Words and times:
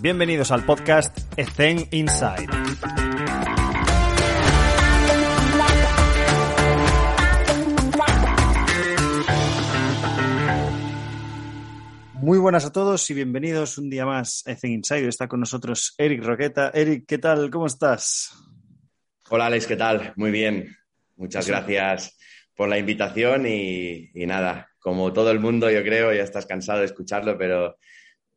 Bienvenidos 0.00 0.52
al 0.52 0.64
podcast 0.64 1.18
Ethen 1.36 1.88
Inside. 1.90 2.46
Muy 12.14 12.38
buenas 12.38 12.64
a 12.64 12.72
todos 12.72 13.10
y 13.10 13.14
bienvenidos 13.14 13.76
un 13.78 13.90
día 13.90 14.06
más 14.06 14.44
a 14.46 14.52
Ethen 14.52 14.70
Inside. 14.70 15.08
Está 15.08 15.26
con 15.26 15.40
nosotros 15.40 15.96
Eric 15.98 16.22
Roqueta. 16.22 16.70
Eric, 16.72 17.04
¿qué 17.04 17.18
tal? 17.18 17.50
¿Cómo 17.50 17.66
estás? 17.66 18.32
Hola 19.30 19.46
Alex, 19.46 19.66
¿qué 19.66 19.76
tal? 19.76 20.12
Muy 20.14 20.30
bien. 20.30 20.76
Muchas 21.16 21.48
gracias 21.48 22.16
por 22.54 22.68
la 22.68 22.78
invitación 22.78 23.48
y, 23.48 24.12
y 24.14 24.26
nada, 24.26 24.68
como 24.78 25.12
todo 25.12 25.32
el 25.32 25.40
mundo 25.40 25.68
yo 25.68 25.82
creo, 25.82 26.14
ya 26.14 26.22
estás 26.22 26.46
cansado 26.46 26.78
de 26.78 26.84
escucharlo, 26.84 27.36
pero 27.36 27.78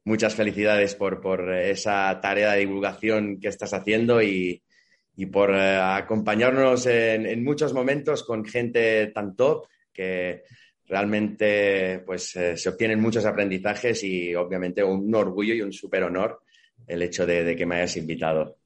muchas 0.04 0.36
felicidades 0.36 0.96
por, 0.96 1.22
por 1.22 1.54
esa 1.54 2.20
tarea 2.22 2.54
de 2.54 2.60
divulgación 2.60 3.40
que 3.40 3.50
estás 3.50 3.74
haciendo 3.74 4.22
y, 4.22 4.62
y 5.16 5.26
por 5.28 5.54
eh, 5.54 5.78
acompañarnos 5.78 6.86
en, 6.88 7.26
en, 7.26 7.44
muchos 7.44 7.74
momentos 7.74 8.24
con 8.24 8.46
gente 8.46 9.08
tan 9.08 9.36
top 9.36 9.68
que 9.94 10.44
realmente 10.88 12.00
pues, 12.06 12.36
eh, 12.36 12.58
se 12.58 12.70
obtienen 12.70 13.00
muchos 13.00 13.26
aprendizajes 13.26 14.04
y 14.04 14.34
obviamente 14.36 14.84
un 14.84 15.14
orgullo 15.14 15.54
y 15.54 15.62
un 15.62 15.72
súper 15.72 16.04
honor 16.04 16.42
el 16.88 17.02
hecho 17.04 17.26
de, 17.26 17.44
de 17.44 17.56
que 17.56 17.66
me 17.66 17.76
hayas 17.78 17.98
invitado. 17.98 18.58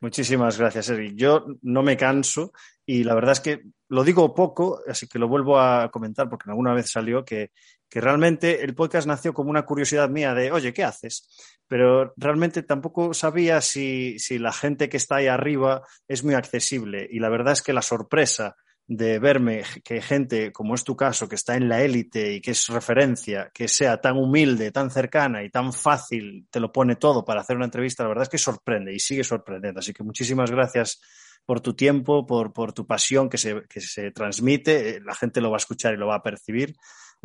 Muchísimas 0.00 0.58
gracias, 0.58 0.90
Eric. 0.90 1.14
Yo 1.14 1.46
no 1.62 1.82
me 1.82 1.96
canso 1.96 2.52
y 2.84 3.04
la 3.04 3.14
verdad 3.14 3.32
es 3.32 3.40
que 3.40 3.62
lo 3.88 4.04
digo 4.04 4.34
poco, 4.34 4.80
así 4.86 5.08
que 5.08 5.18
lo 5.18 5.28
vuelvo 5.28 5.58
a 5.58 5.90
comentar 5.90 6.28
porque 6.28 6.50
alguna 6.50 6.74
vez 6.74 6.90
salió 6.90 7.24
que, 7.24 7.52
que, 7.88 8.00
realmente 8.00 8.64
el 8.64 8.74
podcast 8.74 9.06
nació 9.06 9.32
como 9.32 9.50
una 9.50 9.64
curiosidad 9.64 10.08
mía 10.08 10.34
de, 10.34 10.50
oye, 10.52 10.72
¿qué 10.72 10.84
haces? 10.84 11.28
Pero 11.68 12.12
realmente 12.16 12.62
tampoco 12.62 13.14
sabía 13.14 13.60
si, 13.60 14.18
si 14.18 14.38
la 14.38 14.52
gente 14.52 14.88
que 14.88 14.96
está 14.96 15.16
ahí 15.16 15.26
arriba 15.26 15.82
es 16.08 16.24
muy 16.24 16.34
accesible 16.34 17.08
y 17.10 17.20
la 17.20 17.28
verdad 17.28 17.52
es 17.52 17.62
que 17.62 17.72
la 17.72 17.82
sorpresa 17.82 18.56
de 18.86 19.18
verme 19.18 19.62
que 19.82 20.02
gente, 20.02 20.52
como 20.52 20.74
es 20.74 20.84
tu 20.84 20.94
caso, 20.94 21.28
que 21.28 21.36
está 21.36 21.56
en 21.56 21.68
la 21.68 21.82
élite 21.82 22.34
y 22.34 22.40
que 22.40 22.50
es 22.50 22.66
referencia, 22.68 23.50
que 23.54 23.66
sea 23.66 24.00
tan 24.00 24.16
humilde, 24.16 24.72
tan 24.72 24.90
cercana 24.90 25.42
y 25.42 25.50
tan 25.50 25.72
fácil, 25.72 26.46
te 26.50 26.60
lo 26.60 26.70
pone 26.70 26.96
todo 26.96 27.24
para 27.24 27.40
hacer 27.40 27.56
una 27.56 27.64
entrevista, 27.64 28.02
la 28.02 28.10
verdad 28.10 28.24
es 28.24 28.28
que 28.28 28.38
sorprende 28.38 28.92
y 28.92 28.98
sigue 28.98 29.24
sorprendiendo. 29.24 29.80
Así 29.80 29.92
que 29.94 30.02
muchísimas 30.02 30.50
gracias 30.50 31.00
por 31.46 31.60
tu 31.60 31.74
tiempo, 31.74 32.26
por, 32.26 32.52
por 32.52 32.72
tu 32.72 32.86
pasión 32.86 33.28
que 33.28 33.38
se, 33.38 33.62
que 33.68 33.80
se 33.80 34.10
transmite. 34.10 35.00
La 35.00 35.14
gente 35.14 35.40
lo 35.40 35.50
va 35.50 35.56
a 35.56 35.58
escuchar 35.58 35.94
y 35.94 35.98
lo 35.98 36.06
va 36.06 36.16
a 36.16 36.22
percibir. 36.22 36.74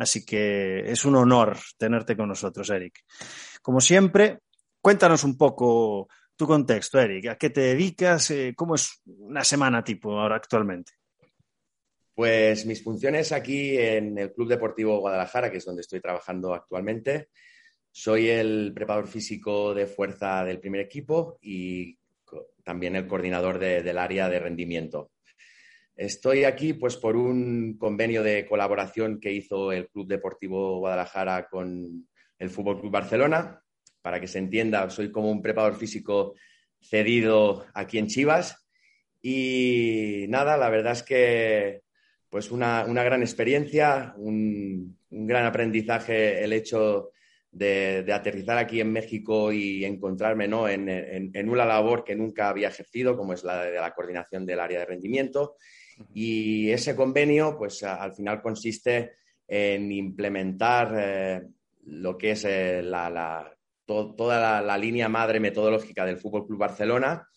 Así 0.00 0.24
que 0.24 0.80
es 0.90 1.04
un 1.04 1.14
honor 1.14 1.58
tenerte 1.76 2.16
con 2.16 2.28
nosotros, 2.28 2.70
Eric. 2.70 3.04
Como 3.60 3.82
siempre, 3.82 4.38
cuéntanos 4.80 5.24
un 5.24 5.36
poco 5.36 6.08
tu 6.34 6.46
contexto, 6.46 6.98
Eric. 6.98 7.26
¿A 7.26 7.36
qué 7.36 7.50
te 7.50 7.60
dedicas? 7.60 8.32
¿Cómo 8.56 8.76
es 8.76 9.02
una 9.04 9.44
semana 9.44 9.84
tipo 9.84 10.18
ahora 10.18 10.36
actualmente? 10.36 10.92
Pues 12.14 12.64
mis 12.64 12.82
funciones 12.82 13.30
aquí 13.30 13.76
en 13.76 14.16
el 14.16 14.32
Club 14.32 14.48
Deportivo 14.48 15.00
Guadalajara, 15.00 15.50
que 15.50 15.58
es 15.58 15.66
donde 15.66 15.82
estoy 15.82 16.00
trabajando 16.00 16.54
actualmente, 16.54 17.28
soy 17.90 18.30
el 18.30 18.72
preparador 18.74 19.06
físico 19.06 19.74
de 19.74 19.86
fuerza 19.86 20.44
del 20.46 20.60
primer 20.60 20.80
equipo 20.80 21.38
y 21.42 21.98
también 22.64 22.96
el 22.96 23.06
coordinador 23.06 23.58
de, 23.58 23.82
del 23.82 23.98
área 23.98 24.30
de 24.30 24.38
rendimiento. 24.38 25.10
Estoy 26.00 26.44
aquí 26.44 26.72
pues 26.72 26.96
por 26.96 27.14
un 27.14 27.76
convenio 27.76 28.22
de 28.22 28.46
colaboración 28.46 29.20
que 29.20 29.34
hizo 29.34 29.70
el 29.70 29.90
Club 29.90 30.08
Deportivo 30.08 30.78
Guadalajara 30.78 31.46
con 31.50 32.08
el 32.38 32.48
Fútbol 32.48 32.80
Club 32.80 32.90
Barcelona. 32.90 33.62
Para 34.00 34.18
que 34.18 34.26
se 34.26 34.38
entienda, 34.38 34.88
soy 34.88 35.12
como 35.12 35.30
un 35.30 35.42
preparador 35.42 35.76
físico 35.76 36.36
cedido 36.80 37.66
aquí 37.74 37.98
en 37.98 38.06
Chivas. 38.06 38.66
Y 39.20 40.24
nada, 40.30 40.56
la 40.56 40.70
verdad 40.70 40.92
es 40.92 41.02
que 41.02 41.82
pues 42.30 42.50
una, 42.50 42.86
una 42.86 43.02
gran 43.02 43.20
experiencia, 43.20 44.14
un, 44.16 44.96
un, 45.10 45.26
gran 45.26 45.44
aprendizaje 45.44 46.42
el 46.42 46.54
hecho 46.54 47.10
de, 47.52 48.04
de, 48.04 48.12
aterrizar 48.14 48.56
aquí 48.56 48.80
en 48.80 48.90
México 48.90 49.52
y 49.52 49.84
encontrarme 49.84 50.48
¿no? 50.48 50.66
en, 50.66 50.88
en, 50.88 51.30
en, 51.34 51.48
una 51.50 51.66
labor 51.66 52.04
que 52.04 52.16
nunca 52.16 52.48
había 52.48 52.68
ejercido, 52.68 53.18
como 53.18 53.34
es 53.34 53.44
la 53.44 53.64
de 53.66 53.78
la 53.78 53.92
coordinación 53.92 54.46
del 54.46 54.60
área 54.60 54.78
de 54.78 54.86
rendimiento. 54.86 55.56
Y 56.14 56.70
ese 56.70 56.96
convenio, 56.96 57.56
pues 57.56 57.82
al 57.82 58.12
final 58.12 58.40
consiste 58.40 59.12
en 59.46 59.90
implementar 59.90 60.94
eh, 60.96 61.42
lo 61.86 62.16
que 62.16 62.32
es 62.32 62.44
eh, 62.44 62.82
la, 62.82 63.10
la, 63.10 63.56
to, 63.84 64.14
toda 64.14 64.40
la, 64.40 64.62
la, 64.62 64.78
línea 64.78 65.08
madre 65.08 65.40
metodológica 65.40 66.04
del 66.04 66.18
Fútbol 66.18 66.46
Club 66.46 66.58
Barcelona 66.58 67.28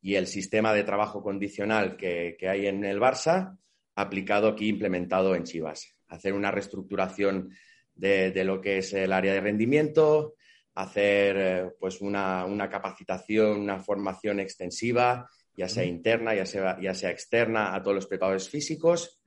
y 0.00 0.14
el 0.16 0.26
sistema 0.26 0.72
de 0.74 0.84
trabajo 0.84 1.22
condicional 1.22 1.96
que, 1.96 2.36
que 2.38 2.48
hay 2.48 2.66
en 2.66 2.84
el 2.84 3.00
Barça 3.00 3.56
aplicado 3.94 4.48
aquí, 4.48 4.68
implementado 4.68 5.34
en 5.34 5.44
Chivas. 5.44 5.96
Hacer 6.08 6.34
una 6.34 6.50
reestructuración 6.50 7.50
de, 7.94 8.30
de 8.30 8.44
lo 8.44 8.60
que 8.60 8.78
es 8.78 8.92
el 8.92 9.12
área 9.12 9.32
de 9.32 9.40
rendimiento, 9.40 10.34
hacer 10.74 11.36
eh, 11.38 11.70
pues 11.78 12.00
una, 12.00 12.44
una, 12.44 12.68
capacitación, 12.68 13.60
una 13.60 13.78
formación 13.78 14.40
extensiva, 14.40 15.28
ya 15.56 15.68
sea 15.68 15.84
interna, 15.84 16.34
ya 16.34 16.46
sea, 16.46 16.78
ya 16.80 16.94
sea 16.94 17.10
externa, 17.10 17.74
a 17.74 17.82
todos 17.82 17.94
los 17.94 18.06
preparadores 18.06 18.48
físicos. 18.48 19.20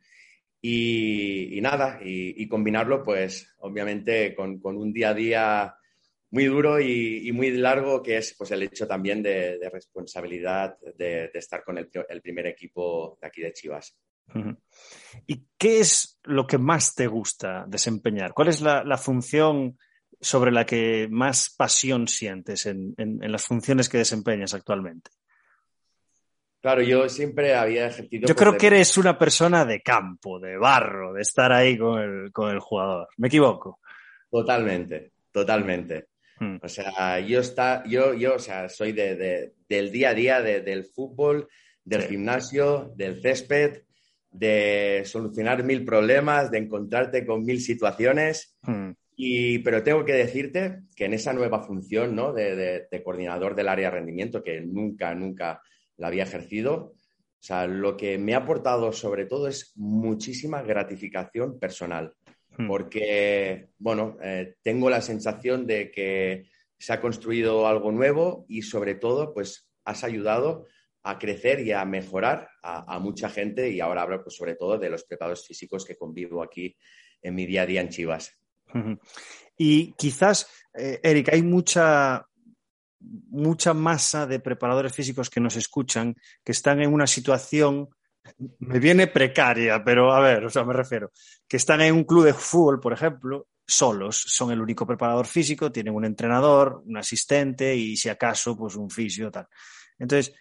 Y, 0.62 1.58
y 1.58 1.62
nada, 1.62 2.00
y, 2.04 2.42
y, 2.42 2.48
combinarlo, 2.48 3.04
pues, 3.04 3.56
obviamente, 3.60 4.34
con, 4.36 4.60
con, 4.60 4.76
un 4.76 4.92
día 4.92 5.10
a 5.10 5.14
día 5.14 5.76
muy 6.32 6.46
duro 6.46 6.80
y, 6.80 7.28
y, 7.28 7.32
muy 7.32 7.52
largo, 7.52 8.02
que 8.02 8.18
es 8.18 8.36
pues, 8.38 8.52
el 8.52 8.64
hecho 8.64 8.88
también 8.88 9.22
de, 9.22 9.60
de 9.60 9.70
responsabilidad 9.70 10.78
de, 10.98 11.30
de, 11.32 11.40
estar 11.40 11.64
con 11.64 11.78
el, 11.78 11.90
el 12.10 12.22
primer 12.22 12.48
equipo 12.48 13.18
de 13.22 13.28
aquí 13.28 13.42
de 13.42 13.54
Chivas. 13.54 13.96
¿Y 15.26 15.46
qué 15.58 15.80
es 15.80 16.20
lo 16.24 16.46
que 16.48 16.58
más 16.58 16.96
te 16.96 17.08
gusta 17.08 17.66
desempeñar? 17.68 18.34
¿Cuál 18.34 18.50
es 18.50 18.62
la, 18.62 18.84
la 18.84 18.98
función 18.98 19.78
sobre 20.20 20.52
la 20.52 20.66
que 20.66 21.08
más 21.10 21.54
pasión 21.56 22.08
sientes 22.08 22.66
en, 22.66 22.94
en, 22.98 23.24
en, 23.24 23.32
las 23.32 23.46
funciones 23.46 23.88
que 23.88 24.00
desempeñas 24.00 24.54
actualmente? 24.54 25.12
Claro, 26.62 26.82
yo 26.82 27.08
siempre 27.08 27.56
había 27.56 27.88
ejercido. 27.88 28.28
Yo 28.28 28.36
creo 28.36 28.54
de... 28.54 28.58
que 28.58 28.68
eres 28.68 28.98
una 28.98 29.18
persona 29.18 29.64
de 29.66 29.82
campo, 29.82 30.40
de 30.40 30.58
barro, 30.58 31.14
de 31.14 31.22
estar 31.22 31.52
ahí 31.52 31.78
con 31.78 32.00
el, 32.00 32.32
con 32.32 32.50
el 32.50 32.60
jugador. 32.60 33.08
¿Me 33.18 33.28
equivoco? 33.28 33.80
Totalmente, 34.30 35.12
totalmente. 35.32 36.08
Hmm. 36.40 36.58
O 36.62 36.68
sea, 36.68 37.20
yo, 37.20 37.40
está, 37.40 37.84
yo, 37.86 38.14
yo 38.14 38.36
o 38.36 38.40
sea, 38.40 38.70
soy 38.70 38.92
de, 38.92 39.16
de, 39.16 39.54
del 39.70 39.92
día 39.92 40.10
a 40.10 40.14
día 40.14 40.42
de, 40.42 40.62
del 40.62 40.86
fútbol, 40.86 41.48
del 41.84 42.02
sí. 42.04 42.10
gimnasio, 42.10 42.92
del 42.96 43.22
césped, 43.22 43.84
de 44.32 45.04
solucionar 45.06 45.64
mil 45.64 45.86
problemas, 45.86 46.52
de 46.52 46.60
encontrarte 46.60 47.26
con 47.26 47.44
mil 47.44 47.62
situaciones. 47.62 48.58
Hmm. 48.64 48.92
Y, 49.16 49.60
pero 49.60 49.82
tengo 49.82 50.06
que 50.06 50.14
decirte 50.14 50.82
que 50.96 51.06
en 51.06 51.14
esa 51.14 51.34
nueva 51.34 51.64
función 51.64 52.16
¿no? 52.16 52.34
de, 52.34 52.56
de, 52.56 52.88
de, 52.92 53.04
coordinador 53.04 53.56
del 53.56 53.68
área 53.68 53.90
de 53.90 53.96
rendimiento, 53.98 54.44
que 54.44 54.62
nunca, 54.62 55.16
nunca 55.16 55.62
la 55.98 56.08
había 56.08 56.24
ejercido, 56.24 56.94
o 57.40 57.44
sea, 57.44 57.68
lo 57.68 57.98
que 57.98 58.18
me 58.18 58.34
ha 58.34 58.40
aportado 58.40 58.92
sobre 58.92 59.26
todo 59.26 59.48
es 59.48 59.74
muchísima 59.76 60.62
gratificación 60.62 61.60
personal. 61.60 62.14
Hmm. 62.58 62.68
Porque, 62.68 63.70
bueno, 63.78 64.18
eh, 64.22 64.56
tengo 64.64 64.90
la 64.90 65.02
sensación 65.02 65.68
de 65.68 65.92
que 65.92 66.50
se 66.80 66.94
ha 66.94 67.02
construido 67.02 67.68
algo 67.68 67.92
nuevo 67.92 68.46
y 68.48 68.64
sobre 68.64 68.96
todo, 68.96 69.34
pues 69.34 69.70
has 69.86 70.04
ayudado 70.04 70.66
a 71.04 71.18
crecer 71.20 71.62
y 71.62 71.72
a 71.72 71.86
mejorar 71.86 72.50
a, 72.62 72.96
a, 72.96 73.00
mucha 73.00 73.30
gente 73.30 73.70
y 73.70 73.80
ahora 73.80 74.02
hablo 74.02 74.24
pues, 74.24 74.36
sobre 74.36 74.56
todo 74.56 74.78
de 74.78 74.90
los 74.90 75.06
preparadores 75.06 75.46
físicos 75.46 75.86
que 75.86 75.96
convivo 75.96 76.44
aquí 76.44 76.76
en 77.22 77.36
mi 77.36 77.46
día 77.46 77.62
a 77.62 77.66
día 77.66 77.82
en 77.82 77.90
Chivas. 77.90 78.38
Y 79.58 79.94
quizás, 79.94 80.48
eh, 80.74 81.00
Eric, 81.02 81.30
hay 81.34 81.42
mucha, 81.42 82.28
mucha 83.00 83.74
masa 83.74 84.26
de 84.26 84.40
preparadores 84.40 84.94
físicos 84.94 85.30
que 85.30 85.40
nos 85.40 85.56
escuchan 85.56 86.16
que 86.44 86.52
están 86.52 86.82
en 86.82 86.94
una 86.94 87.08
situación, 87.08 87.90
me 88.60 88.80
viene 88.80 89.08
precaria, 89.08 89.84
pero 89.84 90.14
a 90.14 90.20
ver, 90.20 90.46
o 90.46 90.50
sea, 90.50 90.64
me 90.64 90.74
refiero, 90.74 91.12
que 91.48 91.58
están 91.58 91.82
en 91.82 91.94
un 91.94 92.04
club 92.04 92.26
de 92.26 92.34
fútbol, 92.34 92.80
por 92.80 92.94
ejemplo, 92.94 93.48
solos, 93.66 94.24
son 94.28 94.52
el 94.52 94.62
único 94.62 94.88
preparador 94.88 95.28
físico, 95.28 95.72
tienen 95.72 95.94
un 95.94 96.06
entrenador, 96.06 96.82
un 96.86 96.98
asistente 96.98 97.76
y 97.76 97.98
si 97.98 98.10
acaso, 98.10 98.56
pues 98.58 98.76
un 98.76 98.90
fisio, 98.90 99.30
tal. 99.30 99.48
Entonces, 100.00 100.34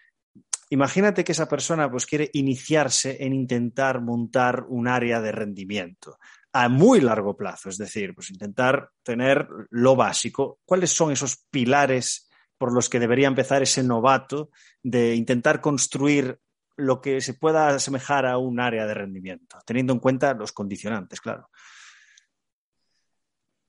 imagínate 0.70 1.24
que 1.24 1.32
esa 1.32 1.48
persona 1.48 1.90
pues 1.90 2.06
quiere 2.06 2.30
iniciarse 2.34 3.16
en 3.20 3.32
intentar 3.32 4.00
montar 4.00 4.64
un 4.68 4.88
área 4.88 5.20
de 5.20 5.32
rendimiento 5.32 6.18
a 6.52 6.68
muy 6.68 7.00
largo 7.00 7.36
plazo, 7.36 7.68
es 7.68 7.76
decir, 7.76 8.14
pues 8.14 8.30
intentar 8.30 8.90
tener 9.02 9.46
lo 9.70 9.94
básico. 9.94 10.60
¿Cuáles 10.64 10.90
son 10.90 11.12
esos 11.12 11.44
pilares 11.50 12.25
por 12.58 12.72
los 12.72 12.88
que 12.88 13.00
debería 13.00 13.28
empezar 13.28 13.62
ese 13.62 13.82
novato 13.82 14.50
de 14.82 15.14
intentar 15.14 15.60
construir 15.60 16.38
lo 16.76 17.00
que 17.00 17.20
se 17.20 17.34
pueda 17.34 17.68
asemejar 17.68 18.26
a 18.26 18.38
un 18.38 18.60
área 18.60 18.86
de 18.86 18.94
rendimiento, 18.94 19.58
teniendo 19.64 19.92
en 19.92 19.98
cuenta 19.98 20.34
los 20.34 20.52
condicionantes, 20.52 21.20
claro? 21.20 21.48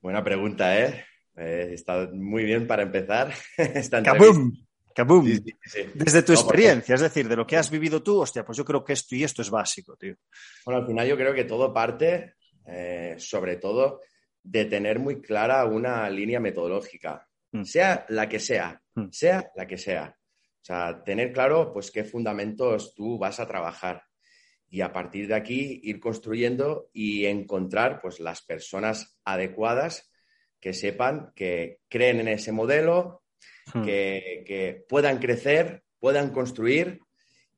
Buena 0.01 0.23
pregunta, 0.23 0.77
¿eh? 0.77 1.05
Eh, 1.35 1.71
está 1.73 2.09
muy 2.11 2.43
bien 2.43 2.67
para 2.67 2.83
empezar. 2.83 3.33
esta 3.57 4.01
¡Kabum! 4.03 4.51
¡Kabum! 4.93 5.25
Desde 5.93 6.23
tu 6.23 6.33
experiencia, 6.33 6.95
es 6.95 7.01
decir, 7.01 7.27
de 7.27 7.35
lo 7.35 7.45
que 7.45 7.57
has 7.57 7.69
vivido 7.69 8.01
tú, 8.01 8.21
hostia, 8.21 8.43
pues 8.43 8.57
yo 8.57 8.65
creo 8.65 8.83
que 8.83 8.93
esto 8.93 9.15
y 9.15 9.23
esto 9.23 9.41
es 9.41 9.49
básico, 9.49 9.95
tío. 9.95 10.15
Bueno, 10.65 10.81
al 10.81 10.87
final 10.87 11.07
yo 11.07 11.15
creo 11.15 11.33
que 11.33 11.43
todo 11.43 11.73
parte, 11.73 12.35
eh, 12.65 13.15
sobre 13.19 13.57
todo, 13.57 14.01
de 14.41 14.65
tener 14.65 14.99
muy 14.99 15.21
clara 15.21 15.65
una 15.65 16.09
línea 16.09 16.39
metodológica. 16.39 17.26
Sea 17.63 18.05
la 18.09 18.29
que 18.29 18.39
sea, 18.39 18.81
mm. 18.95 19.09
sea 19.11 19.51
la 19.55 19.67
que 19.67 19.77
sea. 19.77 20.15
O 20.61 20.65
sea, 20.67 21.03
tener 21.03 21.31
claro, 21.31 21.71
pues, 21.71 21.91
qué 21.91 22.03
fundamentos 22.03 22.93
tú 22.93 23.17
vas 23.17 23.39
a 23.39 23.47
trabajar 23.47 24.03
y 24.69 24.81
a 24.81 24.91
partir 24.91 25.27
de 25.27 25.35
aquí 25.35 25.79
ir 25.83 25.99
construyendo 25.99 26.89
y 26.91 27.25
encontrar, 27.25 28.01
pues, 28.01 28.19
las 28.19 28.41
personas 28.41 29.17
adecuadas 29.23 30.11
que 30.59 30.73
sepan, 30.73 31.31
que 31.35 31.79
creen 31.87 32.19
en 32.19 32.27
ese 32.27 32.51
modelo, 32.51 33.23
hmm. 33.73 33.83
que, 33.83 34.85
puedan 34.89 35.19
crecer, 35.19 35.83
puedan 35.99 36.31
construir 36.31 36.99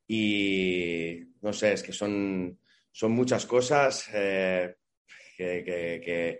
y 0.08 1.24
no 1.42 1.54
sé, 1.54 1.74
es 1.74 1.84
que 1.84 1.94
son, 1.94 2.60
son 2.92 3.12
muchas 3.12 3.46
cosas 3.46 4.10
eh, 4.14 4.76
que, 5.38 6.40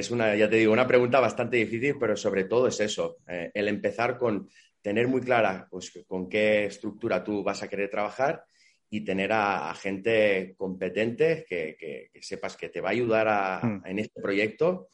es 0.00 0.10
una, 0.10 0.34
ya 0.34 0.48
te 0.48 0.56
digo, 0.56 0.72
una 0.72 0.86
pregunta 0.86 1.20
bastante 1.20 1.56
difícil, 1.56 1.96
pero 1.98 2.16
sobre 2.16 2.44
todo 2.44 2.68
es 2.68 2.80
eso, 2.80 3.18
eh, 3.28 3.50
el 3.54 3.68
empezar 3.68 4.18
con 4.18 4.48
tener 4.82 5.08
muy 5.08 5.20
clara 5.20 5.66
pues, 5.70 5.92
con 6.06 6.28
qué 6.28 6.66
estructura 6.66 7.24
tú 7.24 7.42
vas 7.42 7.62
a 7.62 7.68
querer 7.68 7.90
trabajar 7.90 8.44
y 8.90 9.04
tener 9.04 9.32
a, 9.32 9.74
gente 9.74 10.54
competente 10.56 11.44
que, 11.48 12.10
sepas 12.20 12.56
que 12.56 12.68
te 12.68 12.80
va 12.80 12.90
a 12.90 12.92
ayudar 12.92 13.64
hmm. 13.64 13.82
en 13.86 13.98
este 13.98 14.20
proyecto 14.20 14.88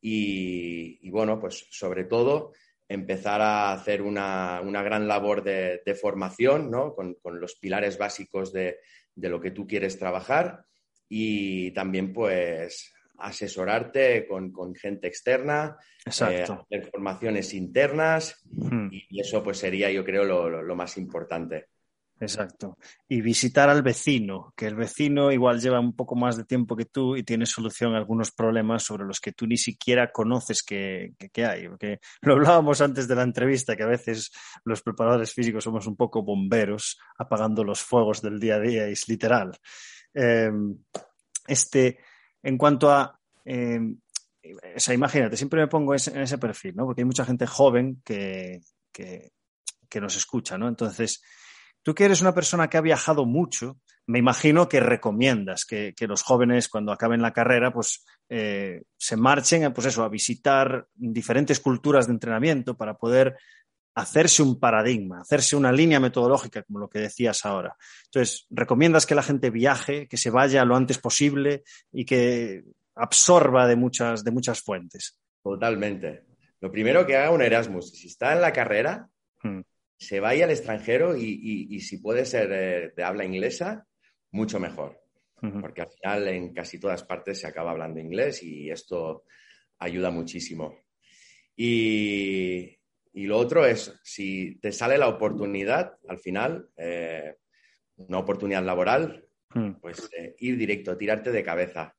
y, 0.00 1.08
bueno, 1.10 1.38
pues 1.38 1.66
sobre 1.70 2.04
todo 2.04 2.52
empezar 2.88 3.40
a 3.40 3.72
hacer 3.72 4.02
una, 4.02 4.60
gran 4.62 5.06
labor 5.06 5.42
de, 5.42 5.98
formación, 6.00 6.70
¿no? 6.70 6.94
Con, 6.94 7.16
los 7.40 7.56
pilares 7.56 7.98
básicos 7.98 8.52
de, 8.52 8.78
lo 9.16 9.40
que 9.40 9.50
tú 9.50 9.66
quieres 9.66 9.98
trabajar 9.98 10.64
y 11.08 11.72
también 11.72 12.12
pues 12.12 12.92
asesorarte 13.20 14.26
con, 14.26 14.74
gente 14.74 15.08
externa, 15.08 15.76
eh, 16.06 16.42
hacer 16.42 16.90
formaciones 16.90 17.54
internas 17.54 18.42
hmm. 18.50 18.88
y 18.90 19.20
eso 19.20 19.42
pues 19.42 19.58
sería 19.58 19.90
yo 19.90 20.04
creo 20.04 20.24
lo 20.24 20.76
más 20.76 20.96
importante. 20.96 21.68
Exacto. 22.20 22.76
Y 23.08 23.22
visitar 23.22 23.70
al 23.70 23.82
vecino, 23.82 24.52
que 24.54 24.66
el 24.66 24.74
vecino 24.74 25.32
igual 25.32 25.58
lleva 25.58 25.80
un 25.80 25.96
poco 25.96 26.14
más 26.14 26.36
de 26.36 26.44
tiempo 26.44 26.76
que 26.76 26.84
tú 26.84 27.16
y 27.16 27.22
tiene 27.22 27.46
solución 27.46 27.94
a 27.94 27.98
algunos 27.98 28.30
problemas 28.30 28.82
sobre 28.82 29.06
los 29.06 29.20
que 29.20 29.32
tú 29.32 29.46
ni 29.46 29.56
siquiera 29.56 30.12
conoces 30.12 30.62
que, 30.62 31.14
hay. 31.36 31.68
Porque 31.68 31.98
lo 32.20 32.34
hablábamos 32.34 32.82
antes 32.82 33.08
de 33.08 33.14
la 33.14 33.22
entrevista, 33.22 33.74
que 33.74 33.84
a 33.84 33.88
veces 33.88 34.30
los 34.64 34.82
preparadores 34.82 35.32
físicos 35.32 35.64
somos 35.64 35.86
un 35.86 35.96
poco 35.96 36.22
bomberos, 36.22 36.98
apagando 37.16 37.64
los 37.64 37.80
fuegos 37.80 38.20
del 38.20 38.38
día 38.38 38.56
a 38.56 38.60
día, 38.60 38.86
es 38.86 39.08
literal. 39.08 39.58
Em, 40.12 40.76
este, 41.48 42.00
en 42.42 42.58
cuanto 42.58 42.90
a 42.90 43.18
em, 43.44 43.98
o 44.76 44.80
sea, 44.80 44.94
imagínate, 44.94 45.36
siempre 45.36 45.60
me 45.60 45.68
pongo 45.68 45.94
en 45.94 45.98
ese 45.98 46.38
perfil, 46.38 46.74
¿no? 46.74 46.86
Porque 46.86 47.02
hay 47.02 47.06
mucha 47.06 47.26
gente 47.26 47.46
joven 47.46 48.00
que, 48.04 48.60
que, 48.90 49.32
que, 49.88 50.00
nos 50.00 50.16
escucha, 50.16 50.56
¿no? 50.56 50.66
Entonces, 50.66 51.22
Tú 51.82 51.94
que 51.94 52.04
eres 52.04 52.20
una 52.20 52.34
persona 52.34 52.68
que 52.68 52.76
ha 52.76 52.82
viajado 52.82 53.24
mucho, 53.24 53.78
me 54.06 54.18
imagino 54.18 54.68
que 54.68 54.80
recomiendas 54.80 55.64
que, 55.64 55.94
los 56.00 56.22
jóvenes 56.22 56.68
cuando 56.68 56.92
acaben 56.92 57.22
la 57.22 57.32
carrera 57.32 57.72
pues 57.72 58.04
eh, 58.28 58.82
se 58.98 59.16
marchen 59.16 59.72
pues 59.72 59.86
eso, 59.86 60.02
a 60.02 60.08
visitar 60.08 60.86
diferentes 60.94 61.60
culturas 61.60 62.06
de 62.06 62.12
entrenamiento 62.12 62.76
para 62.76 62.98
poder 62.98 63.36
hacerse 64.00 64.42
un 64.42 64.58
paradigma, 64.58 65.20
hacerse 65.20 65.56
una 65.56 65.72
línea 65.72 66.00
metodológica, 66.00 66.62
como 66.62 66.78
lo 66.78 66.88
que 66.88 67.00
decías 67.00 67.44
ahora. 67.44 67.76
Entonces, 68.06 68.46
¿recomiendas 68.50 69.06
que 69.06 69.14
la 69.14 69.22
gente 69.22 69.50
viaje, 69.50 70.08
que 70.08 70.16
se 70.16 70.30
vaya 70.30 70.64
lo 70.64 70.76
antes 70.76 70.98
posible 70.98 71.62
y 71.92 72.04
que 72.04 72.64
absorba 72.94 73.66
de 73.66 73.76
muchas, 73.76 74.24
de 74.24 74.30
muchas 74.30 74.60
fuentes? 74.60 75.18
Totalmente. 75.42 76.24
Lo 76.60 76.70
primero 76.70 77.06
que 77.06 77.16
haga 77.16 77.30
un 77.30 77.42
Erasmus, 77.42 77.90
si 77.90 78.08
está 78.08 78.32
en 78.32 78.40
la 78.40 78.52
carrera, 78.52 79.08
hmm 79.42 79.60
se 80.00 80.18
vaya 80.18 80.44
al 80.44 80.50
extranjero 80.50 81.14
y, 81.14 81.78
si 81.80 81.98
puede 81.98 82.24
ser 82.24 82.50
eh, 82.52 82.92
de 82.96 83.04
habla 83.04 83.24
inglesa, 83.24 83.86
mucho 84.32 84.58
mejor. 84.58 84.98
Porque 85.60 85.82
al 85.82 85.90
final 85.90 86.28
en 86.28 86.52
casi 86.52 86.78
todas 86.78 87.02
partes 87.02 87.40
se 87.40 87.46
acaba 87.46 87.70
hablando 87.70 87.98
inglés 87.98 88.42
y 88.42 88.70
esto 88.70 89.24
ayuda 89.78 90.10
muchísimo. 90.10 90.74
Y, 91.56 92.78
lo 93.12 93.38
otro 93.38 93.66
es, 93.66 93.92
si 94.02 94.58
te 94.60 94.72
sale 94.72 94.98
la 94.98 95.08
oportunidad, 95.08 95.98
al 96.08 96.18
final, 96.18 96.68
eh, 96.76 97.36
una 97.96 98.18
oportunidad 98.18 98.64
laboral, 98.64 99.26
hmm. 99.54 99.72
pues 99.80 100.08
eh, 100.16 100.34
ir 100.38 100.56
directo, 100.56 100.96
tirarte 100.96 101.32
de 101.32 101.42
cabeza, 101.42 101.96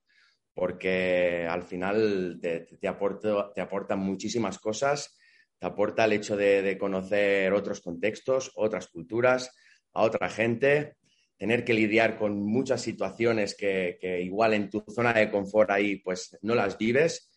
porque 0.54 1.48
al 1.50 1.64
final 1.64 2.40
te, 2.42 2.62
te, 2.62 2.78
te 2.78 3.62
aportan 3.62 4.00
muchísimas 4.00 4.60
cosas 4.60 5.18
te 5.62 5.68
aporta 5.68 6.06
el 6.06 6.14
hecho 6.14 6.36
de, 6.36 6.76
conocer 6.80 7.54
otros 7.54 7.82
contextos, 7.82 8.52
otras 8.56 8.88
culturas, 8.88 9.56
a 9.94 10.02
otra 10.02 10.28
gente, 10.28 10.96
tener 11.38 11.64
que 11.64 11.76
lidiar 11.76 12.18
con 12.18 12.42
muchas 12.42 12.82
situaciones 12.82 13.56
que, 13.56 14.00
igual 14.24 14.56
en 14.56 14.72
tu 14.72 14.84
zona 14.90 15.14
de 15.14 15.30
confort 15.30 15.70
ahí 15.70 15.98
pues 15.98 16.36
no 16.42 16.56
las 16.56 16.80
vives 16.80 17.32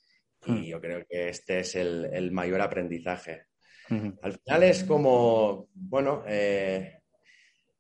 y 0.47 0.53
hmm. 0.53 0.65
yo 0.65 0.81
creo 0.81 1.05
que 1.07 1.29
este 1.29 1.61
es 1.61 1.75
el, 1.75 2.33
mayor 2.33 2.63
aprendizaje. 2.63 3.43
Al 3.91 4.39
final 4.39 4.63
es 4.63 4.85
como, 4.85 5.69
bueno, 5.75 6.25
eh, 6.27 7.01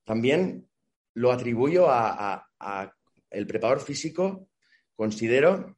también 0.05 0.69
lo 1.15 1.33
atribuyo 1.33 1.87
a, 1.89 2.47
el 3.31 3.47
preparador 3.47 3.81
físico, 3.81 4.49
considero 4.95 5.77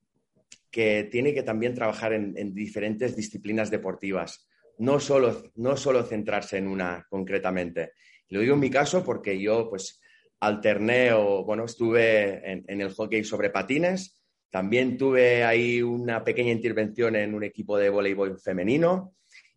que 0.70 1.04
tiene 1.04 1.32
que 1.32 1.42
también 1.42 1.74
trabajar 1.74 2.12
en 2.12 2.54
diferentes 2.54 3.16
disciplinas 3.16 3.70
deportivas 3.70 4.46
no 4.78 5.00
solo, 5.00 5.50
no 5.56 5.76
solo 5.76 6.02
centrarse 6.02 6.58
en 6.58 6.68
una 6.68 7.06
concretamente. 7.08 7.92
Lo 8.28 8.40
digo 8.40 8.54
en 8.54 8.60
mi 8.60 8.70
caso 8.70 9.04
porque 9.04 9.38
yo 9.40 9.68
pues 9.68 10.00
alterné 10.40 11.12
o, 11.12 11.44
bueno, 11.44 11.64
estuve 11.64 12.50
en, 12.50 12.80
el 12.80 12.92
hockey 12.92 13.24
sobre 13.24 13.50
patines, 13.50 14.22
también 14.50 14.96
tuve 14.96 15.44
ahí 15.44 15.82
una 15.82 16.22
pequeña 16.22 16.52
intervención 16.52 17.16
en 17.16 17.34
un 17.34 17.44
equipo 17.44 17.78
de 17.78 17.90
voleibol 17.90 18.38
femenino 18.38 19.14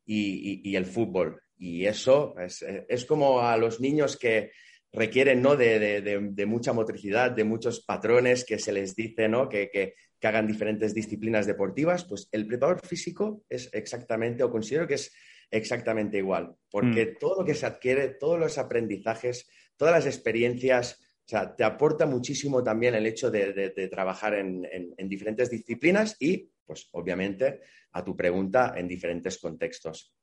y, 0.09 0.75
el 0.75 0.85
fútbol. 0.85 1.41
Y 1.57 1.85
eso 1.85 2.35
es, 2.39 3.05
como 3.05 3.41
a 3.41 3.57
los 3.57 3.79
niños 3.79 4.17
que 4.17 4.51
requieren 4.91 5.41
¿no? 5.41 5.55
de, 5.55 6.45
mucha 6.47 6.73
motricidad, 6.73 7.31
de 7.31 7.43
muchos 7.43 7.81
patrones 7.85 8.45
que 8.45 8.57
se 8.57 8.71
les 8.71 8.95
dice 8.95 9.27
¿no? 9.27 9.47
que, 9.47 9.69
que 9.69 10.27
hagan 10.27 10.47
diferentes 10.47 10.93
disciplinas 10.93 11.45
deportivas, 11.45 12.05
pues 12.05 12.27
el 12.31 12.47
preparador 12.47 12.85
físico 12.85 13.43
es 13.49 13.69
exactamente, 13.73 14.43
o 14.43 14.51
considero 14.51 14.87
que 14.87 14.95
es 14.95 15.13
exactamente 15.51 16.17
igual, 16.17 16.55
porque 16.69 17.05
mm. 17.05 17.19
todo 17.19 17.39
lo 17.39 17.45
que 17.45 17.55
se 17.55 17.65
adquiere, 17.65 18.09
todos 18.09 18.39
los 18.39 18.57
aprendizajes, 18.57 19.49
todas 19.77 19.93
las 19.93 20.05
experiencias, 20.05 20.99
o 21.25 21.29
sea, 21.29 21.55
te 21.55 21.63
aporta 21.63 22.05
muchísimo 22.05 22.63
también 22.63 22.95
el 22.95 23.05
hecho 23.05 23.31
de, 23.31 23.87
trabajar 23.89 24.33
en, 24.35 24.63
diferentes 25.07 25.49
disciplinas 25.49 26.15
y, 26.19 26.49
pues, 26.69 26.87
obviamente, 26.91 27.61
a 27.93 28.03
tu 28.03 28.15
pregunta, 28.15 28.75
en 28.77 28.87
diferentes 28.87 29.39
contextos. 29.39 30.13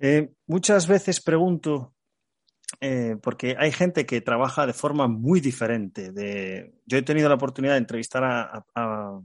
Eh, 0.00 0.28
muchas 0.48 0.88
veces 0.88 1.22
pregunto 1.22 1.94
eh, 2.80 3.14
porque 3.22 3.54
hay 3.56 3.70
gente 3.70 4.04
que 4.04 4.20
trabaja 4.20 4.66
de 4.66 4.72
forma 4.72 5.06
muy 5.06 5.40
diferente. 5.40 6.10
Yo 6.84 6.98
he 6.98 7.02
tenido 7.02 7.28
la 7.28 7.36
oportunidad 7.36 7.74
de 7.74 7.78
entrevistar 7.78 8.24
a, 8.24 9.20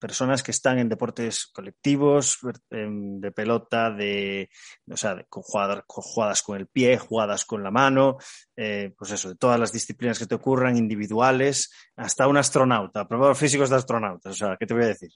personas 0.00 0.42
que 0.42 0.50
están 0.50 0.78
en 0.78 0.88
deportes 0.88 1.46
colectivos, 1.46 2.38
de 2.70 3.32
pelota, 3.32 3.90
de, 3.90 4.48
o 4.90 4.96
sea, 4.96 5.24
con 5.28 5.42
jugadas, 5.42 6.42
con 6.42 6.56
el 6.56 6.66
pie, 6.66 6.98
jugadas 6.98 7.44
con 7.44 7.62
la 7.62 7.70
mano, 7.70 8.16
eh, 8.56 8.92
pues 8.96 9.12
eso, 9.12 9.28
de 9.28 9.36
todas 9.36 9.60
las 9.60 9.72
disciplinas 9.72 10.18
que 10.18 10.26
te 10.26 10.34
ocurran, 10.34 10.76
individuales, 10.76 11.70
hasta 11.96 12.26
un 12.26 12.38
astronauta, 12.38 13.06
probador 13.06 13.36
físicos 13.36 13.70
de 13.70 13.76
astronautas, 13.76 14.32
o 14.32 14.36
sea, 14.36 14.56
¿qué 14.58 14.66
te 14.66 14.74
voy 14.74 14.84
a 14.84 14.88
decir? 14.88 15.10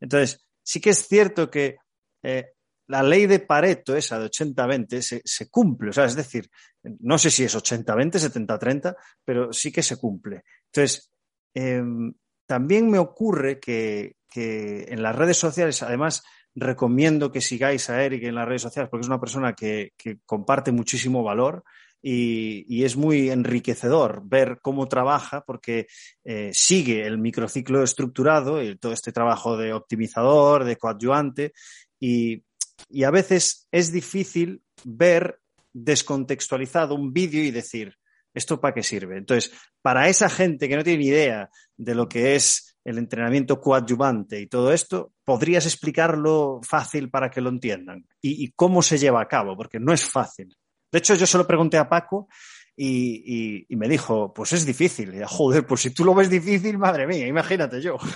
Entonces, 0.00 0.44
sí 0.62 0.80
que 0.80 0.90
es 0.90 1.06
cierto 1.06 1.50
que 1.50 1.76
eh, 2.22 2.52
la 2.88 3.02
ley 3.04 3.26
de 3.26 3.38
Pareto, 3.38 3.94
esa 3.94 4.18
de 4.18 4.26
80-20, 4.26 5.22
se, 5.24 5.48
cumple. 5.48 5.90
O 5.90 5.92
sea, 5.92 6.06
es 6.06 6.16
decir, 6.16 6.50
no 6.82 7.18
sé 7.18 7.30
si 7.30 7.44
es 7.44 7.54
80-20, 7.54 8.18
70-30, 8.18 8.96
pero 9.24 9.52
sí 9.52 9.70
que 9.70 9.82
se 9.82 9.96
cumple. 9.96 10.42
Entonces, 10.66 11.12
em, 11.54 12.12
también 12.50 12.90
me 12.90 12.98
ocurre 12.98 13.60
que, 13.60 14.16
en 14.34 15.02
las 15.04 15.14
redes 15.14 15.36
sociales, 15.36 15.84
además, 15.84 16.24
recomiendo 16.52 17.30
que 17.30 17.40
sigáis 17.40 17.88
a 17.90 18.02
Eric 18.02 18.24
en 18.24 18.34
las 18.34 18.48
redes 18.48 18.62
sociales 18.62 18.90
porque 18.90 19.02
es 19.02 19.08
una 19.08 19.20
persona 19.20 19.52
que, 19.54 19.92
comparte 20.26 20.72
muchísimo 20.72 21.22
valor 21.22 21.62
y, 22.02 22.82
es 22.82 22.96
muy 22.96 23.30
enriquecedor 23.30 24.22
ver 24.24 24.58
cómo 24.60 24.88
trabaja 24.88 25.44
porque 25.46 25.86
eh, 26.24 26.50
sigue 26.52 27.06
el 27.06 27.18
microciclo 27.18 27.84
estructurado 27.84 28.60
y 28.60 28.76
todo 28.78 28.94
este 28.94 29.12
trabajo 29.12 29.56
de 29.56 29.72
optimizador, 29.72 30.64
de 30.64 30.74
coadyuvante 30.74 31.52
y, 32.00 32.42
y 32.88 33.04
a 33.04 33.12
veces 33.12 33.68
es 33.70 33.92
difícil 33.92 34.60
ver 34.82 35.38
descontextualizado 35.72 36.96
un 36.96 37.12
vídeo 37.12 37.44
y 37.44 37.52
decir, 37.52 37.94
¿esto 38.34 38.60
para 38.60 38.74
qué 38.74 38.82
sirve? 38.82 39.18
Entonces, 39.18 39.52
para 39.82 40.08
esa 40.08 40.28
gente 40.28 40.68
que 40.68 40.76
no 40.76 40.82
tiene 40.82 40.98
ni 40.98 41.06
idea 41.06 41.48
de 41.80 41.94
lo 41.94 42.08
que 42.08 42.34
es 42.34 42.76
el 42.84 42.98
entrenamiento 42.98 43.60
coadyuvante 43.60 44.38
y 44.38 44.46
todo 44.46 44.72
esto, 44.72 45.14
¿podrías 45.24 45.64
explicarlo 45.64 46.60
fácil 46.62 47.10
para 47.10 47.30
que 47.30 47.40
lo 47.40 47.48
entiendan? 47.48 48.06
¿Y, 48.20 48.52
cómo 48.52 48.82
se 48.82 48.98
lleva 48.98 49.22
a 49.22 49.28
cabo? 49.28 49.56
Porque 49.56 49.80
no 49.80 49.92
es 49.92 50.04
fácil. 50.04 50.54
De 50.92 50.98
hecho, 50.98 51.14
yo 51.14 51.26
se 51.26 51.38
lo 51.38 51.46
pregunté 51.46 51.78
a 51.78 51.88
Paco 51.88 52.28
y, 52.76 53.66
me 53.70 53.88
dijo, 53.88 54.32
pues 54.32 54.52
es 54.52 54.66
difícil. 54.66 55.14
Y, 55.14 55.22
Joder, 55.26 55.66
pues 55.66 55.80
si 55.80 55.94
tú 55.94 56.04
lo 56.04 56.14
ves 56.14 56.28
difícil, 56.28 56.76
madre 56.78 57.06
mía, 57.06 57.26
imagínate 57.26 57.80
yo. 57.80 57.96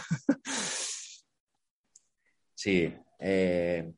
Sí. 2.56 2.90
Eh, 3.18 3.92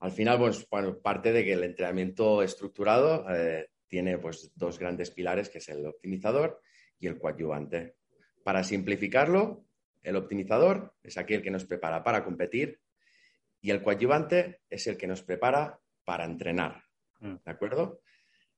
al 0.00 0.10
final, 0.10 0.38
pues, 0.38 0.66
parte 1.02 1.32
de 1.32 1.42
que 1.42 1.54
el 1.54 1.64
entrenamiento 1.64 2.42
estructurado 2.42 3.24
eh, 3.30 3.70
tiene 3.86 4.18
pues, 4.18 4.52
dos 4.54 4.78
grandes 4.78 5.10
pilares, 5.10 5.48
que 5.48 5.56
es 5.56 5.68
el 5.70 5.86
optimizador 5.86 6.60
y 7.00 7.06
el 7.06 7.18
coadyuvante. 7.18 7.97
Para 8.42 8.64
simplificarlo, 8.64 9.64
el 10.02 10.16
optimizador 10.16 10.94
es 11.02 11.18
aquel 11.18 11.42
que 11.42 11.50
nos 11.50 11.64
prepara 11.64 12.02
para 12.02 12.24
competir 12.24 12.80
y 13.60 13.70
el 13.70 13.82
coadyuvante 13.82 14.60
es 14.70 14.86
el 14.86 14.96
que 14.96 15.06
nos 15.06 15.22
prepara 15.22 15.78
para 16.04 16.24
entrenar. 16.24 16.84
Mm. 17.20 17.34
¿De 17.44 17.50
acuerdo? 17.50 18.02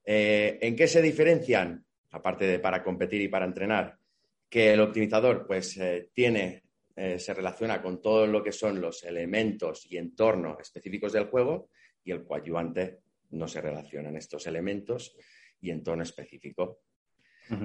Eh, 0.05 0.59
¿En 0.61 0.77
qué 0.77 0.87
se 0.87 1.03
diferencian? 1.03 1.85
Aparte 2.11 2.47
de 2.47 2.59
para 2.59 2.83
competir 2.83 3.21
y 3.21 3.29
para 3.29 3.47
entrenar, 3.47 3.99
que 4.49 4.73
el 4.73 4.81
optimizador 4.81 5.47
pues 5.47 5.77
eh, 5.77 6.11
tiene, 6.13 6.65
eh, 6.97 7.19
se 7.19 7.33
relaciona 7.33 7.81
con 7.81 8.03
todo 8.03 8.27
lo 8.27 8.43
que 8.43 8.53
son 8.53 8.81
los 8.81 9.05
elementos 9.05 9.87
y 9.91 9.97
entornos 9.97 10.59
específicos 10.61 11.13
del 11.13 11.27
juego 11.27 11.71
y 12.03 12.11
el 12.11 12.25
coadyuvante 12.25 13.01
no 13.31 13.47
se 13.47 13.61
relacionan 13.61 14.17
estos 14.17 14.47
elementos 14.47 15.17
y 15.61 15.71
entorno 15.71 16.03
específico. 16.03 16.83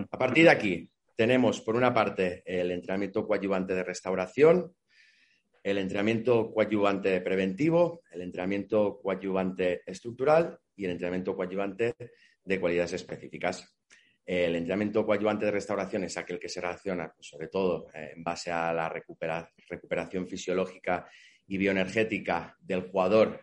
A 0.10 0.18
partir 0.18 0.46
de 0.46 0.50
aquí, 0.50 0.90
tenemos, 1.16 1.62
por 1.62 1.76
una 1.76 1.94
parte, 1.94 2.44
el 2.46 2.72
entrenamiento 2.72 3.26
coadyuvante 3.26 3.74
de 3.74 3.84
restauración, 3.84 4.76
el 5.64 5.78
entrenamiento 5.78 6.52
coadyuvante 6.52 7.22
preventivo, 7.22 8.04
el 8.12 8.22
entrenamiento 8.22 9.00
coadyuvante 9.02 9.82
estructural 9.86 10.60
y 10.76 10.86
el 10.86 10.92
entrenamiento 10.92 11.36
coadyuvante 11.36 11.96
de 12.44 12.60
cualidades 12.60 12.94
específicas. 12.94 13.76
El 14.26 14.56
entrenamiento 14.56 15.06
coadyuvante 15.06 15.46
de 15.46 15.52
restauración 15.52 16.04
es 16.04 16.18
aquel 16.18 16.40
que 16.40 16.50
se 16.50 16.62
relaciona, 16.62 17.12
pues, 17.16 17.28
sobre 17.28 17.48
todo, 17.48 17.88
eh, 17.94 18.14
en 18.16 18.24
base 18.24 18.52
a 18.52 18.74
la 18.74 18.90
recuperación 18.90 20.28
fisiológica 20.28 21.08
y 21.48 21.58
bioenergética 21.58 22.58
del 22.60 22.90
jugador, 22.90 23.42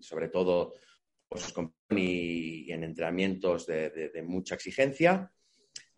sobre 0.00 0.28
todo 0.28 0.74
y, 1.90 2.72
en 2.72 2.84
entrenamientos 2.84 3.66
de, 3.66 4.24
mucha 4.26 4.54
exigencia. 4.54 5.30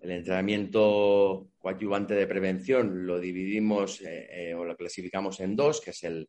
El 0.00 0.12
entrenamiento 0.12 1.50
coadyuvante 1.58 2.14
de 2.14 2.26
prevención 2.26 3.04
lo 3.06 3.18
dividimos 3.18 4.00
eh, 4.02 4.28
eh, 4.30 4.54
o 4.54 4.64
lo 4.64 4.76
clasificamos 4.76 5.40
en 5.40 5.56
dos, 5.56 5.80
que 5.80 5.90
es 5.90 6.04
el, 6.04 6.28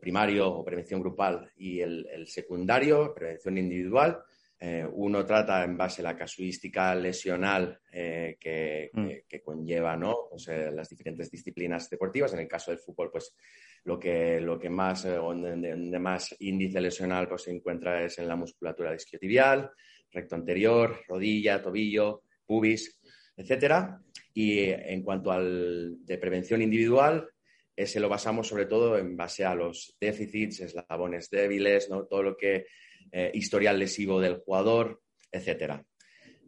primario 0.00 0.48
o 0.48 0.64
prevención 0.64 1.00
grupal 1.00 1.50
y 1.56 1.80
el, 1.80 2.24
secundario, 2.28 3.12
prevención 3.12 3.58
individual. 3.58 4.22
Eh, 4.60 4.86
uno 4.92 5.24
trata 5.24 5.64
en 5.64 5.76
base 5.76 6.00
a 6.00 6.04
la 6.04 6.16
casuística 6.16 6.94
lesional 6.94 7.80
que, 7.90 8.90
mm. 8.92 9.08
que, 9.26 9.42
conlleva 9.42 9.96
¿no? 9.96 10.28
Pues, 10.30 10.46
las 10.46 10.88
diferentes 10.88 11.28
disciplinas 11.28 11.90
deportivas. 11.90 12.32
En 12.34 12.40
el 12.40 12.46
caso 12.46 12.70
del 12.70 12.78
fútbol, 12.78 13.10
pues 13.10 13.34
lo 13.82 13.98
que, 13.98 14.40
lo 14.40 14.60
que 14.60 14.70
más, 14.70 15.02
donde, 15.02 15.98
más 15.98 16.36
índice 16.38 16.80
lesional 16.80 17.26
pues, 17.26 17.42
se 17.42 17.50
encuentra 17.50 18.04
es 18.04 18.16
en 18.20 18.28
la 18.28 18.36
musculatura 18.36 18.94
isquiotibial, 18.94 19.72
recto 20.12 20.36
anterior, 20.36 21.00
rodilla, 21.08 21.60
tobillo, 21.60 22.22
pubis, 22.50 22.99
etcétera. 23.40 24.00
Y 24.34 24.58
eh, 24.58 24.92
en 24.92 25.02
cuanto 25.02 25.32
al 25.32 26.04
de 26.04 26.18
prevención 26.18 26.62
individual, 26.62 27.28
ese 27.74 28.00
lo 28.00 28.08
basamos 28.08 28.46
sobre 28.46 28.66
todo 28.66 28.98
en 28.98 29.16
base 29.16 29.44
a 29.44 29.54
los 29.54 29.96
déficits, 29.98 30.60
eslabones 30.60 31.30
débiles, 31.30 31.88
¿no? 31.88 32.04
todo 32.04 32.22
lo 32.22 32.36
que 32.36 32.66
eh, 33.10 33.30
historial 33.34 33.78
lesivo 33.78 34.20
del 34.20 34.36
jugador, 34.36 35.00
etcétera. 35.32 35.82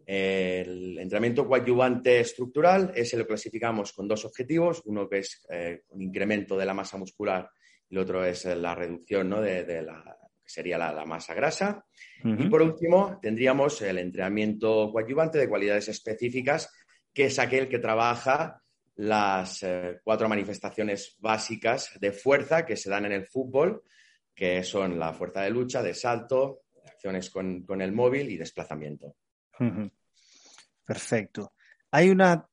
El 0.04 0.99
entrenamiento 0.99 1.46
coadyuvante 1.46 2.20
estructural, 2.20 2.92
ese 2.94 3.16
lo 3.16 3.26
clasificamos 3.26 3.92
con 3.92 4.08
dos 4.08 4.25
objetivos, 4.25 4.82
uno 4.84 5.08
que 5.08 5.18
es 5.18 5.46
eh, 5.49 5.82
un 5.90 6.02
incremento 6.02 6.56
de 6.56 6.66
la 6.66 6.75
masa 6.75 6.99
muscular 6.99 7.49
y 7.88 7.94
el 7.94 8.02
otro 8.02 8.25
es 8.25 8.44
la 8.44 8.75
reducción 8.75 9.30
de, 9.42 9.82
la 9.82 10.18
que 10.42 10.50
sería 10.50 10.76
la, 10.76 11.04
masa 11.06 11.34
grasa. 11.34 11.84
Y 12.25 12.49
por 12.49 12.62
último, 12.62 13.18
tendríamos 13.22 13.80
el 13.82 13.99
entrenamiento 13.99 14.90
coadyuvante 14.92 15.38
de 15.38 15.49
cualidades 15.49 15.88
específicas, 15.88 16.68
que 17.12 17.26
es 17.26 17.38
aquel 17.38 17.69
que 17.69 17.78
trabaja 17.78 18.62
las 18.97 19.62
eh, 19.62 20.00
cuatro 20.04 20.28
manifestaciones 20.28 21.16
básicas 21.19 21.90
de 22.00 22.12
fuerza 22.12 22.64
que 22.64 22.76
se 22.76 22.90
dan 22.90 23.07
en 23.07 23.12
el 23.12 23.26
fútbol, 23.26 23.83
que 24.35 24.62
son 24.64 24.99
la 24.99 25.12
fuerza 25.12 25.42
de 25.42 25.50
lucha, 25.50 25.83
de 25.83 25.95
salto, 25.95 26.62
acciones 26.85 27.31
con 27.31 27.81
el 27.81 27.92
móvil 27.92 28.31
y 28.31 28.37
desplazamiento. 28.37 29.16
Perfecto. 30.85 31.54
Hay 31.90 32.11
una 32.11 32.47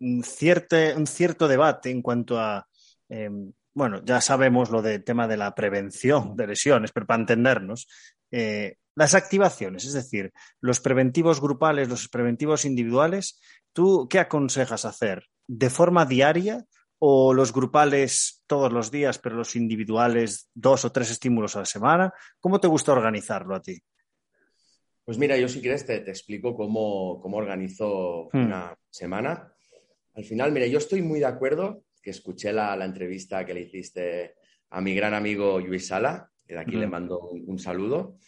un 0.00 0.22
cierto 0.22 1.48
debate 1.48 1.90
en 1.90 2.02
cuanto 2.02 2.38
a, 2.38 2.66
em, 3.08 3.52
bueno, 3.72 4.02
ya 4.04 4.20
sabemos 4.20 4.70
lo 4.70 4.82
del 4.82 5.02
tema 5.04 5.26
de 5.26 5.36
la 5.36 5.54
prevención 5.54 6.36
de 6.36 6.46
lesiones, 6.46 6.92
pero 6.92 7.06
para 7.06 7.20
entendernos, 7.20 7.88
eh, 8.30 8.76
las 8.94 9.14
activaciones, 9.14 9.84
es 9.84 9.92
decir, 9.92 10.32
los 10.60 10.80
preventivos 10.80 11.40
grupales, 11.40 11.88
los 11.88 12.08
preventivos 12.08 12.64
individuales, 12.64 13.40
¿tú 13.72 14.06
qué 14.08 14.18
aconsejas 14.18 14.84
hacer? 14.84 15.26
¿De 15.46 15.70
forma 15.70 16.06
diaria 16.06 16.64
o 16.98 17.34
los 17.34 17.52
grupales 17.52 18.42
todos 18.46 18.72
los 18.72 18.90
días, 18.90 19.18
pero 19.18 19.36
los 19.36 19.56
individuales 19.56 20.48
dos 20.54 20.84
o 20.84 20.92
tres 20.92 21.10
estímulos 21.10 21.56
a 21.56 21.60
la 21.60 21.66
semana? 21.66 22.12
¿Cómo 22.40 22.60
te 22.60 22.68
gusta 22.68 22.92
organizarlo 22.92 23.54
a 23.54 23.62
ti? 23.62 23.82
Pues 25.04 25.18
mira, 25.18 25.36
yo 25.36 25.48
si 25.48 25.60
quieres 25.60 25.84
te, 25.84 25.96
explico 25.96 26.56
cómo, 26.56 27.20
cómo 27.20 27.36
organizo 27.36 28.30
hmm. 28.32 28.44
una 28.44 28.78
semana. 28.88 29.52
Al 30.14 30.24
final, 30.24 30.52
mira, 30.52 30.66
yo 30.66 30.78
estoy 30.78 31.02
muy 31.02 31.18
de 31.18 31.26
acuerdo, 31.26 31.84
que 32.00 32.10
escuché 32.10 32.52
la, 32.52 32.82
entrevista 32.84 33.44
que 33.44 33.54
le 33.54 33.62
hiciste 33.62 34.36
a 34.70 34.80
mi 34.80 34.94
gran 34.94 35.14
amigo 35.14 35.58
Luis 35.58 35.88
Sala, 35.88 36.30
que 36.46 36.54
de 36.54 36.60
aquí 36.60 36.76
le 36.76 36.86
mando 36.86 37.20
un, 37.20 37.58
saludo, 37.58 38.18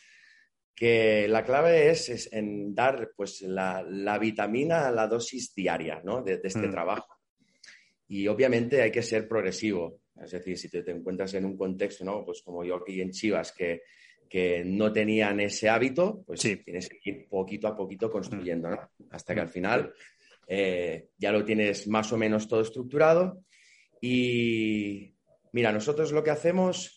que 0.76 1.26
la 1.26 1.42
clave 1.42 1.90
es, 1.90 2.30
en 2.32 2.74
dar 2.74 3.10
pues, 3.16 3.42
la, 3.42 3.82
la, 3.82 4.18
vitamina, 4.18 4.90
la 4.90 5.08
dosis 5.08 5.54
diaria 5.54 6.02
¿no? 6.04 6.22
de, 6.22 6.40
este 6.44 6.68
hmm. 6.68 6.70
trabajo. 6.70 7.16
Y 8.08 8.28
obviamente 8.28 8.82
hay 8.82 8.92
que 8.92 9.02
ser 9.02 9.26
progresivo. 9.26 10.02
Es 10.22 10.30
decir, 10.30 10.56
si 10.56 10.68
te, 10.68 10.82
te, 10.82 10.92
encuentras 10.92 11.34
en 11.34 11.46
un 11.46 11.56
contexto, 11.56 12.04
¿no? 12.04 12.24
Pues 12.24 12.42
como 12.42 12.62
yo 12.62 12.76
aquí 12.76 13.00
en 13.00 13.10
Chivas, 13.10 13.52
que 13.52 13.82
que 14.28 14.64
no 14.64 14.92
tenían 14.92 15.40
ese 15.40 15.68
hábito, 15.68 16.22
pues 16.26 16.40
tienes 16.40 16.88
que 16.88 16.98
ir 17.04 17.28
poquito 17.28 17.68
a 17.68 17.76
poquito 17.76 18.10
construyendo, 18.10 18.70
¿no? 18.70 18.90
Hasta 19.10 19.34
que 19.34 19.40
al 19.40 19.48
final 19.48 19.92
eh, 20.46 21.10
ya 21.16 21.32
lo 21.32 21.44
tienes 21.44 21.86
más 21.88 22.12
o 22.12 22.16
menos 22.16 22.48
todo 22.48 22.60
estructurado. 22.60 23.44
Y 24.00 25.14
mira, 25.52 25.72
nosotros 25.72 26.12
lo 26.12 26.22
que 26.22 26.30
hacemos 26.30 26.95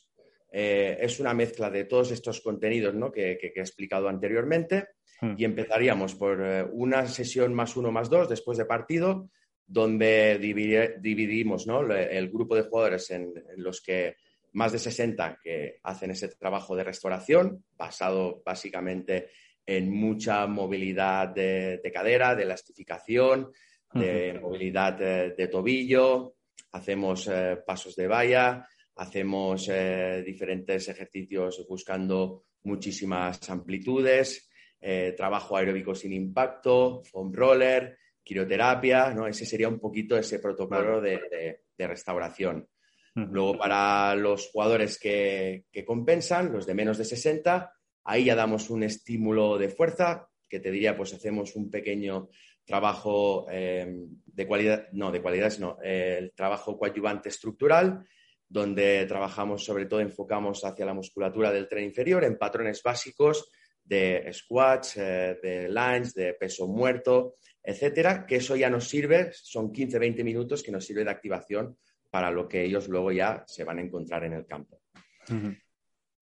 eh, 0.51 0.97
es 0.99 1.19
una 1.19 1.33
mezcla 1.33 1.69
de 1.69 1.85
todos 1.85 2.11
estos 2.11 2.41
contenidos 2.41 2.95
¿no? 2.95 3.11
que, 3.11 3.39
he 3.41 3.59
explicado 3.59 4.09
anteriormente 4.09 4.89
hmm. 5.21 5.33
y 5.37 5.45
empezaríamos 5.45 6.15
por 6.15 6.41
eh, 6.43 6.63
una 6.71 7.07
sesión 7.07 7.53
más 7.53 7.75
uno 7.77 7.91
más 7.91 8.09
dos 8.09 8.29
después 8.29 8.57
de 8.57 8.65
partido, 8.65 9.29
donde 9.65 10.39
dividimos 10.39 11.67
¿no? 11.67 11.81
el 11.93 12.29
grupo 12.29 12.55
de 12.55 12.63
jugadores 12.63 13.11
en 13.11 13.31
los 13.57 13.81
que 13.81 14.15
más 14.53 14.71
de 14.71 14.79
60 14.79 15.39
que 15.43 15.79
hacen 15.83 16.11
ese 16.11 16.27
trabajo 16.29 16.75
de 16.75 16.83
restauración, 16.83 17.63
basado 17.77 18.41
básicamente 18.43 19.29
en 19.65 19.91
mucha 19.91 20.47
movilidad 20.47 21.27
de, 21.29 21.91
cadera, 21.93 22.35
de 22.35 22.43
elastificación, 22.43 23.51
de 23.93 24.39
movilidad 24.41 24.93
de, 24.93 25.47
tobillo, 25.47 26.35
hacemos 26.71 27.27
eh, 27.27 27.59
pasos 27.65 27.95
de 27.95 28.07
valla, 28.07 28.67
hacemos 28.99 29.67
eh, 29.69 30.23
diferentes 30.25 30.87
ejercicios 30.87 31.65
buscando 31.67 32.45
muchísimas 32.63 33.49
amplitudes, 33.49 34.49
eh, 34.79 35.13
trabajo 35.15 35.57
aeróbico 35.57 35.95
sin 35.95 36.13
impacto, 36.13 37.01
foam 37.03 37.33
roller, 37.33 37.97
quirioterapia, 38.23 39.13
¿no? 39.13 39.27
Ese 39.27 39.45
sería 39.45 39.67
un 39.67 39.79
poquito 39.79 40.17
ese 40.17 40.39
protocolo 40.39 41.01
de 41.01 41.59
restauración. 41.77 42.67
Luego, 43.15 43.57
para 43.57 44.15
los 44.15 44.49
jugadores 44.49 44.97
que, 44.97 45.65
compensan, 45.85 46.51
los 46.51 46.65
de 46.65 46.73
menos 46.73 46.97
de 46.97 47.05
60, 47.05 47.73
ahí 48.05 48.25
ya 48.25 48.35
damos 48.35 48.69
un 48.69 48.83
estímulo 48.83 49.57
de 49.57 49.69
fuerza, 49.69 50.29
que 50.47 50.59
te 50.59 50.71
diría, 50.71 50.95
pues 50.95 51.13
hacemos 51.13 51.55
un 51.55 51.69
pequeño 51.69 52.29
trabajo 52.65 53.47
eh, 53.51 54.05
de 54.25 54.47
cualidad, 54.47 54.87
no, 54.93 55.11
de 55.11 55.21
cualidades 55.21 55.59
no, 55.59 55.77
el 55.81 56.31
trabajo 56.33 56.77
coadyuvante 56.77 57.29
estructural, 57.29 58.05
donde 58.49 59.05
trabajamos 59.05 59.63
sobre 59.63 59.85
todo, 59.85 59.99
enfocamos 59.99 60.65
hacia 60.65 60.85
la 60.85 60.95
musculatura 60.95 61.51
del 61.51 61.67
tren 61.67 61.85
inferior 61.85 62.23
en 62.23 62.37
patrones 62.37 62.81
básicos 62.83 63.51
de 63.83 64.29
squats, 64.33 64.97
eh, 64.97 65.37
de 65.41 65.69
lines, 65.69 66.13
de 66.13 66.33
peso 66.33 66.67
muerto, 66.67 67.35
etcétera, 67.63 68.25
que 68.25 68.37
eso 68.37 68.55
ya 68.55 68.69
nos 68.69 68.87
sirve, 68.87 69.31
son 69.33 69.71
15-20 69.71 70.23
minutos 70.23 70.63
que 70.63 70.71
nos 70.71 70.85
sirve 70.85 71.03
de 71.03 71.11
activación 71.11 71.77
para 72.09 72.31
lo 72.31 72.47
que 72.47 72.63
ellos 72.63 72.87
luego 72.87 73.11
ya 73.11 73.43
se 73.47 73.63
van 73.63 73.77
a 73.77 73.81
encontrar 73.81 74.23
en 74.23 74.33
el 74.33 74.45
campo. 74.45 74.81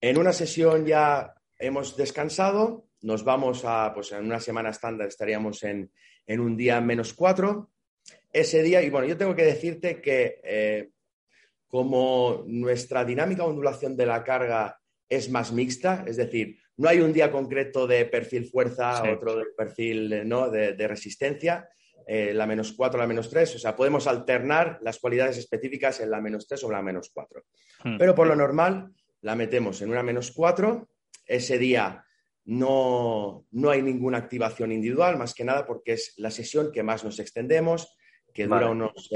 En 0.02 0.18
una 0.18 0.34
sesión 0.34 0.86
ya 0.86 1.34
hemos 1.58 1.96
descansado, 1.96 2.90
nos 3.02 3.24
vamos 3.24 3.64
a, 3.64 3.94
pues 3.94 4.12
en 4.12 4.26
una 4.26 4.40
semana 4.40 4.70
estándar 4.70 5.08
estaríamos 5.08 5.64
en, 5.64 5.92
un 6.28 6.58
día 6.58 6.82
menos 6.82 7.14
cuatro. 7.14 7.72
Ese 8.32 8.62
día, 8.62 8.82
y 8.82 8.90
bueno, 8.90 9.08
yo 9.08 9.18
tengo 9.18 9.36
que 9.36 9.46
decirte 9.46 10.02
que 10.02 10.42
eh, 10.44 10.90
como 11.68 12.44
nuestra 12.48 13.04
dinámica 13.04 13.44
de 13.44 13.50
ondulación 13.50 13.96
de 13.96 14.06
la 14.06 14.24
carga 14.24 14.80
es 15.10 15.30
más 15.30 15.52
mixta, 15.52 16.04
es 16.08 16.18
decir, 16.18 16.58
no 16.78 16.90
hay 16.90 17.00
un 17.00 17.14
día 17.14 17.32
concreto 17.32 17.88
de 17.88 18.06
perfil 18.06 18.46
fuerza, 18.46 19.04
otro 19.12 19.38
de 19.38 19.46
perfil 19.58 20.28
¿no? 20.28 20.50
de, 20.50 20.88
resistencia, 20.88 21.68
eh, 22.06 22.34
la 22.34 22.46
menos 22.46 22.74
4, 22.74 23.00
la 23.00 23.08
menos 23.08 23.30
3, 23.30 23.56
o 23.56 23.60
sea, 23.60 23.76
podemos 23.76 24.08
alternar 24.08 24.80
las 24.82 25.00
cualidades 25.00 25.38
específicas 25.38 26.00
en 26.00 26.12
la 26.12 26.22
menos 26.22 26.48
3 26.48 26.64
o 26.64 26.72
la 26.72 26.82
menos 26.82 27.10
4. 27.14 27.44
Hmm. 27.84 27.98
Pero 27.98 28.16
por 28.16 28.28
lo 28.28 28.36
normal 28.36 28.92
la 29.22 29.36
metemos 29.36 29.82
en 29.82 29.90
una 29.90 30.04
menos 30.04 30.32
4, 30.32 30.88
ese 31.26 31.58
día 31.58 32.06
no, 32.46 33.46
hay 33.70 33.82
ninguna 33.82 34.20
activación 34.20 34.72
individual, 34.72 35.18
más 35.18 35.34
que 35.34 35.44
nada 35.44 35.66
porque 35.66 35.94
es 35.94 36.14
la 36.18 36.32
sesión 36.32 36.72
que 36.72 36.84
más 36.84 37.04
nos 37.04 37.20
extendemos, 37.20 37.98
que 38.34 38.46
dura 38.46 38.70
unos 38.70 39.10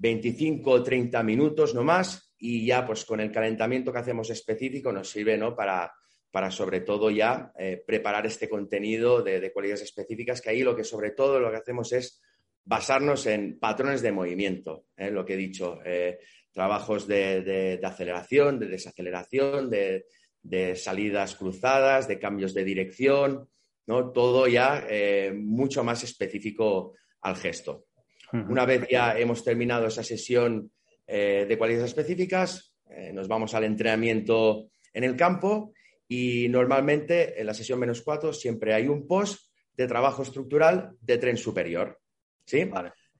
25 0.00 0.70
o 0.70 0.82
30 0.82 1.22
minutos 1.22 1.74
no 1.74 1.84
más, 1.84 2.34
y 2.38 2.66
ya 2.66 2.86
pues 2.86 3.04
con 3.04 3.20
el 3.20 3.30
calentamiento 3.30 3.92
que 3.92 3.98
hacemos 3.98 4.30
específico 4.30 4.92
nos 4.92 5.10
sirve 5.10 5.36
¿no? 5.36 5.54
para 5.54 5.92
para 6.30 6.50
sobre 6.50 6.80
todo 6.80 7.10
ya 7.10 7.52
eh, 7.58 7.82
preparar 7.84 8.26
este 8.26 8.48
contenido 8.48 9.22
de, 9.22 9.52
cualidades 9.52 9.82
específicas, 9.82 10.40
que 10.40 10.50
ahí 10.50 10.62
lo 10.62 10.76
que 10.76 10.84
sobre 10.84 11.10
todo 11.10 11.40
lo 11.40 11.50
que 11.50 11.56
hacemos 11.56 11.92
es 11.92 12.22
basarnos 12.64 13.26
en 13.26 13.58
patrones 13.58 14.02
de 14.02 14.12
movimiento, 14.12 14.86
¿eh? 14.96 15.10
lo 15.10 15.24
que 15.24 15.34
he 15.34 15.36
dicho, 15.36 15.80
eh, 15.84 16.20
trabajos 16.52 17.06
de, 17.08 17.80
aceleración, 17.82 18.58
de 18.58 18.68
desaceleración, 18.68 19.70
de, 19.70 20.76
salidas 20.76 21.34
cruzadas, 21.34 22.06
de 22.06 22.18
cambios 22.18 22.54
de 22.54 22.64
dirección, 22.64 23.48
¿no? 23.86 24.12
todo 24.12 24.46
ya 24.46 24.86
mucho 25.34 25.82
más 25.82 26.04
específico 26.04 26.94
al 27.22 27.36
gesto. 27.36 27.86
Una 28.32 28.64
vez 28.64 28.86
ya 28.88 29.18
hemos 29.18 29.44
terminado 29.44 29.86
esa 29.86 30.02
sesión 30.02 30.70
de 31.06 31.56
cualidades 31.58 31.90
específicas, 31.90 32.74
nos 33.12 33.26
vamos 33.26 33.54
al 33.54 33.64
entrenamiento 33.64 34.70
en 34.92 35.04
el 35.04 35.16
campo 35.16 35.72
y 36.08 36.48
normalmente 36.48 37.40
en 37.40 37.46
la 37.46 37.54
sesión 37.54 37.78
menos 37.78 38.02
cuatro 38.02 38.32
siempre 38.32 38.74
hay 38.74 38.88
un 38.88 39.06
post 39.06 39.50
de 39.76 39.86
trabajo 39.86 40.22
estructural 40.22 40.96
de 41.00 41.18
tren 41.18 41.36
superior. 41.36 42.00
¿Sí? 42.44 42.68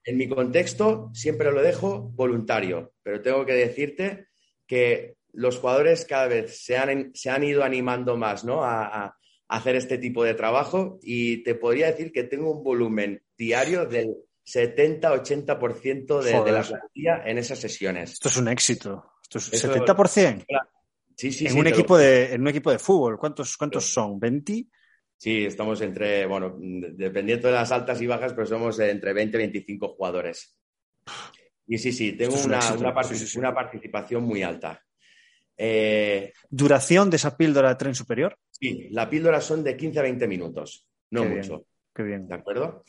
En 0.03 0.17
mi 0.17 0.27
contexto 0.27 1.09
siempre 1.13 1.51
lo 1.51 1.61
dejo 1.61 2.01
voluntario, 2.01 2.93
pero 3.01 3.21
tengo 3.21 3.45
que 3.45 3.53
decirte 3.53 4.27
que 4.67 5.15
los 5.33 5.57
jugadores 5.57 6.05
cada 6.05 6.27
vez 6.27 6.63
se 6.63 6.77
han, 6.77 7.11
se 7.13 7.29
han 7.29 7.43
ido 7.43 7.63
animando 7.63 8.17
más 8.17 8.43
¿no? 8.43 8.63
a, 8.63 9.15
hacer 9.47 9.75
este 9.75 9.97
tipo 9.97 10.23
de 10.23 10.33
trabajo 10.33 10.97
y 11.01 11.43
te 11.43 11.55
podría 11.55 11.87
decir 11.87 12.13
que 12.13 12.23
tengo 12.23 12.51
un 12.51 12.63
volumen 12.63 13.21
diario 13.37 13.85
del 13.85 14.15
70-80% 14.45 16.21
de, 16.21 16.43
de 16.43 16.51
la 16.51 16.63
plantilla 16.63 17.23
en 17.25 17.37
esas 17.37 17.59
sesiones. 17.59 18.13
Esto 18.13 18.29
es 18.29 18.37
un 18.37 18.47
éxito. 18.47 19.11
Esto 19.23 19.37
es 19.37 19.63
70%. 19.65 20.45
En, 21.23 21.57
un 21.57 21.67
equipo 21.67 21.97
de, 21.97 22.33
en 22.33 22.41
un 22.41 22.47
equipo 22.47 22.71
de 22.71 22.79
fútbol, 22.79 23.17
¿cuántos, 23.17 23.55
cuántos 23.55 23.85
son? 23.85 24.19
¿20? 24.19 24.67
Sí, 25.17 25.45
estamos 25.45 25.79
entre, 25.81 26.25
bueno, 26.25 26.57
dependiendo 26.59 27.47
de 27.47 27.53
las 27.53 27.71
altas 27.71 28.01
y 28.01 28.07
bajas, 28.07 28.33
pero 28.33 28.47
somos 28.47 28.79
entre 28.79 29.13
20 29.13 29.37
y 29.37 29.39
25 29.39 29.89
jugadores. 29.89 30.57
Y 31.67 31.77
sí, 31.77 31.91
sí, 31.91 32.13
tengo 32.13 32.35
una, 32.43 32.59
una, 32.73 33.53
participación 33.53 34.23
muy 34.23 34.41
alta. 34.41 34.81
Eh, 35.55 36.33
¿Duración 36.49 37.09
de 37.09 37.17
esa 37.17 37.37
píldora 37.37 37.69
de 37.69 37.75
tren 37.75 37.93
superior? 37.93 38.35
Sí, 38.49 38.87
la 38.89 39.07
píldora 39.07 39.39
son 39.39 39.63
de 39.63 39.77
15 39.77 39.99
a 39.99 40.01
20 40.01 40.27
minutos, 40.27 40.87
no 41.11 41.23
mucho. 41.23 41.67
qué 41.93 42.01
bien. 42.01 42.27
¿De 42.27 42.35
acuerdo? 42.35 42.83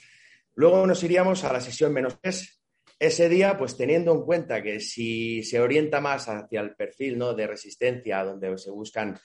Luego 0.54 0.86
nos 0.86 1.02
iríamos 1.02 1.44
a 1.44 1.52
la 1.52 1.60
sesión 1.60 1.92
menos 1.92 2.18
3, 2.20 2.62
ese 2.98 3.28
día, 3.28 3.58
pues 3.58 3.76
teniendo 3.76 4.12
en 4.12 4.22
cuenta 4.22 4.62
que 4.62 4.78
si 4.78 5.42
se 5.42 5.58
orienta 5.58 6.00
más 6.00 6.28
hacia 6.28 6.60
el 6.60 6.76
perfil 6.76 7.18
¿no? 7.18 7.34
de 7.34 7.48
resistencia, 7.48 8.22
donde 8.22 8.56
se 8.58 8.70
buscan 8.70 9.18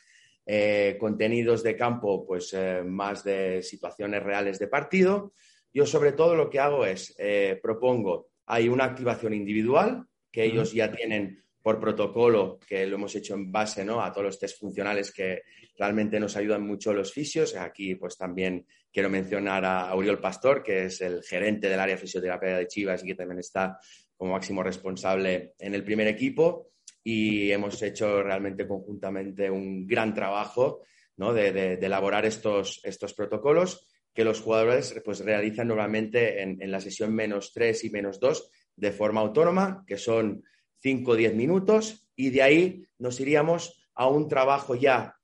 eh, 0.46 0.98
contenidos 1.00 1.62
de 1.62 1.76
campo, 1.76 2.26
pues 2.26 2.54
eh, 2.54 2.82
más 2.84 3.24
de 3.24 3.62
situaciones 3.62 4.24
reales 4.24 4.58
de 4.58 4.68
partido, 4.68 5.34
yo 5.72 5.86
sobre 5.86 6.14
todo 6.14 6.34
lo 6.36 6.50
que 6.50 6.60
hago 6.60 6.86
es, 6.86 7.14
eh, 7.20 7.60
propongo, 7.62 8.30
hay 8.48 8.68
una 8.68 8.86
activación 8.86 9.34
individual 9.34 10.08
que 10.32 10.46
ellos 10.46 10.74
ya 10.74 10.92
tienen 10.92 11.44
por 11.68 11.82
protocolo, 11.82 12.62
que 12.66 12.88
lo 12.88 12.96
hemos 12.96 13.14
hecho 13.16 13.34
en 13.34 13.52
base 13.52 13.84
¿no? 13.84 14.02
a 14.02 14.10
todos 14.10 14.24
los 14.24 14.40
test 14.40 14.58
funcionales 14.58 15.12
que 15.12 15.42
realmente 15.78 16.18
nos 16.18 16.38
ayudan 16.38 16.66
mucho 16.66 16.94
los 16.94 17.12
fisios. 17.12 17.58
Aquí 17.58 17.96
pues 17.96 18.16
también 18.16 18.66
quiero 18.90 19.10
mencionar 19.10 19.66
a 19.66 19.90
Auriol 19.90 20.22
Pastor, 20.22 20.64
que 20.64 20.86
es 20.86 21.02
el 21.02 21.22
gerente 21.24 21.68
del 21.68 21.82
área 21.82 21.96
de 21.96 22.02
fisioterapia 22.02 22.56
de 22.56 22.68
Chivas 22.70 23.04
y 23.04 23.08
que 23.08 23.16
también 23.16 23.40
está 23.40 23.78
como 24.16 24.32
máximo 24.32 24.64
responsable 24.64 25.56
en 25.60 25.76
el 25.76 25.84
primer 25.84 26.08
equipo. 26.08 26.72
Y 27.04 27.52
hemos 27.52 27.82
hecho 27.82 28.24
realmente 28.24 28.66
conjuntamente 28.66 29.52
un 29.52 29.86
gran 29.86 30.14
trabajo 30.14 30.84
¿no? 31.18 31.34
de, 31.34 31.74
elaborar 31.74 32.26
estos, 32.26 32.80
estos 32.86 33.14
protocolos 33.14 33.86
que 34.14 34.24
los 34.24 34.40
jugadores 34.40 35.02
pues, 35.04 35.20
realizan 35.20 35.68
normalmente 35.68 36.42
en, 36.42 36.72
la 36.72 36.80
sesión 36.80 37.14
menos 37.14 37.52
3 37.52 37.84
y 37.84 37.90
menos 37.90 38.22
2 38.22 38.52
de 38.78 38.92
forma 38.94 39.20
autónoma, 39.20 39.84
que 39.86 39.98
son 39.98 40.46
5 40.82 41.12
o 41.12 41.16
10 41.16 41.36
minutos 41.36 42.08
y 42.16 42.30
de 42.30 42.42
ahí 42.42 42.86
nos 42.98 43.20
iríamos 43.20 43.80
a 43.94 44.08
un 44.08 44.28
trabajo 44.28 44.76
ya 44.76 45.16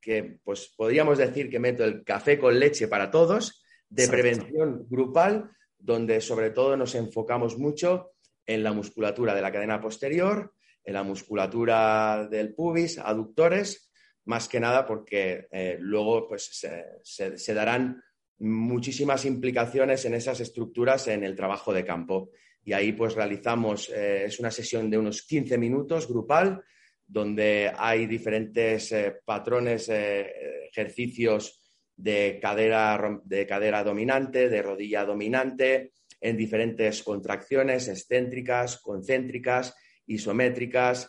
que 0.00 0.38
pues 0.44 0.72
podríamos 0.76 1.18
decir 1.18 1.50
que 1.50 1.58
meto 1.58 1.84
el 1.84 2.04
café 2.04 2.38
con 2.38 2.58
leche 2.58 2.88
para 2.88 3.10
todos 3.10 3.62
de 3.88 4.08
prevención 4.08 4.86
grupal 4.88 5.50
donde 5.78 6.20
sobre 6.20 6.50
todo 6.50 6.76
nos 6.76 6.94
enfocamos 6.94 7.58
mucho 7.58 8.12
en 8.46 8.62
la 8.62 8.72
musculatura 8.72 9.34
de 9.34 9.42
la 9.42 9.52
cadena 9.52 9.80
posterior, 9.80 10.54
en 10.84 10.94
la 10.94 11.02
musculatura 11.02 12.26
del 12.30 12.54
pubis, 12.54 12.98
aductores, 12.98 13.90
más 14.24 14.48
que 14.48 14.60
nada 14.60 14.86
porque 14.86 15.46
eh, 15.50 15.76
luego 15.80 16.28
pues 16.28 16.66
se 17.02 17.54
darán 17.54 18.02
muchísimas 18.38 19.24
implicaciones 19.24 20.04
en 20.04 20.14
esas 20.14 20.40
estructuras 20.40 21.08
en 21.08 21.24
el 21.24 21.36
trabajo 21.36 21.72
de 21.72 21.84
campo 21.84 22.30
y 22.64 22.72
ahí 22.72 22.92
pues 22.92 23.14
realizamos, 23.14 23.88
eh, 23.88 24.24
es 24.26 24.38
una 24.38 24.50
sesión 24.50 24.90
de 24.90 24.98
unos 24.98 25.22
15 25.22 25.56
minutos 25.58 26.06
grupal, 26.06 26.62
donde 27.06 27.72
hay 27.76 28.06
diferentes 28.06 28.92
eh, 28.92 29.16
patrones, 29.24 29.88
eh, 29.88 30.68
ejercicios 30.70 31.60
de 31.96 32.38
cadera, 32.40 33.20
de 33.24 33.46
cadera 33.46 33.82
dominante, 33.82 34.48
de 34.48 34.62
rodilla 34.62 35.04
dominante, 35.04 35.92
en 36.20 36.36
diferentes 36.36 37.02
contracciones 37.02 37.88
excéntricas, 37.88 38.78
concéntricas, 38.80 39.74
isométricas, 40.06 41.08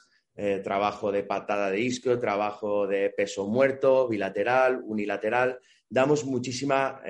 trabajo 0.64 1.12
de 1.12 1.24
patada 1.24 1.70
de 1.70 1.82
isquio, 1.82 2.18
trabajo 2.18 2.88
de 2.88 3.10
peso 3.10 3.48
muerto, 3.48 4.08
bilateral, 4.08 4.82
unilateral. 4.86 5.60
Damos 5.90 6.26
muchísima 6.26 7.02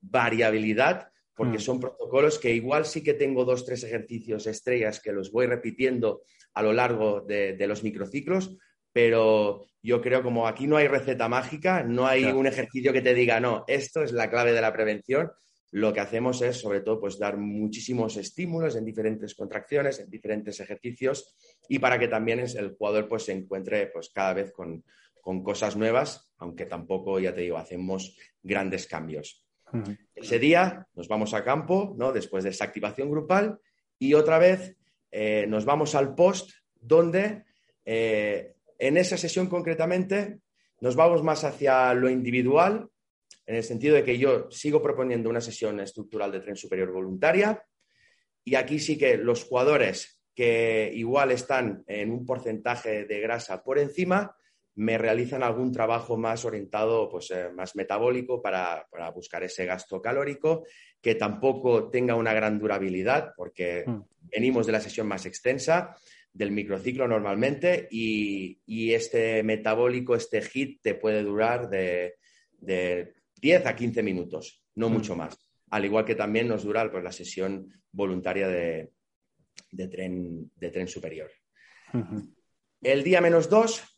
variabilidad 0.00 1.08
porque 1.34 1.58
mm. 1.58 1.60
son 1.60 1.80
protocolos 1.80 2.38
que 2.38 2.54
igual 2.54 2.84
sí 2.84 3.02
que 3.02 3.14
tengo 3.14 3.44
dos, 3.44 3.64
tres 3.64 3.84
ejercicios 3.84 4.46
estrellas 4.46 5.00
que 5.00 5.12
los 5.12 5.32
voy 5.32 5.46
repitiendo 5.46 6.22
a 6.54 6.62
lo 6.62 6.72
largo 6.72 7.20
de, 7.20 7.56
los 7.66 7.82
microciclos, 7.82 8.56
pero 8.92 9.66
yo 9.82 10.00
creo 10.00 10.22
como 10.22 10.46
aquí 10.46 10.66
no 10.66 10.76
hay 10.76 10.86
receta 10.86 11.28
mágica, 11.28 11.82
no 11.82 12.06
hay 12.06 12.24
un 12.24 12.46
ejercicio 12.46 12.92
que 12.92 13.02
te 13.02 13.14
diga, 13.14 13.40
no, 13.40 13.64
esto 13.66 14.02
es 14.02 14.12
la 14.12 14.30
clave 14.30 14.52
de 14.52 14.60
la 14.60 14.72
prevención. 14.72 15.32
Lo 15.72 15.92
que 15.92 15.98
hacemos 15.98 16.40
es, 16.42 16.56
sobre 16.56 16.82
todo, 16.82 17.00
pues 17.00 17.18
dar 17.18 17.36
muchísimos 17.36 18.16
estímulos 18.16 18.76
en 18.76 18.84
diferentes 18.84 19.34
contracciones, 19.34 19.98
en 19.98 20.08
diferentes 20.08 20.60
ejercicios 20.60 21.34
y 21.68 21.80
para 21.80 21.98
que 21.98 22.06
también 22.06 22.38
el 22.38 22.76
jugador 22.76 23.08
pues, 23.08 23.24
se 23.24 23.32
encuentre 23.32 23.88
pues, 23.88 24.10
cada 24.10 24.34
vez 24.34 24.52
con, 24.52 24.84
con 25.20 25.42
cosas 25.42 25.74
nuevas, 25.74 26.32
aunque 26.38 26.66
tampoco, 26.66 27.18
ya 27.18 27.34
te 27.34 27.40
digo, 27.40 27.56
hacemos 27.56 28.16
grandes 28.40 28.86
cambios. 28.86 29.43
Ese 30.14 30.38
día 30.38 30.86
nos 30.94 31.08
vamos 31.08 31.34
a 31.34 31.42
campo, 31.42 31.94
¿no? 31.98 32.12
Después 32.12 32.44
de 32.44 32.50
esa 32.50 32.64
activación 32.64 33.10
grupal 33.10 33.58
y 33.98 34.14
otra 34.14 34.38
vez 34.38 34.76
eh, 35.10 35.46
nos 35.48 35.64
vamos 35.64 35.94
al 35.94 36.14
post 36.14 36.50
donde 36.74 37.44
eh, 37.84 38.54
en 38.78 38.96
esa 38.96 39.16
sesión 39.16 39.48
concretamente 39.48 40.38
nos 40.80 40.96
vamos 40.96 41.22
más 41.22 41.44
hacia 41.44 41.94
lo 41.94 42.10
individual, 42.10 42.88
en 43.46 43.56
el 43.56 43.62
sentido 43.62 43.94
de 43.94 44.04
que 44.04 44.18
yo 44.18 44.50
sigo 44.50 44.82
proponiendo 44.82 45.30
una 45.30 45.40
sesión 45.40 45.80
estructural 45.80 46.32
de 46.32 46.40
tren 46.40 46.56
superior 46.56 46.92
voluntaria 46.92 47.62
y 48.44 48.54
aquí 48.54 48.78
sí 48.78 48.98
que 48.98 49.16
los 49.16 49.44
jugadores 49.44 50.20
que 50.34 50.90
igual 50.94 51.30
están 51.30 51.84
en 51.86 52.10
un 52.10 52.26
porcentaje 52.26 53.04
de 53.04 53.20
grasa 53.20 53.62
por 53.62 53.78
encima, 53.78 54.36
me 54.76 54.98
realizan 54.98 55.42
algún 55.42 55.72
trabajo 55.72 56.16
más 56.16 56.44
orientado, 56.44 57.08
pues 57.08 57.30
eh, 57.30 57.50
más 57.54 57.76
metabólico 57.76 58.42
para, 58.42 58.86
buscar 59.14 59.44
ese 59.44 59.66
gasto 59.66 60.02
calórico, 60.02 60.64
que 61.00 61.14
tampoco 61.14 61.90
tenga 61.90 62.16
una 62.16 62.32
gran 62.32 62.58
durabilidad, 62.58 63.32
porque 63.36 63.84
mm. 63.86 64.00
venimos 64.32 64.66
de 64.66 64.72
la 64.72 64.80
sesión 64.80 65.06
más 65.06 65.26
extensa 65.26 65.94
del 66.32 66.50
microciclo 66.50 67.06
normalmente 67.06 67.86
y, 67.90 68.58
este 68.92 69.42
metabólico, 69.44 70.16
este 70.16 70.42
hit, 70.42 70.80
te 70.82 70.94
puede 70.94 71.22
durar 71.22 71.68
de, 71.70 72.16
10 72.60 73.66
a 73.66 73.76
15 73.76 74.02
minutos, 74.02 74.64
no 74.74 74.88
mm. 74.88 74.92
mucho 74.92 75.14
más. 75.14 75.38
Al 75.70 75.84
igual 75.84 76.04
que 76.04 76.16
también 76.16 76.48
nos 76.48 76.64
dura 76.64 76.90
pues, 76.90 77.04
la 77.04 77.12
sesión 77.12 77.72
voluntaria 77.92 78.48
de, 78.48 78.90
tren, 79.88 80.50
de 80.56 80.70
tren 80.70 80.88
superior. 80.88 81.30
El 82.82 83.04
día 83.04 83.20
menos 83.20 83.48
dos 83.48 83.93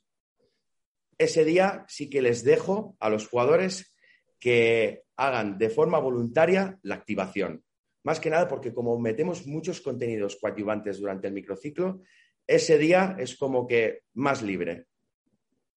ese 1.19 1.45
día 1.45 1.85
sí 1.89 2.11
que 2.11 2.23
les 2.23 2.45
dejo 2.45 2.97
a 3.01 3.09
los 3.09 3.29
jugadores 3.29 3.95
que 4.39 5.03
hagan 5.17 5.59
de 5.59 5.71
forma 5.71 5.99
voluntaria 5.99 6.79
la 6.83 6.97
activación. 6.97 7.65
Más 8.05 8.21
que 8.21 8.31
nada 8.31 8.47
porque 8.47 8.73
como 8.73 8.99
metemos 8.99 9.47
muchos 9.47 9.81
contenidos 9.81 10.37
coadyuvantes 10.37 11.01
durante 11.01 11.27
el 11.27 11.35
microciclo, 11.35 12.03
ese 12.47 12.79
día 12.79 13.17
es 13.19 13.37
como 13.37 13.67
que 13.67 14.03
más 14.15 14.43
libre. 14.43 14.87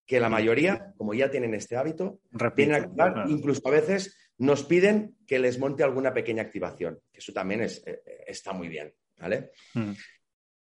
Que 0.06 0.20
la 0.20 0.30
mayoría, 0.30 0.94
como 0.98 1.14
ya 1.14 1.32
tienen 1.32 1.54
este 1.54 1.76
hábito, 1.76 2.20
vienen 2.56 2.76
a 2.76 2.78
activar, 2.86 3.30
incluso 3.30 3.68
a 3.68 3.72
veces 3.72 4.32
nos 4.38 4.64
piden 4.64 5.16
que 5.26 5.40
les 5.40 5.60
monte 5.60 5.84
alguna 5.84 6.14
pequeña 6.14 6.44
activación, 6.44 7.00
que 7.12 7.20
eso 7.20 7.34
también 7.34 7.62
es, 7.62 7.84
eh, 7.86 8.02
está 8.28 8.54
muy 8.54 8.68
bien. 8.68 8.94
¿vale? 9.18 9.52
Mm. 9.74 9.92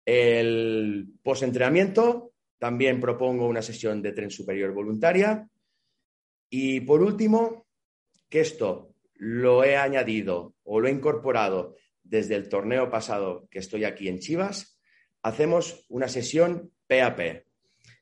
El 0.05 1.07
postentrenamiento 1.23 2.33
también 2.59 3.01
propongo 3.01 3.47
una 3.47 3.63
sesión 3.63 4.03
de 4.03 4.13
tren 4.13 4.31
superior 4.31 4.73
voluntaria. 4.73 5.49
Y 6.51 6.81
por 6.81 7.03
último, 7.03 7.67
que 8.29 8.41
esto 8.41 8.95
lo 9.15 9.65
he 9.65 9.77
añadido 9.77 10.55
o 10.65 10.81
lo 10.81 10.89
he 10.89 10.93
incorporado 10.93 11.77
desde 12.03 12.37
el 12.37 12.49
torneo 12.49 12.91
pasado 12.91 13.49
que 13.51 13.59
estoy 13.59 13.85
aquí 13.85 14.09
en 14.09 14.19
Chivas, 14.19 14.79
hacemos 15.23 15.85
una 15.89 16.09
sesión 16.09 16.73
PAP, 16.87 17.45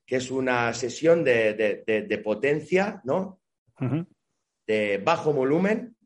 que 0.05 0.17
es 0.17 0.31
una 0.31 0.73
sesión 0.75 1.25
de, 1.25 2.21
potencia, 2.23 3.01
¿no? 3.05 3.41
De 4.67 4.99
bajo 4.99 5.33
volumen, 5.33 5.97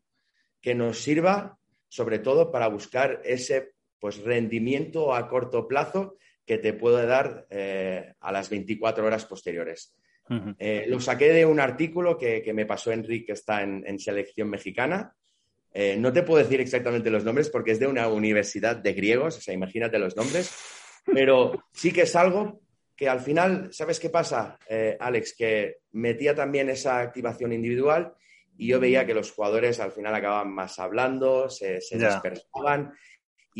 que 0.60 0.74
nos 0.74 1.02
sirva 1.02 1.58
sobre 1.88 2.20
todo 2.20 2.50
para 2.50 2.68
buscar 2.68 3.20
ese 3.24 3.74
pues, 3.98 4.18
rendimiento 4.22 5.14
a 5.14 5.28
corto 5.28 5.66
plazo 5.66 6.16
que 6.46 6.58
te 6.58 6.72
puede 6.72 7.06
dar 7.06 7.46
eh, 7.50 8.14
a 8.20 8.32
las 8.32 8.50
24 8.50 9.06
horas 9.06 9.24
posteriores. 9.24 9.94
Eh, 10.58 10.84
lo 10.86 11.00
saqué 11.00 11.32
de 11.32 11.44
un 11.44 11.58
artículo 11.58 12.16
que, 12.16 12.52
me 12.54 12.64
pasó 12.64 12.92
Enrique, 12.92 13.26
que 13.26 13.32
está 13.32 13.62
en, 13.62 13.98
selección 13.98 14.48
mexicana. 14.48 15.16
Eh, 15.72 15.96
no 15.98 16.12
te 16.12 16.22
puedo 16.22 16.42
decir 16.42 16.60
exactamente 16.60 17.10
los 17.10 17.24
nombres 17.24 17.50
porque 17.50 17.72
es 17.72 17.80
de 17.80 17.88
una 17.88 18.06
universidad 18.08 18.76
de 18.76 18.92
griegos, 18.92 19.38
o 19.38 19.40
sea, 19.40 19.54
imagínate 19.54 19.98
los 19.98 20.16
nombres, 20.16 20.54
pero 21.04 21.64
sí 21.72 21.92
que 21.92 22.02
es 22.02 22.14
algo 22.14 22.60
que 22.94 23.08
al 23.08 23.20
final, 23.20 23.72
¿sabes 23.72 23.98
qué 23.98 24.10
pasa, 24.10 24.58
Alex? 25.00 25.34
Que 25.36 25.78
metía 25.92 26.34
también 26.34 26.68
esa 26.68 27.00
activación 27.00 27.52
individual 27.52 28.14
y 28.56 28.68
yo 28.68 28.78
veía 28.78 29.06
que 29.06 29.14
los 29.14 29.32
jugadores 29.32 29.80
al 29.80 29.90
final 29.90 30.14
acababan 30.14 30.52
más 30.52 30.78
hablando, 30.78 31.48
se, 31.48 31.80
se 31.80 31.98
dispersaban 31.98 32.92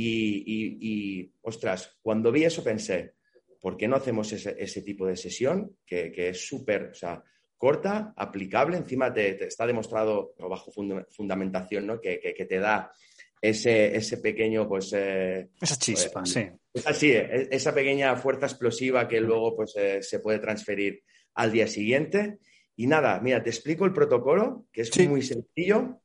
y, 0.02 1.32
ostras, 1.42 1.98
cuando 2.02 2.32
vi 2.32 2.44
eso 2.44 2.62
pensé, 2.62 3.14
¿por 3.60 3.76
qué 3.76 3.88
no 3.88 3.96
hacemos 3.96 4.32
ese, 4.32 4.82
tipo 4.82 5.06
de 5.06 5.16
sesión 5.16 5.76
que, 5.84 6.12
es 6.16 6.46
súper, 6.46 6.90
o 6.90 6.94
sea, 6.94 7.22
corta, 7.56 8.14
aplicable, 8.16 8.76
encima 8.76 9.12
te, 9.12 9.44
está 9.44 9.66
demostrado 9.66 10.34
bajo 10.38 10.72
fundamentación, 11.10 11.86
¿no? 11.86 12.00
Que, 12.00 12.46
te 12.48 12.58
da 12.58 12.92
ese, 13.40 13.96
ese 13.96 14.18
pequeño, 14.18 14.68
pues... 14.68 14.92
Eh, 14.94 15.48
esa 15.60 15.76
chispa, 15.76 16.20
pues, 16.20 16.32
sí. 16.32 16.48
sí, 16.94 17.12
e, 17.12 17.48
esa 17.50 17.74
pequeña 17.74 18.16
fuerza 18.16 18.46
explosiva 18.46 19.08
que 19.08 19.20
luego 19.20 19.56
pues, 19.56 19.74
eh, 19.76 20.02
se 20.02 20.20
puede 20.20 20.38
transferir 20.38 21.02
al 21.34 21.52
día 21.52 21.66
siguiente. 21.66 22.38
Y 22.76 22.86
nada, 22.86 23.20
mira, 23.20 23.42
te 23.42 23.50
explico 23.50 23.84
el 23.84 23.92
protocolo, 23.92 24.66
que 24.72 24.82
es 24.82 25.08
muy 25.08 25.22
sencillo, 25.22 26.00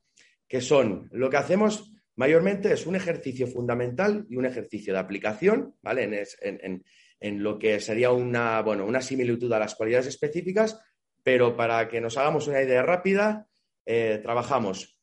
que 0.48 0.62
son, 0.62 1.10
lo 1.12 1.30
que 1.30 1.38
hacemos 1.38 1.95
Mayormente 2.18 2.72
es 2.72 2.86
un 2.86 2.96
ejercicio 2.96 3.46
fundamental 3.48 4.26
y 4.30 4.38
un 4.38 4.46
ejercicio 4.46 4.94
de 4.94 5.00
aplicación, 5.00 5.76
¿vale? 5.82 6.26
En, 6.42 7.44
lo 7.44 7.58
que 7.58 7.80
sería 7.80 8.12
una, 8.12 8.62
bueno, 8.62 8.86
una 8.86 9.02
similitud 9.02 9.52
a 9.52 9.60
las 9.60 9.76
cualidades 9.76 10.08
específicas, 10.08 10.80
pero 11.24 11.58
para 11.58 11.88
que 11.90 12.00
nos 12.00 12.18
hagamos 12.18 12.48
una 12.48 12.62
idea 12.62 12.84
rápida, 12.84 13.48
eh, 13.86 14.20
trabajamos 14.22 15.00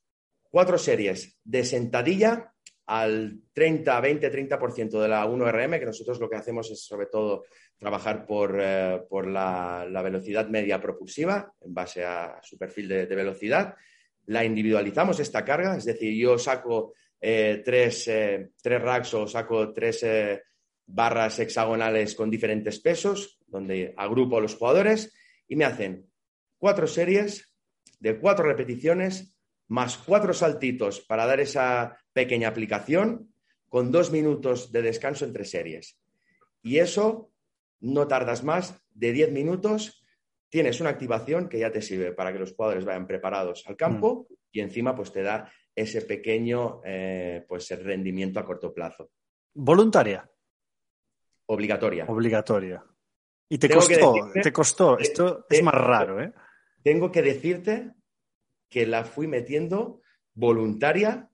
cuatro 0.50 0.78
series 0.78 1.38
de 1.42 1.64
sentadilla 1.64 2.54
al 2.86 3.40
30, 3.52 4.00
20, 4.00 4.48
30% 4.48 5.00
de 5.00 5.08
la 5.08 5.26
1RM, 5.26 5.78
que 5.80 5.86
nosotros 5.86 6.20
lo 6.20 6.30
que 6.30 6.36
hacemos 6.36 6.70
es 6.70 6.84
sobre 6.84 7.06
todo 7.06 7.44
trabajar 7.76 8.24
por, 8.24 8.58
eh, 8.60 9.02
la, 9.26 10.02
velocidad 10.02 10.48
media 10.48 10.80
propulsiva 10.80 11.52
en 11.60 11.74
base 11.74 12.04
a 12.04 12.38
su 12.42 12.56
perfil 12.56 12.88
de 12.88 13.06
velocidad. 13.06 13.74
La 14.26 14.44
individualizamos 14.44 15.20
esta 15.20 15.44
carga, 15.44 15.76
es 15.76 15.84
decir, 15.84 16.14
yo 16.14 16.38
saco 16.38 16.94
eh, 17.20 17.62
tres, 17.64 18.08
eh, 18.08 18.50
tres, 18.60 18.82
racks 18.82 19.14
o 19.14 19.26
saco 19.26 19.72
tres 19.72 20.02
eh, 20.02 20.42
barras 20.86 21.38
hexagonales 21.38 22.14
con 22.14 22.30
diferentes 22.30 22.80
pesos, 22.80 23.38
donde 23.46 23.94
agrupo 23.96 24.38
a 24.38 24.40
los 24.40 24.56
jugadores 24.56 25.12
y 25.48 25.56
me 25.56 25.64
hacen 25.64 26.10
cuatro 26.58 26.86
series 26.86 27.54
de 28.00 28.18
cuatro 28.18 28.44
repeticiones 28.44 29.36
más 29.68 29.96
cuatro 29.96 30.34
saltitos 30.34 31.00
para 31.00 31.24
dar 31.24 31.40
esa 31.40 31.96
pequeña 32.12 32.48
aplicación 32.48 33.32
con 33.68 33.90
dos 33.90 34.10
minutos 34.10 34.70
de 34.70 34.82
descanso 34.82 35.24
entre 35.24 35.44
series. 35.44 35.98
Y 36.62 36.78
eso 36.78 37.32
no 37.80 38.06
tardas 38.06 38.44
más 38.44 38.74
de 38.90 39.12
diez 39.12 39.32
minutos, 39.32 40.01
tienes 40.52 40.82
una 40.82 40.90
activación 40.90 41.48
que 41.48 41.58
ya 41.58 41.72
te 41.72 41.80
sirve 41.80 42.12
para 42.12 42.30
que 42.30 42.38
los 42.38 42.52
jugadores 42.52 42.84
vayan 42.84 43.06
preparados 43.06 43.64
al 43.66 43.74
campo 43.74 44.26
mm. 44.28 44.34
y 44.52 44.60
encima 44.60 44.94
pues 44.94 45.10
te 45.10 45.22
da 45.22 45.50
ese 45.74 46.02
pequeño 46.02 46.82
eh, 46.84 47.42
pues, 47.48 47.70
rendimiento 47.82 48.38
a 48.38 48.44
corto 48.44 48.70
plazo. 48.74 49.10
¿Voluntaria? 49.54 50.30
Obligatoria. 51.46 52.04
Obligatoria. 52.06 52.84
Y 53.48 53.56
te 53.56 53.70
costó, 53.70 54.14
te 54.42 54.52
costó. 54.52 54.98
Esto 54.98 55.46
es 55.48 55.62
más 55.62 55.74
raro, 55.74 56.22
¿eh? 56.22 56.32
Tengo 56.82 57.10
que 57.10 57.22
decirte 57.22 57.92
que 58.68 58.86
la 58.86 59.04
fui 59.04 59.26
metiendo 59.26 60.02
voluntaria 60.34 61.30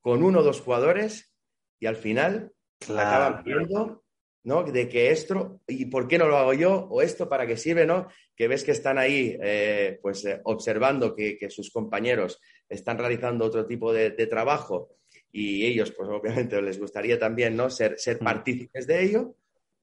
con 0.00 0.22
uno 0.22 0.40
o 0.40 0.42
dos 0.42 0.62
jugadores 0.62 1.30
y 1.78 1.86
al 1.86 1.96
final 1.96 2.54
acaban 2.82 3.44
viendo 3.44 4.01
¿no? 4.44 4.64
De 4.64 4.88
que 4.88 5.10
esto, 5.10 5.60
¿y 5.66 5.86
por 5.86 6.08
qué 6.08 6.18
no 6.18 6.26
lo 6.26 6.36
hago 6.36 6.54
yo? 6.54 6.88
O 6.90 7.02
esto, 7.02 7.28
¿para 7.28 7.46
qué 7.46 7.56
sirve? 7.56 7.86
¿no? 7.86 8.08
Que 8.36 8.48
ves 8.48 8.64
que 8.64 8.72
están 8.72 8.98
ahí, 8.98 9.36
eh, 9.42 9.98
pues, 10.02 10.24
eh, 10.24 10.40
observando 10.44 11.14
que, 11.14 11.38
sus 11.50 11.70
compañeros 11.70 12.40
están 12.68 12.98
realizando 12.98 13.44
otro 13.44 13.66
tipo 13.66 13.92
de, 13.92 14.10
trabajo 14.26 14.96
y 15.30 15.64
ellos, 15.66 15.92
pues, 15.92 16.08
obviamente 16.08 16.60
les 16.60 16.78
gustaría 16.78 17.18
también, 17.18 17.56
¿no? 17.56 17.70
Ser, 17.70 17.98
ser 17.98 18.16
mm. 18.20 18.24
partícipes 18.24 18.86
de 18.86 19.02
ello 19.02 19.36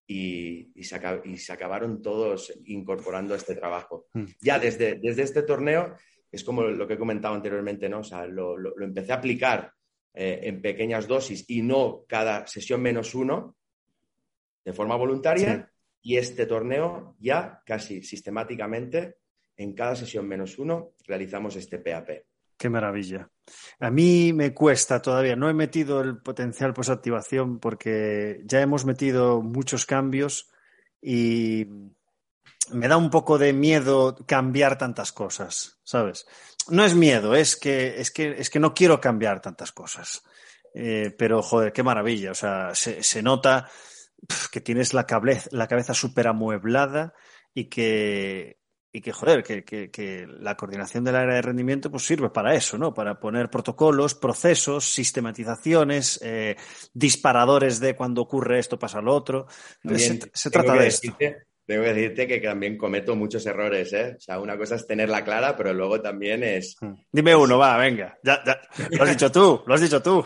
y, 0.07 0.71
y, 0.75 0.83
se, 0.83 0.95
acabaron 1.53 2.01
todos 2.01 2.51
incorporando 2.65 3.35
este 3.35 3.55
trabajo. 3.55 4.07
Mm. 4.13 4.25
Ya 4.41 4.59
desde, 4.59 4.95
desde 4.95 5.23
este 5.23 5.43
torneo, 5.43 5.95
es 6.31 6.43
como 6.43 6.63
lo 6.63 6.87
que 6.87 6.93
he 6.93 6.99
comentado 6.99 7.35
anteriormente, 7.35 7.89
¿no? 7.89 7.99
O 7.99 8.03
sea, 8.03 8.25
lo, 8.25 8.55
empecé 8.81 9.11
a 9.11 9.15
aplicar 9.15 9.71
eh, 10.13 10.41
en 10.43 10.61
pequeñas 10.61 11.07
dosis 11.07 11.45
y 11.47 11.61
no 11.61 12.05
cada 12.07 12.45
sesión 12.47 12.81
menos 12.81 13.15
uno, 13.15 13.55
de 14.69 14.73
forma 14.73 14.95
voluntaria 14.95 15.67
y 15.99 16.17
este 16.17 16.45
torneo 16.45 17.15
ya 17.19 17.63
casi 17.65 18.03
sistemáticamente 18.03 19.17
en 19.57 19.73
cada 19.73 19.95
sesión 19.95 20.27
menos 20.27 20.59
uno 20.59 20.91
realizamos 21.07 21.55
este 21.55 21.79
PAP. 21.79 22.09
Qué 22.55 22.69
maravilla. 22.69 23.27
A 23.79 23.89
mí 23.89 24.31
me 24.31 24.53
cuesta 24.53 25.01
todavía, 25.01 25.35
no 25.35 25.49
he 25.49 25.55
metido 25.55 26.01
el 26.01 26.21
potencial 26.21 26.71
posactivación 26.75 27.59
porque 27.59 28.43
ya 28.45 28.61
hemos 28.61 28.85
metido 28.85 29.41
muchos 29.41 29.87
cambios 29.87 30.51
y 31.01 31.65
me 32.71 32.87
da 32.87 32.95
un 32.95 33.09
poco 33.09 33.39
de 33.39 33.53
miedo 33.53 34.15
cambiar 34.27 34.77
tantas 34.77 35.11
cosas, 35.11 35.79
¿sabes? 35.83 36.27
No 36.69 36.85
es 36.85 36.93
miedo, 36.93 37.33
es 37.33 37.55
que, 37.55 37.99
es 37.99 38.11
que, 38.11 38.35
es 38.37 38.51
que 38.51 38.59
no 38.59 38.75
quiero 38.75 39.01
cambiar 39.01 39.41
tantas 39.41 39.71
cosas. 39.71 40.21
Eh, 40.75 41.15
pero, 41.17 41.41
joder, 41.41 41.73
qué 41.73 41.81
maravilla. 41.81 42.29
O 42.29 42.35
sea, 42.35 42.75
se 42.75 43.23
nota 43.23 43.67
que 44.51 44.61
tienes 44.61 44.93
la, 44.93 45.05
cabeza, 45.05 45.49
la 45.51 45.67
cabeza 45.67 45.93
súper 45.93 46.27
amueblada 46.27 47.13
y 47.53 47.65
que 47.65 48.59
y 48.91 49.01
que, 49.01 49.11
joder, 49.11 49.43
que, 49.43 49.63
que, 49.63 49.91
que, 49.91 50.25
la 50.27 50.57
coordinación 50.57 51.03
del 51.03 51.15
área 51.15 51.35
de 51.35 51.41
rendimiento 51.43 51.91
pues 51.91 52.03
sirve 52.03 52.31
para 52.31 52.55
eso, 52.55 52.77
¿no? 52.77 52.91
Para 52.91 53.19
poner 53.19 53.51
protocolos, 53.51 54.15
procesos, 54.15 54.91
sistematizaciones, 54.91 56.19
eh, 56.23 56.55
disparadores 56.93 57.79
de 57.79 57.95
cuando 57.95 58.23
ocurre 58.23 58.57
esto 58.57 58.79
pasa 58.79 58.99
lo 58.99 59.13
otro. 59.13 59.45
se, 59.83 60.19
se 60.33 60.49
trata 60.49 60.73
de 60.73 60.87
esto. 60.87 61.15
Tengo 61.69 61.83
que 61.83 61.93
decirte 61.93 62.27
que 62.27 62.39
también 62.39 62.79
cometo 62.79 63.15
muchos 63.15 63.45
errores, 63.45 63.93
¿eh? 63.93 64.15
O 64.17 64.19
sea, 64.19 64.39
una 64.39 64.57
cosa 64.57 64.73
es 64.73 64.87
tenerla 64.87 65.23
clara, 65.23 65.55
pero 65.55 65.71
luego 65.71 66.01
también 66.01 66.43
es... 66.43 66.75
Hmm. 66.81 66.95
Dime 67.11 67.35
uno, 67.35 67.59
va, 67.59 67.77
venga. 67.77 68.17
Ya, 68.23 68.43
ya. 68.43 68.59
Lo 68.89 69.03
has 69.03 69.09
dicho 69.11 69.31
tú, 69.31 69.61
lo 69.67 69.75
has 69.75 69.81
dicho 69.81 70.01
tú. 70.01 70.25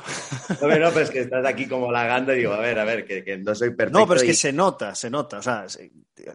No, 0.62 0.68
no, 0.70 0.92
pero 0.92 1.00
es 1.02 1.10
que 1.10 1.20
estás 1.20 1.46
aquí 1.46 1.68
como 1.68 1.92
lagando 1.92 2.34
y 2.34 2.38
digo, 2.38 2.54
a 2.54 2.60
ver, 2.60 2.80
a 2.80 2.86
ver, 2.86 3.04
que, 3.04 3.26
que 3.26 3.38
no 3.38 3.54
soy 3.54 3.72
perfecto. 3.72 4.00
No, 4.00 4.08
pero 4.08 4.22
es 4.22 4.26
que 4.26 4.34
se 4.34 4.54
nota, 4.54 4.96
se 4.96 5.10
nota. 5.10 5.40
O 5.40 5.42
sea, 5.42 5.66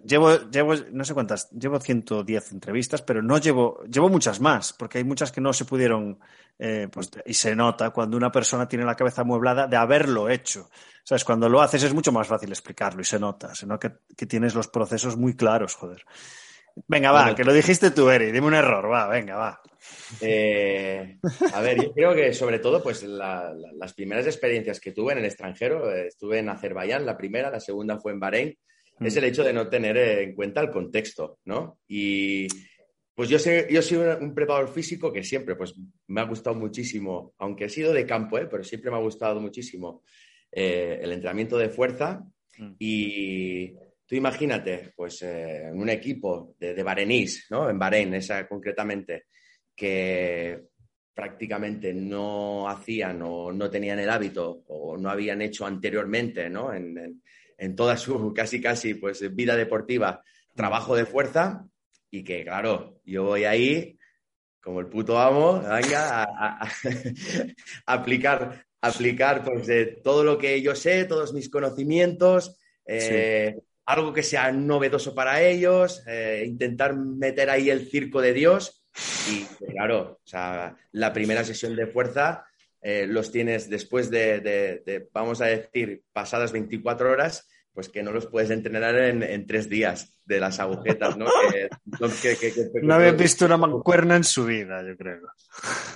llevo, 0.05 0.51
llevo, 0.51 0.75
no 0.92 1.05
sé 1.07 1.14
cuántas, 1.14 1.51
llevo 1.53 1.81
110 1.81 2.53
entrevistas, 2.53 3.01
pero 3.01 3.23
no 3.23 3.38
llevo, 3.38 3.83
llevo 3.90 4.11
muchas 4.11 4.40
más, 4.40 4.75
porque 4.75 4.99
hay 4.99 5.05
muchas 5.05 5.33
que 5.33 5.40
no 5.40 5.55
se 5.55 5.64
pudieron, 5.64 6.18
eh, 6.59 6.88
pues, 6.90 7.11
y 7.25 7.35
se 7.35 7.55
nota 7.55 7.90
cuando 7.90 8.16
una 8.16 8.33
persona 8.33 8.68
tiene 8.68 8.85
la 8.85 8.94
cabeza 8.94 9.23
amueblada 9.23 9.66
de 9.66 9.77
haberlo 9.77 10.29
hecho. 10.29 10.68
¿Sabes? 11.05 11.25
Cuando 11.25 11.49
lo 11.49 11.62
haces 11.62 11.83
es 11.85 11.94
mucho 11.94 12.12
más 12.12 12.27
fácil 12.27 12.51
explicarlo 12.51 13.01
y 13.01 13.05
se 13.05 13.18
nota, 13.18 13.55
se 13.55 13.66
nota 13.66 13.88
que, 13.88 14.14
que 14.14 14.27
tienes 14.27 14.55
los 14.55 14.68
procesos 14.68 15.16
muy 15.16 15.35
claros, 15.35 15.75
joder. 15.75 16.05
Venga, 16.87 17.11
va, 17.11 17.23
bueno, 17.23 17.37
que 17.37 17.44
lo 17.44 17.53
dijiste 17.53 17.90
tú, 17.90 18.11
Eri, 18.11 18.31
dime 18.31 18.47
un 18.47 18.55
error, 18.55 18.90
va, 18.90 19.09
venga, 19.09 19.37
va. 19.37 19.61
Eh, 20.21 21.18
a 21.53 21.61
ver, 21.61 21.83
yo 21.83 21.92
creo 21.92 22.14
que 22.14 22.33
sobre 22.33 22.59
todo, 22.59 22.83
pues 22.83 23.03
la, 23.03 23.53
la, 23.55 23.73
las 23.73 23.94
primeras 23.94 24.27
experiencias 24.27 24.81
que 24.81 24.92
tuve 24.92 25.12
en 25.12 25.18
el 25.18 25.25
extranjero, 25.25 25.90
eh, 25.90 26.09
estuve 26.09 26.38
en 26.38 26.49
Azerbaiyán, 26.49 27.07
la 27.07 27.16
primera, 27.16 27.51
la 27.51 27.61
segunda 27.61 27.99
fue 27.99 28.12
en 28.12 28.21
Bahrein, 28.21 28.59
mm. 28.99 29.07
es 29.07 29.16
el 29.16 29.25
hecho 29.25 29.42
de 29.42 29.53
no 29.53 29.68
tener 29.68 29.97
en 29.97 30.35
cuenta 30.35 30.61
el 30.61 30.71
contexto, 30.71 31.38
¿no? 31.47 31.79
Y 31.88 32.47
pues 33.18 33.28
yo, 33.28 33.40
sé, 33.40 33.66
yo 33.68 33.83
soy 33.83 33.98
un, 33.98 34.33
preparador 34.33 34.72
físico 34.72 35.12
que 35.12 35.24
siempre, 35.24 35.57
pues 35.57 35.74
me 36.07 36.20
ha 36.20 36.24
gustado 36.24 36.54
muchísimo, 36.54 37.35
aunque 37.38 37.64
he 37.64 37.68
sido 37.68 37.92
de 37.92 38.07
campo, 38.07 38.38
¿eh? 38.38 38.46
pero 38.48 38.62
siempre 38.62 38.92
me 38.92 38.96
ha 38.96 39.00
gustado 39.00 39.40
muchísimo 39.40 40.04
eh, 40.52 41.00
el 41.02 41.11
entrenamiento 41.11 41.59
de 41.59 41.68
fuerza 41.68 42.24
mm. 42.57 42.74
y 42.78 43.72
tú 44.07 44.14
imagínate, 44.14 44.92
pues 44.94 45.20
eh, 45.22 45.66
en 45.66 45.81
un 45.81 45.88
equipo 45.88 46.54
de, 46.61 46.74
de 46.74 46.83
Barenís, 46.85 47.48
¿no? 47.50 47.68
En 47.68 47.76
Bahrein, 47.76 48.14
esa 48.14 48.46
concretamente, 48.46 49.24
que 49.74 50.66
prácticamente 51.12 51.92
no 51.92 52.68
hacían 52.68 53.20
o 53.22 53.50
no 53.50 53.68
tenían 53.68 53.98
el 53.98 54.11
hábito 54.11 54.62
o 54.68 54.96
no 54.96 55.11
habían 55.11 55.42
hecho 55.42 55.66
anteriormente, 55.66 56.48
¿no? 56.48 56.72
En, 56.72 56.96
en, 56.96 57.22
en 57.57 57.74
toda 57.74 57.96
su 57.96 58.33
casi 58.33 58.61
casi 58.61 58.94
pues 58.94 59.35
vida 59.35 59.57
deportiva, 59.57 60.22
trabajo 60.54 60.94
de 60.94 61.04
fuerza 61.04 61.68
y 62.11 62.25
que 62.25 62.44
claro, 62.44 63.01
yo 63.05 63.25
voy 63.25 63.44
ahí 63.44 63.99
como 64.61 64.81
el 64.81 64.87
puto 64.87 65.18
amo, 65.18 65.61
venga, 65.61 66.23
a, 66.23 66.25
a, 66.25 66.64
a 66.64 66.73
aplicar 67.87 68.68
aplicar 68.81 69.44
pues, 69.44 69.68
eh, 69.68 70.01
todo 70.03 70.25
lo 70.25 70.38
que 70.38 70.61
yo 70.62 70.75
sé, 70.75 71.05
todos 71.05 71.33
mis 71.33 71.51
conocimientos, 71.51 72.59
eh, 72.87 73.55
sí. 73.57 73.62
algo 73.87 74.12
que 74.12 74.23
sea 74.23 74.53
novedoso 74.53 75.14
para 75.14 75.42
ellos, 75.42 76.03
eh, 76.07 76.44
intentar 76.47 76.97
meter 76.97 77.51
ahí 77.51 77.71
el 77.71 77.88
circo 77.88 78.21
de 78.21 78.33
Dios. 78.33 78.85
Y 79.31 79.44
claro, 79.73 80.21
o 80.25 80.29
sea, 80.29 80.77
la 80.92 81.12
primera 81.12 81.44
sesión 81.44 81.77
de 81.77 81.87
fuerza 81.87 82.44
eh, 82.81 83.07
los 83.09 83.31
tienes 83.31 83.68
después 83.68 84.11
de, 84.11 84.40
de, 84.40 84.83
de, 84.85 85.09
vamos 85.12 85.40
a 85.40 85.47
decir, 85.47 86.03
pasadas 86.12 86.53
24 86.53 87.11
horas, 87.11 87.49
pues 87.78 87.90
que 87.90 88.02
no 88.02 88.10
los 88.10 88.26
puedes 88.26 88.50
entrenar 88.50 88.98
en, 88.98 89.22
en 89.22 89.46
tres 89.46 89.68
días 89.68 90.18
de 90.24 90.40
las 90.40 90.58
agujetas, 90.58 91.16
¿no? 91.16 91.26
que, 92.20 92.36
que, 92.36 92.52
que, 92.52 92.70
no 92.82 92.94
habían 92.94 93.16
visto 93.16 93.44
una 93.44 93.56
mancuerna 93.56 94.16
en 94.16 94.24
su 94.24 94.46
vida, 94.46 94.82
yo 94.84 94.96
creo. 94.96 95.20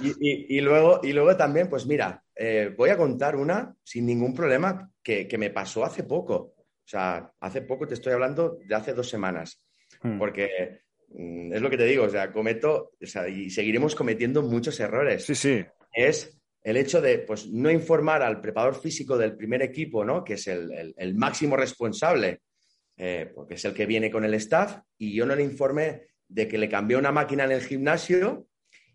Y, 0.01 0.11
y, 0.11 0.59
y 0.59 0.61
luego, 0.61 1.01
y 1.03 1.13
luego 1.13 1.37
también, 1.37 1.69
pues 1.69 1.85
mira, 1.85 2.23
eh, 2.37 2.73
voy 2.79 2.91
a 2.91 2.97
contar 2.97 3.35
una 3.35 3.75
sin 3.83 4.07
ningún 4.07 4.33
problema 4.33 4.93
que, 5.03 5.27
que, 5.27 5.37
me 5.39 5.51
pasó 5.51 5.85
hace 5.85 6.05
poco. 6.05 6.55
O 6.55 6.85
sea, 6.85 7.33
hace 7.41 7.63
poco 7.63 7.89
te 7.89 7.95
estoy 7.95 8.13
hablando 8.13 8.61
de 8.65 8.75
hace 8.77 8.95
dos 8.95 9.09
semanas. 9.09 9.61
Hmm. 10.05 10.21
Porque 10.21 10.83
mm, 11.09 11.53
es 11.53 11.61
lo 11.61 11.69
que 11.69 11.79
te 11.79 11.87
digo, 11.87 12.05
o 12.05 12.11
sea, 12.11 12.31
cometo, 12.31 12.93
o 13.03 13.07
sea, 13.07 13.27
y 13.27 13.51
seguiremos 13.51 13.97
cometiendo 13.97 14.41
muchos 14.43 14.79
errores. 14.79 15.25
Sí, 15.25 15.35
sí. 15.35 15.65
Es 15.93 16.41
el 16.63 16.77
hecho 16.77 17.01
de 17.01 17.19
pues, 17.19 17.49
no 17.49 17.71
informar 17.71 18.23
al 18.23 18.41
preparador 18.41 18.81
físico 18.81 19.19
del 19.19 19.37
primer 19.37 19.63
equipo, 19.63 20.05
¿no? 20.05 20.23
que 20.23 20.35
es 20.35 20.47
el, 20.47 20.73
el, 20.73 20.95
el 20.97 21.15
máximo 21.15 21.57
responsable, 21.57 22.43
eh, 22.97 23.31
porque 23.35 23.55
es 23.55 23.65
el 23.65 23.75
que 23.75 23.87
viene 23.87 24.11
con 24.11 24.25
el 24.25 24.35
staff, 24.35 24.79
y 24.99 25.15
yo 25.15 25.27
no 25.27 25.35
le 25.35 25.43
informé 25.43 26.07
de 26.29 26.47
que 26.47 26.59
le 26.59 26.69
cambié 26.69 26.97
una 26.97 27.13
máquina 27.13 27.45
en 27.45 27.53
el 27.53 27.63
gimnasio 27.63 28.47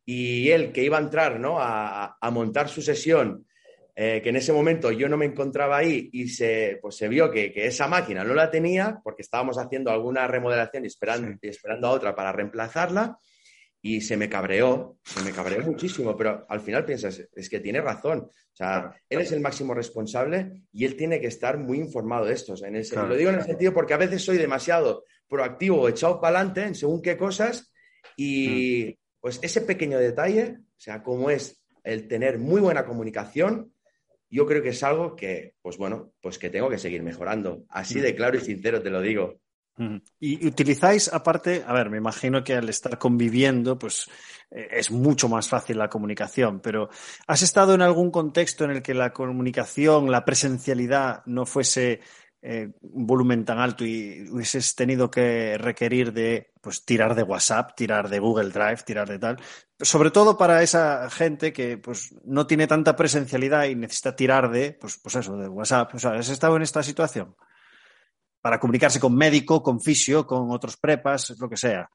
y 0.06 0.50
él 0.50 0.72
que 0.72 0.84
iba 0.84 0.98
a 0.98 1.02
entrar 1.02 1.40
¿no? 1.40 1.60
a, 1.60 2.18
a 2.20 2.32
montar 2.32 2.70
su 2.70 2.82
sesión, 2.82 3.46
eh, 4.00 4.22
que 4.22 4.30
en 4.30 4.36
ese 4.38 4.54
momento 4.54 4.92
yo 4.92 5.10
no 5.10 5.18
me 5.18 5.26
encontraba 5.26 5.78
ahí 5.78 6.10
y 6.14 6.30
se, 6.30 6.78
pues 6.82 6.96
se 6.96 7.08
vio 7.08 7.32
que, 7.32 7.52
que, 7.52 7.66
esa 7.66 7.88
máquina 7.88 8.24
no 8.24 8.34
la 8.34 8.50
tenía 8.50 9.02
porque 9.04 9.24
estábamos 9.24 9.58
haciendo 9.58 9.92
alguna 9.92 10.28
remodelación 10.28 10.84
y 10.84 10.88
esperando, 10.88 11.28
sí. 11.30 11.38
y 11.42 11.48
esperando 11.48 11.88
a 11.88 11.92
otra 11.92 12.16
para 12.16 12.32
reemplazarla 12.32 13.18
y 13.88 14.02
se 14.02 14.18
me 14.18 14.28
cabreó, 14.28 14.98
se 15.02 15.24
me 15.24 15.32
cabreó 15.32 15.62
muchísimo, 15.64 16.18
pero 16.18 16.46
al 16.50 16.60
final 16.60 16.84
piensas, 16.84 17.24
es 17.34 17.50
que 17.50 17.62
tiene 17.62 17.80
razón. 17.80 18.20
O 18.20 18.56
sea, 18.56 18.82
claro, 18.82 18.96
él 19.10 19.22
es 19.22 19.32
el 19.32 19.40
máximo 19.40 19.74
responsable 19.74 20.64
y 20.74 20.84
él 20.84 20.98
tiene 20.98 21.22
que 21.22 21.28
estar 21.28 21.58
muy 21.58 21.78
informado 21.78 22.26
de 22.26 22.34
esto. 22.34 22.52
O 22.52 22.58
sea, 22.58 22.68
en 22.68 22.76
el, 22.76 22.86
claro. 22.86 23.08
Lo 23.08 23.16
digo 23.16 23.30
en 23.30 23.38
el 23.38 23.46
sentido 23.46 23.74
porque 23.74 23.94
a 23.94 23.98
veces 23.98 24.26
soy 24.26 24.38
demasiado 24.38 25.06
proactivo 25.30 25.80
o 25.80 25.88
echado 25.88 26.20
para 26.20 26.40
adelante 26.40 26.64
en 26.64 26.76
según 26.76 27.02
qué 27.02 27.16
cosas 27.16 27.72
y 28.18 28.98
mm. 28.98 29.20
pues 29.22 29.40
ese 29.42 29.62
pequeño 29.62 30.00
detalle, 30.00 30.58
o 30.60 30.80
sea, 30.80 31.02
como 31.02 31.30
es 31.30 31.64
el 31.86 32.10
tener 32.10 32.40
muy 32.40 32.60
buena 32.60 32.86
comunicación, 32.86 33.72
yo 34.30 34.46
creo 34.46 34.62
que 34.62 34.70
es 34.70 34.84
algo 34.84 35.16
que, 35.16 35.54
pues 35.62 35.78
bueno, 35.78 36.12
pues 36.22 36.38
que 36.38 36.50
tengo 36.50 36.70
que 36.70 36.78
seguir 36.78 37.04
mejorando. 37.04 37.64
Así 37.70 38.02
de 38.02 38.14
claro 38.16 38.36
y 38.36 38.42
sincero 38.42 38.82
te 38.82 38.90
lo 38.90 39.00
digo. 39.00 39.40
Y 40.20 40.48
utilizáis, 40.48 41.12
aparte, 41.14 41.64
a 41.66 41.74
ver, 41.74 41.90
me 41.90 41.98
imagino 41.98 42.44
que 42.44 42.56
al 42.56 42.68
estar 42.70 42.98
conviviendo, 42.98 43.78
pues 43.78 44.10
eh, 44.50 44.68
es 44.72 44.92
mucho 44.92 45.30
más 45.30 45.48
fácil 45.48 45.78
la 45.78 45.90
comunicación, 45.90 46.60
pero 46.60 46.90
¿has 47.28 47.42
estado 47.42 47.76
en 47.76 47.82
algún 47.82 48.10
contexto 48.10 48.66
en 48.66 48.72
el 48.72 48.82
que 48.82 48.94
la 48.94 49.14
comunicación, 49.14 50.12
la 50.12 50.26
presencialidad 50.26 51.24
no 51.26 51.46
fuese 51.46 52.02
eh, 52.42 52.70
un 52.82 53.08
volumen 53.08 53.46
tan 53.46 53.60
alto 53.60 53.84
y 53.84 54.28
hubieses 54.30 54.76
tenido 54.76 55.10
que 55.10 55.58
requerir 55.58 56.14
de 56.14 56.54
pues 56.62 56.86
tirar 56.86 57.16
de 57.16 57.24
WhatsApp, 57.24 57.76
tirar 57.76 58.10
de 58.10 58.20
Google 58.20 58.50
Drive, 58.50 58.84
tirar 58.86 59.10
de 59.10 59.20
tal, 59.20 59.38
sobre 59.80 60.12
todo 60.12 60.38
para 60.38 60.62
esa 60.64 61.10
gente 61.10 61.52
que 61.52 61.78
pues 61.78 62.16
no 62.24 62.48
tiene 62.48 62.68
tanta 62.68 62.96
presencialidad 62.96 63.66
y 63.66 63.76
necesita 63.76 64.16
tirar 64.16 64.50
de 64.52 64.74
pues, 64.74 64.98
pues 64.98 65.16
eso, 65.16 65.36
de 65.36 65.48
WhatsApp. 65.48 65.96
O 65.96 66.00
sea, 66.00 66.12
¿has 66.12 66.30
estado 66.30 66.56
en 66.56 66.62
esta 66.62 66.84
situación? 66.84 67.36
Para 68.48 68.62
comunicarse 68.62 68.98
con 68.98 69.14
médico, 69.14 69.62
con 69.62 69.82
fisio, 69.82 70.26
con 70.26 70.52
otros 70.52 70.78
prepas, 70.78 71.38
lo 71.38 71.50
que 71.50 71.58
sea. 71.58 71.90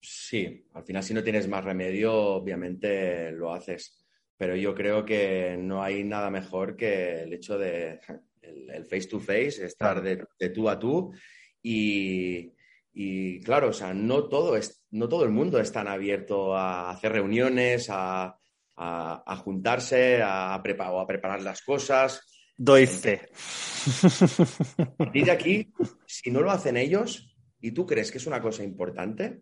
Sí, 0.00 0.68
al 0.72 0.84
final 0.84 1.02
si 1.02 1.12
no 1.12 1.24
tienes 1.24 1.48
más 1.48 1.64
remedio, 1.64 2.14
obviamente 2.14 3.32
lo 3.32 3.52
haces. 3.52 4.06
Pero 4.36 4.54
yo 4.54 4.72
creo 4.72 5.04
que 5.04 5.56
no 5.58 5.82
hay 5.82 6.04
nada 6.04 6.30
mejor 6.30 6.76
que 6.76 7.22
el 7.22 7.32
hecho 7.32 7.58
de 7.58 7.98
el, 8.40 8.70
el 8.70 8.84
face 8.84 9.08
to 9.08 9.18
face, 9.18 9.66
estar 9.66 10.00
de, 10.00 10.24
de, 10.38 10.50
tú 10.50 10.68
a 10.68 10.78
tú. 10.78 11.12
Y, 11.60 12.52
y, 12.92 13.40
claro, 13.40 13.70
o 13.70 13.72
sea, 13.72 13.92
no 13.92 14.28
todo, 14.28 14.56
es, 14.56 14.84
no 14.92 15.08
todo 15.08 15.24
el 15.24 15.30
mundo 15.30 15.58
es 15.58 15.72
tan 15.72 15.88
abierto 15.88 16.54
a 16.56 16.90
hacer 16.90 17.10
reuniones, 17.10 17.88
a, 17.90 18.38
a, 18.76 19.24
a 19.26 19.36
juntarse, 19.38 20.22
a, 20.22 20.54
a, 20.54 20.62
preparar, 20.62 21.00
a 21.00 21.06
preparar 21.08 21.42
las 21.42 21.62
cosas. 21.62 22.39
Doy 22.62 22.86
fe. 22.86 23.22
Y 25.14 25.24
de 25.24 25.30
aquí, 25.30 25.72
si 26.04 26.30
no 26.30 26.42
lo 26.42 26.50
hacen 26.50 26.76
ellos 26.76 27.34
y 27.58 27.70
tú 27.70 27.86
crees 27.86 28.12
que 28.12 28.18
es 28.18 28.26
una 28.26 28.42
cosa 28.42 28.62
importante, 28.62 29.40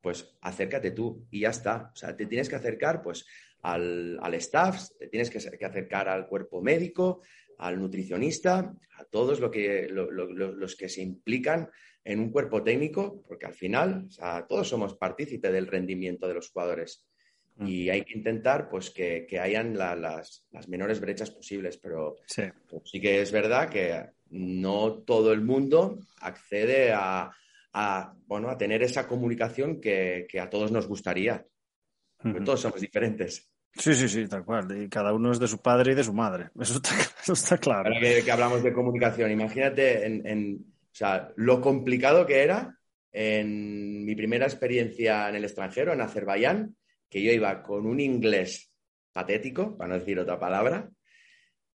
pues 0.00 0.36
acércate 0.40 0.90
tú 0.90 1.28
y 1.30 1.42
ya 1.42 1.50
está. 1.50 1.92
O 1.94 1.96
sea, 1.96 2.16
te 2.16 2.26
tienes 2.26 2.48
que 2.48 2.56
acercar 2.56 3.02
pues 3.02 3.24
al, 3.62 4.18
al 4.20 4.34
staff, 4.34 4.88
te 4.98 5.06
tienes 5.06 5.30
que, 5.30 5.38
que, 5.38 5.64
acercar 5.64 6.08
al 6.08 6.26
cuerpo 6.26 6.60
médico, 6.60 7.22
al 7.58 7.78
nutricionista, 7.78 8.74
a 8.98 9.04
todos 9.04 9.38
lo 9.38 9.48
que, 9.48 9.86
lo, 9.88 10.10
lo, 10.10 10.26
los 10.32 10.74
que 10.74 10.88
se 10.88 11.02
implican 11.02 11.70
en 12.02 12.18
un 12.18 12.32
cuerpo 12.32 12.64
técnico, 12.64 13.22
porque 13.28 13.46
al 13.46 13.54
final, 13.54 14.06
o 14.08 14.10
sea, 14.10 14.44
todos 14.48 14.68
somos 14.68 14.96
partícipes 14.96 15.52
del 15.52 15.68
rendimiento 15.68 16.26
de 16.26 16.34
los 16.34 16.50
jugadores. 16.50 17.06
Mm. 17.58 17.66
y 17.66 17.90
hay 17.90 18.02
que 18.02 18.18
intentar 18.18 18.68
pues 18.68 18.90
que, 18.90 19.26
que 19.26 19.40
hayan 19.40 19.76
la, 19.76 19.96
las, 19.96 20.44
las, 20.50 20.68
menores 20.68 21.00
brechas 21.00 21.30
posibles, 21.30 21.78
pero 21.78 22.16
sí. 22.26 22.42
Pues, 22.68 22.82
sí. 22.84 23.00
que 23.00 23.22
es 23.22 23.32
verdad 23.32 23.70
que 23.70 24.10
no 24.30 24.98
todo 24.98 25.32
el 25.32 25.40
mundo 25.40 25.98
accede 26.20 26.92
a, 26.92 27.30
a 27.72 28.14
bueno, 28.26 28.50
a 28.50 28.58
tener 28.58 28.82
esa 28.82 29.08
comunicación 29.08 29.80
que, 29.80 30.26
que 30.28 30.38
a 30.38 30.50
todos 30.50 30.70
nos 30.70 30.86
gustaría. 30.86 31.46
Uh 32.22 32.28
-huh. 32.28 32.44
Todos 32.44 32.60
somos 32.60 32.80
diferentes. 32.80 33.50
Sí, 33.72 33.94
sí, 33.94 34.08
sí, 34.08 34.26
tal 34.26 34.44
cual. 34.44 34.82
Y 34.82 34.88
cada 34.88 35.12
uno 35.12 35.32
es 35.32 35.38
de 35.38 35.48
su 35.48 35.60
padre 35.60 35.92
y 35.92 35.94
de 35.94 36.04
su 36.04 36.12
madre. 36.12 36.50
Eso 36.60 36.76
está, 36.76 36.90
eso 37.22 37.32
está 37.34 37.58
claro. 37.58 37.88
Ahora 37.88 38.00
que, 38.00 38.22
que, 38.22 38.32
hablamos 38.32 38.62
de 38.62 38.72
comunicación, 38.72 39.30
imagínate 39.30 40.06
en, 40.06 40.26
en, 40.26 40.54
o 40.56 40.94
sea, 40.94 41.28
lo 41.36 41.60
complicado 41.60 42.26
que 42.26 42.42
era 42.42 42.78
en 43.12 44.04
mi 44.04 44.14
primera 44.14 44.46
experiencia 44.46 45.28
en 45.28 45.36
el 45.36 45.44
extranjero, 45.44 45.92
en 45.92 46.00
Azerbaiyán, 46.00 46.76
que 47.08 47.22
yo 47.22 47.32
iba 47.32 47.62
con 47.62 47.86
un 47.86 48.00
inglés 48.00 48.72
patético, 49.12 49.76
para 49.76 49.88
no 49.88 49.98
decir 49.98 50.18
otra 50.18 50.38
palabra, 50.38 50.90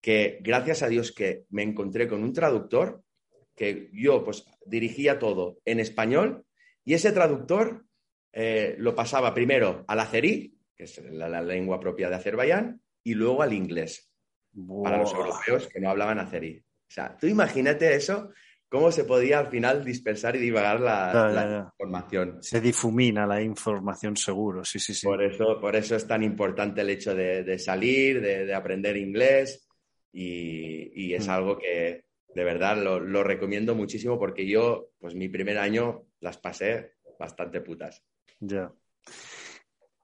que 0.01 0.39
gracias 0.43 0.83
a 0.83 0.89
Dios 0.89 1.13
que 1.13 1.45
me 1.51 1.63
encontré 1.63 2.09
con 2.09 2.23
un 2.23 2.33
traductor, 2.33 3.03
que 3.55 3.91
yo 3.93 4.25
pues 4.25 4.45
dirigía 4.65 5.19
todo 5.19 5.59
en 5.65 5.81
español 5.81 6.45
y 6.85 6.95
ese 6.95 7.13
traductor 7.13 7.85
eh, 8.33 8.77
lo 8.79 8.95
pasaba 8.95 9.35
primero 9.35 9.85
al 9.87 10.01
azerí, 10.01 10.57
que 10.75 10.85
es 10.85 10.99
la, 11.13 11.43
lengua 11.43 11.79
propia 11.81 12.09
de 12.09 12.17
Azerbaiyán, 12.17 12.81
y 13.03 13.15
luego 13.15 13.43
al 13.43 13.53
inglés, 13.53 14.11
para 14.83 14.99
los 14.99 15.13
europeos 15.13 15.69
que 15.69 15.81
no 15.81 15.91
hablaban 15.91 16.19
azerí. 16.19 16.59
O 16.59 16.93
sea, 16.93 17.17
tú 17.17 17.27
imagínate 17.27 17.95
eso, 17.95 18.31
cómo 18.71 18.93
se 18.93 19.05
podía 19.05 19.41
al 19.41 19.49
final 19.49 19.85
dispersar 19.85 20.37
y 20.37 20.39
divagar 20.39 20.81
la, 20.81 21.73
información. 21.79 22.39
Se 22.41 22.61
difumina 22.61 23.27
la 23.27 23.43
información 23.43 24.17
seguro, 24.17 24.65
sí, 24.65 24.79
sí, 24.79 24.95
sí. 24.95 25.07
Por 25.07 25.23
eso, 25.23 25.61
por 25.61 25.77
eso 25.77 25.97
es 25.97 26.07
tan 26.07 26.23
importante 26.23 26.81
el 26.81 26.91
hecho 26.91 27.15
de, 27.15 27.59
salir, 27.59 28.23
de, 28.23 28.55
aprender 28.55 28.97
inglés 28.97 29.69
y, 30.13 31.13
es 31.13 31.27
mm. 31.27 31.31
algo 31.31 31.59
que 31.59 32.05
de 32.33 32.45
verdad 32.45 32.77
lo, 32.77 33.01
lo, 33.01 33.25
recomiendo 33.25 33.75
muchísimo 33.75 34.19
porque 34.19 34.47
yo, 34.47 34.91
pues 35.01 35.17
mi 35.17 35.29
primer 35.29 35.59
año 35.59 36.05
las 36.21 36.39
pasé 36.39 36.95
bastante 37.19 37.61
putas. 37.61 38.05
Ya. 38.39 38.73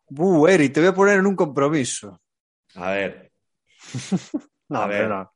Buh, 0.08 0.48
Eri, 0.48 0.70
te 0.70 0.80
voy 0.80 0.88
a 0.88 0.94
poner 0.94 1.20
en 1.20 1.26
un 1.26 1.36
compromiso. 1.36 2.20
A 2.74 2.90
ver. 2.90 3.30
no, 4.68 4.82
a 4.82 4.86
ver. 4.88 5.08
no. 5.08 5.32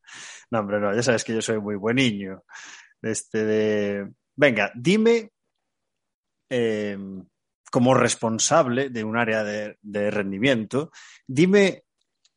no, 0.50 0.58
hombre, 0.58 0.80
no. 0.80 0.94
Ya 0.94 1.02
sabes 1.02 1.22
que 1.22 1.34
yo 1.34 1.40
soy 1.40 1.60
muy 1.60 1.76
buen 1.76 1.96
niño. 1.96 2.42
Este 3.02 3.44
de... 3.44 4.12
Venga, 4.36 4.72
dime, 4.74 5.32
em, 6.48 7.24
como 7.70 7.94
responsable 7.94 8.90
de 8.90 9.04
un 9.04 9.16
área 9.16 9.44
de, 9.44 10.10
rendimiento, 10.10 10.90
dime 11.26 11.84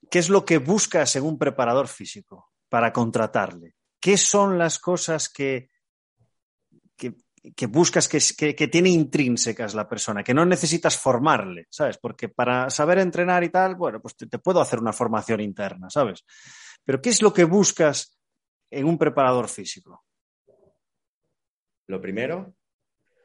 qué 0.10 0.20
es 0.20 0.30
lo 0.30 0.46
que 0.46 0.58
buscas 0.58 1.16
en 1.16 1.24
un 1.24 1.38
preparador 1.38 1.88
físico 1.88 2.52
para 2.70 2.92
contratarle. 2.92 3.76
¿Qué 4.00 4.18
son 4.18 4.58
las 4.58 4.80
cosas 4.80 5.30
que, 5.30 5.70
que 7.56 7.66
buscas 7.68 8.08
que, 8.08 8.56
que, 8.56 8.68
tiene 8.70 8.90
intrínsecas 8.90 9.74
la 9.74 9.88
persona, 9.88 10.24
que 10.24 10.34
no 10.34 10.46
necesitas 10.46 10.98
formarle, 10.98 11.68
¿sabes? 11.70 11.98
Porque 11.98 12.30
para 12.30 12.70
saber 12.70 13.00
entrenar 13.00 13.44
y 13.44 13.50
tal, 13.50 13.76
bueno, 13.76 14.02
pues 14.02 14.16
te, 14.16 14.40
puedo 14.40 14.62
hacer 14.62 14.80
una 14.80 14.94
formación 14.94 15.42
interna, 15.42 15.90
¿sabes? 15.90 16.24
Pero 16.86 17.02
¿qué 17.02 17.10
es 17.10 17.22
lo 17.22 17.34
que 17.34 17.44
buscas 17.44 18.18
en 18.72 18.86
un 18.86 18.98
preparador 18.98 19.50
físico? 19.50 20.06
Lo 21.88 22.02
primero, 22.02 22.56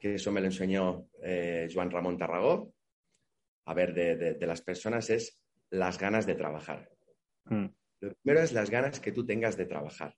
que 0.01 0.14
eso 0.14 0.33
me 0.33 0.40
lo 0.40 0.47
enseñó 0.47 1.09
eh, 1.23 1.68
Juan 1.73 1.90
Ramón 1.90 2.18
Tarragó, 2.18 2.75
a 3.64 3.75
ver, 3.75 3.94
de, 3.94 4.47
las 4.47 4.62
personas 4.62 5.11
es 5.11 5.40
las 5.71 5.99
ganas 5.99 6.27
de 6.27 6.35
trabajar. 6.35 6.90
Mm. 7.44 7.66
Lo 8.01 8.14
primero 8.14 8.42
es 8.42 8.53
las 8.53 8.71
ganas 8.71 9.01
que 9.01 9.12
tú 9.12 9.27
tengas 9.27 9.57
de 9.57 9.66
trabajar. 9.66 10.16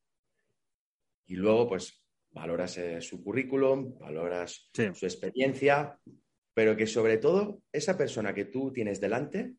Y 1.27 1.35
luego, 1.35 1.69
pues, 1.69 2.05
valoras 2.31 2.79
eh, 2.79 3.01
su 3.01 3.23
currículum, 3.23 3.99
valoras 3.99 4.71
su 4.73 5.07
experiencia, 5.07 5.99
pero 6.55 6.77
que 6.77 6.87
sobre 6.87 7.19
todo 7.19 7.63
esa 7.73 7.97
persona 7.97 8.35
que 8.35 8.45
tú 8.45 8.73
tienes 8.73 9.01
delante 9.01 9.55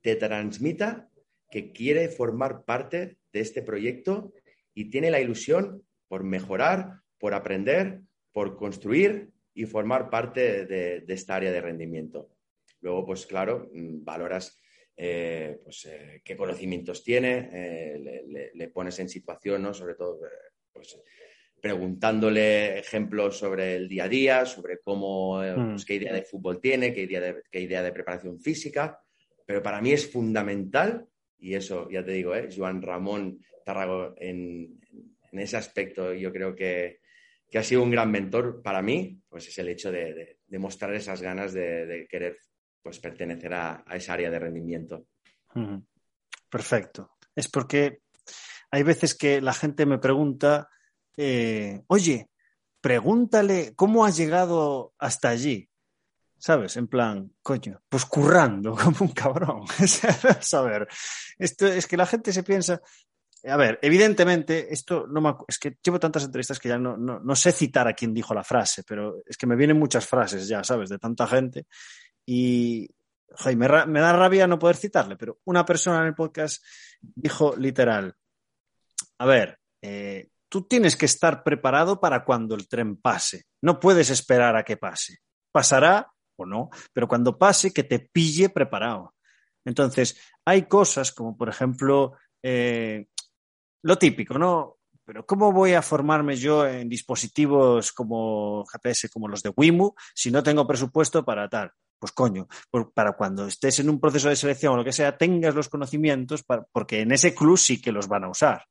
te 0.00 0.16
transmita 0.16 1.10
que 1.50 1.72
quiere 1.72 2.08
formar 2.08 2.64
parte 2.64 3.18
de 3.32 3.40
este 3.40 3.62
proyecto 3.62 4.32
y 4.74 4.90
tiene 4.90 5.10
la 5.10 5.20
ilusión 5.20 5.84
por 6.08 6.24
mejorar, 6.24 7.00
por 7.18 7.34
aprender, 7.34 8.02
por 8.32 8.56
construir 8.56 9.30
y 9.54 9.66
formar 9.66 10.10
parte 10.10 10.66
de, 10.66 11.04
esta 11.08 11.36
área 11.36 11.52
de 11.52 11.60
rendimiento. 11.60 12.30
Luego, 12.80 13.04
pues 13.06 13.26
claro, 13.26 13.68
mm, 13.72 14.04
valoras 14.04 14.58
eh, 14.96 15.60
pues, 15.64 15.86
eh, 15.86 16.22
qué 16.24 16.36
conocimientos 16.36 17.02
tiene, 17.02 17.98
le, 17.98 18.50
le, 18.54 18.68
pones 18.68 18.98
en 18.98 19.08
situación, 19.08 19.62
¿no? 19.62 19.72
Sobre 19.72 19.94
todo, 19.94 20.20
pues, 20.72 21.00
preguntándole 21.60 22.78
ejemplos 22.78 23.38
sobre 23.38 23.76
el 23.76 23.88
día 23.88 24.04
a 24.04 24.08
día, 24.08 24.46
sobre 24.46 24.78
cómo, 24.78 25.42
eh, 25.42 25.56
mm. 25.56 25.70
pues, 25.70 25.84
qué 25.84 25.94
idea 25.94 26.12
de 26.12 26.22
fútbol 26.22 26.60
tiene, 26.60 26.92
qué 26.92 27.02
idea 27.02 27.20
de, 27.20 27.42
qué 27.50 27.60
idea 27.60 27.82
de 27.82 27.92
preparación 27.92 28.40
física. 28.40 29.00
Pero 29.46 29.62
para 29.62 29.80
mí 29.80 29.92
es 29.92 30.10
fundamental, 30.10 31.06
y 31.38 31.54
eso 31.54 31.88
ya 31.90 32.04
te 32.04 32.12
digo, 32.12 32.34
¿eh? 32.34 32.48
Joan 32.54 32.82
Ramón 32.82 33.40
Tarrago 33.64 34.14
en, 34.16 34.78
ese 35.32 35.56
aspecto, 35.56 36.12
yo 36.12 36.32
creo 36.32 36.54
que, 36.54 36.99
ha 37.58 37.62
sido 37.62 37.82
un 37.82 37.90
gran 37.90 38.10
mentor 38.10 38.62
para 38.62 38.82
mí, 38.82 39.20
pues 39.28 39.48
es 39.48 39.58
el 39.58 39.68
hecho 39.68 39.90
de, 39.90 40.38
mostrar 40.58 40.94
esas 40.94 41.20
ganas 41.20 41.52
de, 41.52 42.06
querer 42.08 42.38
pues, 42.82 42.98
pertenecer 42.98 43.52
a, 43.54 43.84
esa 43.92 44.12
área 44.14 44.30
de 44.30 44.38
rendimiento. 44.38 45.06
Perfecto. 46.48 47.16
Es 47.34 47.48
porque 47.48 48.02
hay 48.70 48.82
veces 48.82 49.14
que 49.14 49.40
la 49.40 49.52
gente 49.52 49.86
me 49.86 49.98
pregunta 49.98 50.68
eh, 51.16 51.82
oye, 51.88 52.30
pregúntale 52.80 53.74
cómo 53.74 54.04
has 54.04 54.16
llegado 54.16 54.94
hasta 54.98 55.28
allí. 55.28 55.68
¿Sabes? 56.38 56.78
En 56.78 56.88
plan, 56.88 57.30
coño, 57.42 57.82
pues 57.86 58.06
currando 58.06 58.74
como 58.82 58.96
un 59.00 59.12
cabrón. 59.12 59.64
esto 61.38 61.66
es 61.66 61.86
que 61.86 61.96
la 61.98 62.06
gente 62.06 62.32
se 62.32 62.42
piensa. 62.42 62.80
A 63.44 63.56
ver, 63.56 63.78
evidentemente, 63.80 64.72
esto 64.72 65.06
no 65.06 65.20
me, 65.20 65.34
es 65.48 65.58
que 65.58 65.78
llevo 65.82 65.98
tantas 65.98 66.24
entrevistas 66.24 66.58
que 66.58 66.68
ya 66.68 66.78
no, 66.78 66.96
no, 66.96 67.36
sé 67.36 67.52
citar 67.52 67.88
a 67.88 67.94
quién 67.94 68.12
dijo 68.12 68.34
la 68.34 68.44
frase, 68.44 68.82
pero 68.86 69.22
es 69.24 69.36
que 69.36 69.46
me 69.46 69.56
vienen 69.56 69.78
muchas 69.78 70.06
frases 70.06 70.46
ya, 70.46 70.62
¿sabes? 70.62 70.90
De 70.90 70.98
tanta 70.98 71.26
gente. 71.26 71.66
Y 72.26 72.88
me, 73.56 73.86
me 73.86 74.00
da 74.00 74.12
rabia 74.12 74.46
no 74.46 74.58
poder 74.58 74.76
citarle, 74.76 75.16
pero 75.16 75.38
una 75.44 75.64
persona 75.64 76.00
en 76.00 76.08
el 76.08 76.14
podcast 76.14 76.62
dijo 77.00 77.56
literal: 77.56 78.14
A 79.18 79.26
ver, 79.26 79.58
eh, 79.80 80.28
tú 80.50 80.66
tienes 80.66 80.96
que 80.96 81.06
estar 81.06 81.42
preparado 81.42 81.98
para 81.98 82.24
cuando 82.24 82.54
el 82.54 82.68
tren 82.68 82.96
pase. 82.96 83.44
No 83.62 83.80
puedes 83.80 84.10
esperar 84.10 84.56
a 84.56 84.64
que 84.64 84.76
pase. 84.76 85.18
Pasará 85.50 86.12
o 86.36 86.44
no, 86.44 86.68
pero 86.92 87.08
cuando 87.08 87.38
pase, 87.38 87.72
que 87.72 87.84
te 87.84 88.00
pille 88.00 88.50
preparado. 88.50 89.14
Entonces, 89.64 90.20
hay 90.44 90.66
cosas 90.66 91.12
como, 91.12 91.36
por 91.36 91.48
ejemplo, 91.48 92.14
eh, 92.42 93.06
lo 93.82 93.96
típico, 93.96 94.38
¿no? 94.38 94.78
Pero 95.04 95.26
¿cómo 95.26 95.52
voy 95.52 95.72
a 95.72 95.82
formarme 95.82 96.36
yo 96.36 96.66
en 96.66 96.88
dispositivos 96.88 97.92
como 97.92 98.64
GPS, 98.66 99.08
como 99.08 99.28
los 99.28 99.42
de 99.42 99.52
Wimu, 99.56 99.92
si 100.14 100.30
no 100.30 100.42
tengo 100.42 100.66
presupuesto 100.66 101.24
para 101.24 101.48
tal? 101.48 101.72
Pues 101.98 102.12
coño, 102.12 102.46
para 102.94 103.12
cuando 103.12 103.46
estés 103.46 103.80
en 103.80 103.90
un 103.90 104.00
proceso 104.00 104.28
de 104.28 104.36
selección 104.36 104.74
o 104.74 104.76
lo 104.76 104.84
que 104.84 104.92
sea, 104.92 105.18
tengas 105.18 105.54
los 105.54 105.68
conocimientos, 105.68 106.44
porque 106.72 107.00
en 107.00 107.12
ese 107.12 107.34
club 107.34 107.58
sí 107.58 107.80
que 107.80 107.92
los 107.92 108.08
van 108.08 108.24
a 108.24 108.30
usar. 108.30 108.64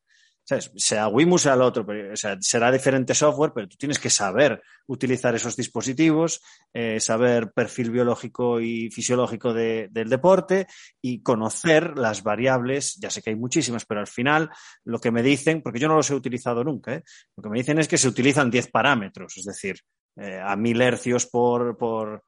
Sea 0.75 1.07
Wimu, 1.07 1.38
sea 1.38 1.53
el 1.53 1.62
otro, 1.62 1.85
pero, 1.85 2.15
será 2.15 2.71
diferente 2.71 3.13
software, 3.13 3.51
pero 3.53 3.67
tú 3.67 3.77
tienes 3.77 3.99
que 3.99 4.09
saber 4.09 4.62
utilizar 4.88 5.35
esos 5.35 5.55
dispositivos, 5.55 6.41
eh, 6.73 6.99
saber 6.99 7.51
perfil 7.51 7.91
biológico 7.91 8.59
y 8.59 8.89
fisiológico 8.89 9.53
del 9.53 10.09
deporte 10.09 10.67
y 11.01 11.21
conocer 11.21 11.97
las 11.97 12.23
variables. 12.23 12.95
Ya 12.99 13.12
sé 13.12 13.21
que 13.21 13.29
hay 13.29 13.35
muchísimas, 13.35 13.85
pero 13.85 13.99
al 13.99 14.07
final 14.07 14.49
lo 14.85 14.99
que 14.99 15.12
me 15.12 15.21
dicen, 15.21 15.62
porque 15.62 15.79
yo 15.79 15.88
no 15.88 15.95
los 15.95 16.09
he 16.09 16.15
utilizado 16.15 16.63
nunca, 16.63 16.95
¿eh? 16.95 17.03
lo 17.38 17.43
que 17.43 17.49
me 17.49 17.59
dicen 17.59 17.77
es 17.77 17.88
que 17.88 17.99
se 17.99 18.07
utilizan 18.07 18.49
10 18.49 18.71
parámetros, 18.71 19.38
es 19.38 19.45
decir, 19.45 19.79
eh, 20.15 20.39
a 20.43 20.55
mil 20.55 20.81
hercios 20.81 21.27
por, 21.27 21.77
por, 21.77 22.23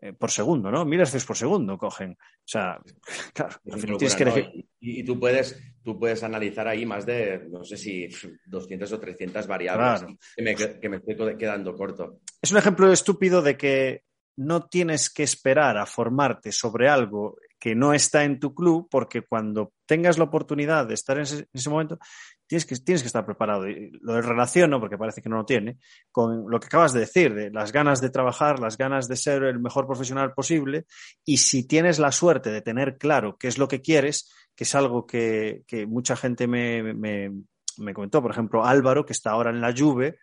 eh, 0.00 0.12
por 0.12 0.30
segundo, 0.30 0.70
¿no? 0.70 0.84
Mil 0.84 1.00
hercios 1.00 1.24
por 1.24 1.36
segundo 1.36 1.78
cogen. 1.78 2.12
O 2.12 2.44
sea, 2.44 2.78
claro, 3.34 3.56
tienes 3.98 4.14
que 4.14 4.66
y, 4.80 5.02
tú, 5.04 5.18
puedes, 5.18 5.60
tú 5.82 5.98
puedes 5.98 6.22
analizar 6.22 6.68
ahí 6.68 6.84
más 6.84 7.06
de, 7.06 7.46
no 7.48 7.64
sé 7.64 7.76
si 7.76 8.08
200 8.46 8.92
o 8.92 9.00
300 9.00 9.46
variables 9.46 10.06
que, 10.36 10.42
me, 10.42 10.54
que 10.54 10.88
me 10.88 10.96
estoy 10.96 11.36
quedando 11.36 11.74
corto. 11.74 12.20
Es 12.40 12.52
un 12.52 12.58
ejemplo 12.58 12.92
estúpido 12.92 13.42
de 13.42 13.56
que 13.56 14.04
no 14.36 14.66
tienes 14.66 15.08
que 15.10 15.22
esperar 15.22 15.78
a 15.78 15.86
formarte 15.86 16.52
sobre 16.52 16.88
algo 16.88 17.36
que 17.58 17.74
no 17.74 17.94
está 17.94 18.24
en 18.24 18.38
tu 18.38 18.54
club, 18.54 18.86
porque 18.90 19.22
cuando 19.22 19.72
tengas 19.86 20.18
la 20.18 20.24
oportunidad 20.24 20.86
de 20.86 20.94
estar 20.94 21.16
en 21.16 21.22
ese, 21.22 21.70
momento, 21.70 21.98
tienes 22.46 22.64
que, 22.64 22.76
tienes 22.76 23.02
que 23.02 23.08
estar 23.08 23.24
preparado. 23.24 23.68
Y 23.68 23.90
lo 24.00 24.20
relaciono, 24.20 24.80
porque 24.80 24.98
parece 24.98 25.22
que 25.22 25.28
no 25.28 25.36
lo 25.36 25.44
tiene, 25.44 25.78
con 26.10 26.50
lo 26.50 26.60
que 26.60 26.66
acabas 26.66 26.92
de 26.92 27.00
decir, 27.00 27.34
de 27.34 27.50
las 27.50 27.72
ganas 27.72 28.00
de 28.00 28.10
trabajar, 28.10 28.60
las 28.60 28.76
ganas 28.76 29.08
de 29.08 29.16
ser 29.16 29.42
el 29.44 29.58
mejor 29.58 29.86
profesional 29.86 30.32
posible, 30.32 30.86
y 31.24 31.38
si 31.38 31.66
tienes 31.66 31.98
la 31.98 32.12
suerte 32.12 32.50
de 32.50 32.62
tener 32.62 32.98
claro 32.98 33.36
qué 33.38 33.48
es 33.48 33.58
lo 33.58 33.68
que 33.68 33.80
quieres, 33.80 34.32
que 34.54 34.64
es 34.64 34.74
algo 34.74 35.06
que, 35.06 35.64
mucha 35.88 36.16
gente 36.16 36.46
me, 36.46 36.94
me, 36.94 37.94
comentó, 37.94 38.22
por 38.22 38.30
ejemplo, 38.30 38.64
Álvaro, 38.64 39.04
que 39.04 39.12
está 39.12 39.30
ahora 39.30 39.50
en 39.50 39.60
la 39.60 39.74
Juve, 39.76 40.18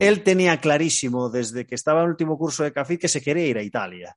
él 0.00 0.22
tenía 0.22 0.60
clarísimo 0.60 1.30
desde 1.30 1.66
que 1.66 1.74
estaba 1.74 2.00
en 2.00 2.06
el 2.06 2.10
último 2.10 2.36
curso 2.38 2.64
de 2.64 2.72
CAFID 2.72 2.98
que 2.98 3.08
se 3.08 3.22
quería 3.22 3.46
ir 3.46 3.58
a 3.58 3.62
Italia. 3.62 4.16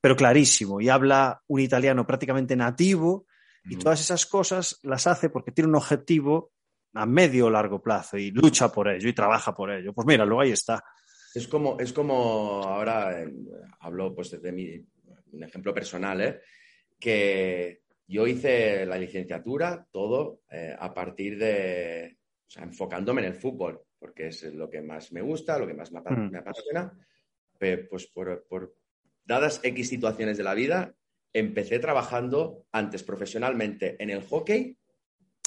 Pero 0.00 0.16
clarísimo, 0.16 0.80
y 0.80 0.88
habla 0.88 1.42
un 1.48 1.60
italiano 1.60 2.06
prácticamente 2.06 2.56
nativo, 2.56 3.26
y 3.64 3.76
todas 3.76 4.00
esas 4.00 4.24
cosas 4.24 4.78
las 4.82 5.06
hace 5.06 5.28
porque 5.28 5.52
tiene 5.52 5.68
un 5.68 5.76
objetivo 5.76 6.52
a 6.94 7.06
medio 7.06 7.46
o 7.46 7.50
largo 7.50 7.80
plazo 7.82 8.16
y 8.18 8.30
lucha 8.30 8.70
por 8.70 8.88
ello 8.88 9.08
y 9.08 9.12
trabaja 9.12 9.54
por 9.54 9.70
ello. 9.70 9.92
Pues 9.92 10.06
mira, 10.06 10.24
luego 10.24 10.42
ahí 10.42 10.52
está. 10.52 10.82
Es 11.34 11.46
como, 11.46 11.78
es 11.78 11.92
como 11.92 12.62
ahora 12.64 13.22
eh, 13.22 13.32
hablo 13.80 14.14
pues 14.14 14.40
de 14.40 14.52
mi 14.52 14.84
un 15.32 15.44
ejemplo 15.44 15.72
personal, 15.72 16.20
¿eh? 16.20 16.40
que 16.98 17.82
yo 18.06 18.26
hice 18.26 18.84
la 18.86 18.98
licenciatura, 18.98 19.86
todo, 19.90 20.42
eh, 20.50 20.74
a 20.78 20.92
partir 20.92 21.38
de, 21.38 22.18
o 22.46 22.50
sea, 22.50 22.64
enfocándome 22.64 23.22
en 23.22 23.28
el 23.28 23.34
fútbol, 23.34 23.80
porque 23.98 24.28
es 24.28 24.42
lo 24.54 24.68
que 24.68 24.82
más 24.82 25.12
me 25.12 25.22
gusta, 25.22 25.58
lo 25.58 25.66
que 25.66 25.74
más 25.74 25.92
me, 25.92 26.00
mm. 26.00 26.36
apasiona. 26.36 26.92
pues 27.58 28.06
por, 28.08 28.44
por, 28.48 28.74
dadas 29.24 29.60
X 29.62 29.88
situaciones 29.88 30.36
de 30.36 30.44
la 30.44 30.54
vida, 30.54 30.94
empecé 31.32 31.78
trabajando 31.78 32.66
antes 32.72 33.04
profesionalmente 33.04 33.96
en 34.02 34.10
el 34.10 34.26
hockey 34.26 34.76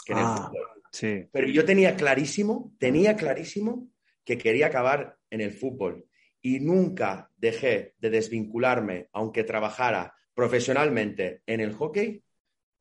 que 0.06 0.14
en 0.14 0.20
el 0.20 0.26
ah, 0.26 0.38
fútbol. 0.38 0.73
Sí. 0.94 1.26
Pero 1.32 1.48
yo 1.48 1.66
tenía 1.66 1.96
clarísimo, 1.96 2.74
tenía 2.80 3.18
clarísimo 3.18 3.90
que 4.24 4.38
quería 4.38 4.68
acabar 4.68 5.18
en 5.30 5.42
el 5.42 5.52
fútbol 5.52 6.06
y 6.42 6.60
nunca 6.60 7.32
dejé 7.36 7.96
de 7.98 8.10
desvincularme, 8.10 9.10
aunque 9.12 9.44
trabajara 9.44 10.14
profesionalmente 10.34 11.42
en 11.46 11.60
el 11.60 11.74
hockey, 11.74 12.24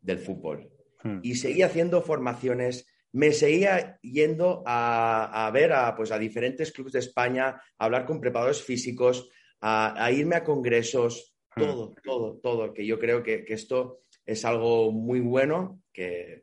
del 0.00 0.18
fútbol. 0.18 0.68
Hmm. 1.02 1.20
Y 1.22 1.36
seguía 1.36 1.66
haciendo 1.66 2.02
formaciones, 2.02 2.86
me 3.12 3.32
seguía 3.32 3.98
yendo 4.02 4.62
a, 4.66 5.50
ver 5.54 5.72
a, 5.72 5.94
pues, 5.94 6.10
a 6.12 6.18
diferentes 6.18 6.72
clubes 6.72 6.92
de 6.92 6.98
España, 6.98 7.62
a 7.78 7.84
hablar 7.84 8.04
con 8.04 8.20
preparadores 8.20 8.62
físicos, 8.62 9.28
a, 9.60 10.10
irme 10.10 10.36
a 10.36 10.44
congresos, 10.44 11.36
hmm. 11.54 11.60
todo, 11.60 11.94
todo, 12.02 12.40
todo, 12.42 12.74
que 12.74 12.84
yo 12.84 12.98
creo 12.98 13.22
que, 13.22 13.44
esto 13.48 14.02
es 14.26 14.44
algo 14.44 14.90
muy 14.90 15.20
bueno, 15.20 15.82
que 15.92 16.42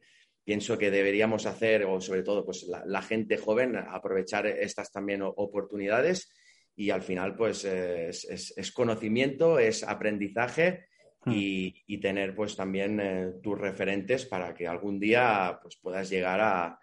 pienso 0.49 0.79
que 0.79 0.89
deberíamos 0.89 1.45
hacer, 1.45 1.85
o 1.85 2.01
sobre 2.01 2.23
todo 2.23 2.43
pues, 2.43 2.65
la 2.87 3.03
gente 3.03 3.37
joven, 3.37 3.75
aprovechar 3.75 4.47
estas 4.47 4.91
también 4.91 5.21
oportunidades 5.21 6.33
y 6.75 6.89
al 6.89 7.03
final 7.03 7.35
pues 7.35 7.65
es, 7.65 8.71
conocimiento, 8.73 9.59
es 9.59 9.83
aprendizaje 9.83 10.87
hmm. 11.23 11.31
y, 11.35 11.97
tener 11.99 12.33
pues 12.33 12.55
también 12.55 12.99
eh, 12.99 13.33
tus 13.43 13.59
referentes 13.59 14.25
para 14.25 14.55
que 14.55 14.67
algún 14.67 14.99
día 14.99 15.59
pues 15.61 15.77
puedas 15.79 16.09
llegar 16.09 16.41
a, 16.41 16.79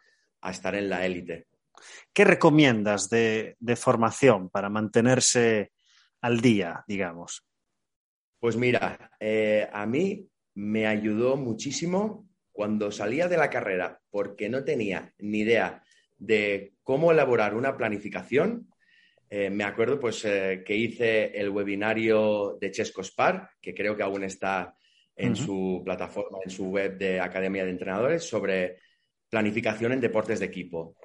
estar 0.48 0.76
en 0.76 0.88
la 0.88 1.04
élite. 1.04 1.48
¿Qué 2.12 2.24
recomiendas 2.24 3.10
de, 3.10 3.56
formación 3.74 4.48
para 4.48 4.68
mantenerse 4.68 5.72
al 6.20 6.40
día, 6.40 6.84
digamos? 6.86 7.44
Pues 8.38 8.56
mira, 8.56 9.10
eh, 9.18 9.68
a 9.72 9.86
mí 9.86 10.24
me 10.54 10.86
ayudó 10.86 11.36
muchísimo 11.36 12.26
cuando 12.56 12.90
salía 12.90 13.28
de 13.28 13.36
la 13.36 13.50
carrera 13.50 14.00
porque 14.10 14.48
no 14.48 14.64
tenía 14.64 15.12
ni 15.18 15.40
idea 15.40 15.82
de 16.16 16.72
cómo 16.82 17.12
elaborar 17.12 17.54
una 17.54 17.76
planificación 17.76 18.68
eh, 19.28 19.50
me 19.50 19.64
acuerdo 19.64 19.98
pues, 19.98 20.24
eh, 20.24 20.62
que 20.64 20.76
hice 20.76 21.38
el 21.38 21.50
webinario 21.50 22.56
de 22.60 22.70
Chesco 22.70 23.02
Spar, 23.02 23.50
que 23.60 23.74
creo 23.74 23.96
que 23.96 24.02
aún 24.02 24.22
está 24.22 24.74
en 25.16 25.34
su 25.34 25.82
plataforma, 25.84 26.38
en 26.44 26.50
su 26.50 26.66
web 26.66 26.96
de 26.96 27.20
Academia 27.20 27.64
de 27.64 27.70
Entrenadores, 27.70 28.22
sobre 28.22 28.76
planificación 29.28 29.92
en 29.92 30.00
deportes 30.00 30.40
de 30.40 30.46
equipo. 30.46 30.96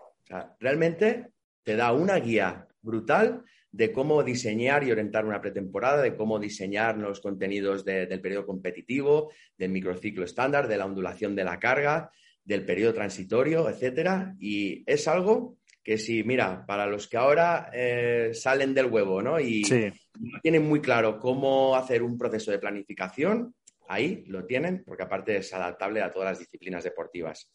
realmente 0.60 1.32
te 1.64 1.76
da 1.76 1.94
una 1.94 2.18
guía 2.18 2.68
brutal 2.82 3.44
de 3.72 3.92
cómo 3.92 4.24
diseñar 4.24 4.84
y 4.84 4.92
orientar 4.92 5.26
una 5.26 5.42
pretemporada, 5.42 6.02
de 6.02 6.16
cómo 6.16 6.40
diseñar 6.40 6.98
los 6.98 7.22
contenidos 7.22 7.86
del 7.86 8.22
periodo 8.22 8.46
competitivo, 8.46 9.32
del 9.58 9.72
microciclo 9.72 10.26
estándar, 10.26 10.68
de 10.68 10.78
la 10.78 10.86
ondulación 10.86 11.36
de 11.36 11.44
la 11.46 11.60
carga, 11.60 12.12
del 12.44 12.66
periodo 12.66 12.94
transitorio, 12.94 13.70
etcétera. 13.70 14.36
Y 14.40 14.84
es 14.86 15.08
algo 15.08 15.58
que 15.84 15.98
si, 15.98 16.24
mira, 16.24 16.66
para 16.66 16.86
los 16.86 17.08
que 17.08 17.18
ahora 17.18 17.72
eh, 17.74 18.32
salen 18.34 18.74
del 18.74 18.88
huevo, 18.88 19.22
¿no? 19.22 19.40
Y 19.40 19.64
no 20.20 20.40
tienen 20.42 20.68
muy 20.68 20.82
claro 20.82 21.20
cómo 21.20 21.76
hacer 21.76 22.04
un 22.04 22.18
proceso 22.18 22.52
de 22.52 22.60
planificación, 22.60 23.56
ahí 23.88 24.24
lo 24.28 24.46
tienen, 24.46 24.84
porque 24.86 25.04
aparte 25.04 25.38
es 25.38 25.54
adaptable 25.54 26.02
a 26.02 26.12
todas 26.12 26.32
las 26.32 26.40
disciplinas 26.40 26.84
deportivas. 26.84 27.52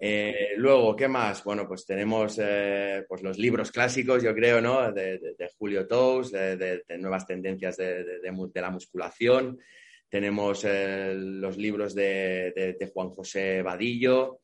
Eh, 0.00 0.50
luego, 0.56 0.94
¿qué 0.94 1.08
más? 1.08 1.42
Bueno, 1.44 1.66
pues 1.66 1.86
tenemos 1.86 2.38
eh, 2.42 3.04
pues 3.08 3.22
los 3.22 3.38
libros 3.38 3.70
clásicos, 3.70 4.22
yo 4.22 4.34
creo, 4.34 4.60
¿no? 4.60 4.92
De, 4.92 5.18
Julio 5.58 5.86
Tous, 5.86 6.30
de, 6.30 6.84
nuevas 6.98 7.26
tendencias 7.26 7.76
de, 7.78 8.20
la 8.54 8.70
musculación. 8.70 9.58
Tenemos 10.08 10.64
los 10.64 11.56
libros 11.56 11.94
de, 11.94 12.90
Juan 12.92 13.10
José 13.10 13.62
Vadillo, 13.62 14.40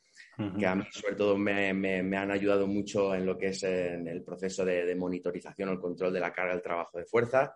que 0.58 0.66
a 0.66 0.74
mí 0.74 0.84
sobre 0.90 1.14
todo 1.14 1.36
me, 1.36 1.68
han 2.16 2.30
ayudado 2.30 2.66
mucho 2.66 3.14
en 3.14 3.26
lo 3.26 3.36
que 3.36 3.48
es 3.48 3.62
en 3.64 4.08
el 4.08 4.22
proceso 4.22 4.64
de, 4.64 4.94
monitorización 4.94 5.68
o 5.68 5.72
el 5.72 5.80
control 5.80 6.12
de 6.12 6.20
la 6.20 6.32
carga 6.32 6.54
del 6.54 6.62
trabajo 6.62 6.96
de 6.98 7.04
fuerza. 7.04 7.54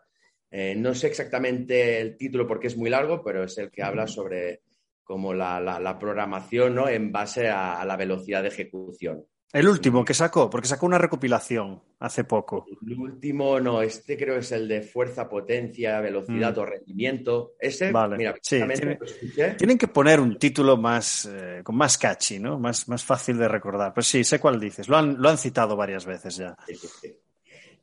Eh, 0.50 0.74
no 0.76 0.94
sé 0.94 1.06
exactamente 1.06 1.98
el 1.98 2.18
título 2.18 2.46
porque 2.46 2.66
es 2.66 2.76
muy 2.76 2.90
largo, 2.90 3.24
pero 3.24 3.44
es 3.44 3.56
el 3.56 3.70
que 3.70 3.82
habla 3.82 4.06
sobre 4.06 4.60
como 5.04 5.34
la, 5.34 5.96
programación 5.98 6.74
¿no? 6.74 6.88
en 6.88 7.12
base 7.12 7.48
a, 7.48 7.84
la 7.84 7.96
velocidad 7.96 8.42
de 8.42 8.48
ejecución. 8.48 9.24
El 9.52 9.68
último 9.68 10.02
que 10.02 10.14
sacó, 10.14 10.48
porque 10.48 10.66
sacó 10.66 10.86
una 10.86 10.96
recopilación 10.96 11.82
hace 11.98 12.24
poco. 12.24 12.64
El 12.86 12.98
último, 12.98 13.60
no, 13.60 13.82
este 13.82 14.16
creo 14.16 14.38
es 14.38 14.50
el 14.52 14.66
de 14.66 14.80
fuerza, 14.80 15.28
potencia, 15.28 16.00
velocidad 16.00 16.56
mm. 16.56 16.58
o 16.58 16.64
rendimiento. 16.64 17.52
Ese, 17.60 17.92
mira, 18.16 18.34
tienen 19.58 19.76
que 19.76 19.88
poner 19.88 20.20
un 20.20 20.38
título 20.38 20.78
más, 20.78 21.28
eh, 21.30 21.60
con 21.62 21.76
más 21.76 21.98
catchy, 21.98 22.38
¿no? 22.38 22.58
Más, 22.58 22.88
más 22.88 23.04
fácil 23.04 23.36
de 23.36 23.46
recordar. 23.46 23.92
Pues 23.92 24.06
sí, 24.06 24.24
sé 24.24 24.40
cuál 24.40 24.58
dices. 24.58 24.88
Lo 24.88 24.96
han, 24.96 25.20
lo 25.20 25.28
han 25.28 25.36
citado 25.36 25.76
varias 25.76 26.06
veces 26.06 26.36
ya. 26.36 26.56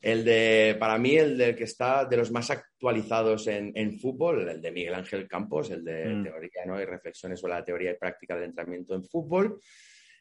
El 0.00 0.24
de, 0.24 0.76
para 0.78 0.96
mí, 0.98 1.16
el 1.16 1.36
de 1.36 1.54
que 1.54 1.64
está 1.64 2.06
de 2.06 2.16
los 2.16 2.30
más 2.30 2.50
actualizados 2.50 3.46
en, 3.48 3.98
fútbol, 3.98 4.48
el 4.48 4.60
de 4.60 4.72
Miguel 4.72 4.94
Ángel 4.94 5.28
Campos, 5.28 5.70
el 5.70 5.84
de 5.84 6.06
mm. 6.06 6.22
teoría 6.22 6.64
¿no? 6.66 6.80
y 6.80 6.84
reflexiones 6.84 7.38
sobre 7.38 7.54
la 7.54 7.64
teoría 7.64 7.90
y 7.92 7.98
práctica 7.98 8.34
del 8.34 8.44
entrenamiento 8.44 8.94
en 8.94 9.04
fútbol. 9.04 9.60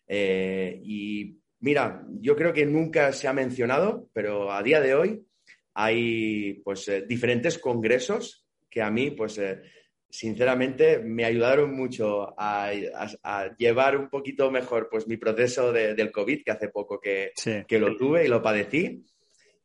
Eh, 0.05 0.81
y 0.83 1.37
mira, 1.61 2.03
yo 2.19 2.35
creo 2.35 2.51
que 2.51 2.65
nunca 2.65 3.13
se 3.13 3.27
ha 3.27 3.33
mencionado, 3.33 4.09
pero 4.11 4.51
a 4.51 4.61
día 4.61 4.81
de 4.81 4.95
hoy 4.95 5.25
hay 5.75 6.55
pues 6.63 6.87
eh, 6.89 7.05
diferentes 7.07 7.57
congresos 7.57 8.45
que 8.69 8.81
a 8.81 8.91
mí, 8.91 9.11
pues 9.11 9.37
eh, 9.37 9.61
sinceramente, 10.09 10.99
me 10.99 11.23
ayudaron 11.23 11.73
mucho 11.73 12.35
a, 12.37 12.71
llevar 13.57 13.97
un 13.97 14.09
poquito 14.09 14.51
mejor 14.51 14.89
pues 14.91 15.07
mi 15.07 15.15
proceso 15.15 15.71
del 15.71 16.11
COVID, 16.11 16.43
que 16.43 16.51
hace 16.51 16.67
poco 16.67 16.99
que, 16.99 17.31
que 17.65 17.79
lo 17.79 17.95
tuve 17.95 18.25
y 18.25 18.27
lo 18.27 18.41
padecí. 18.41 19.05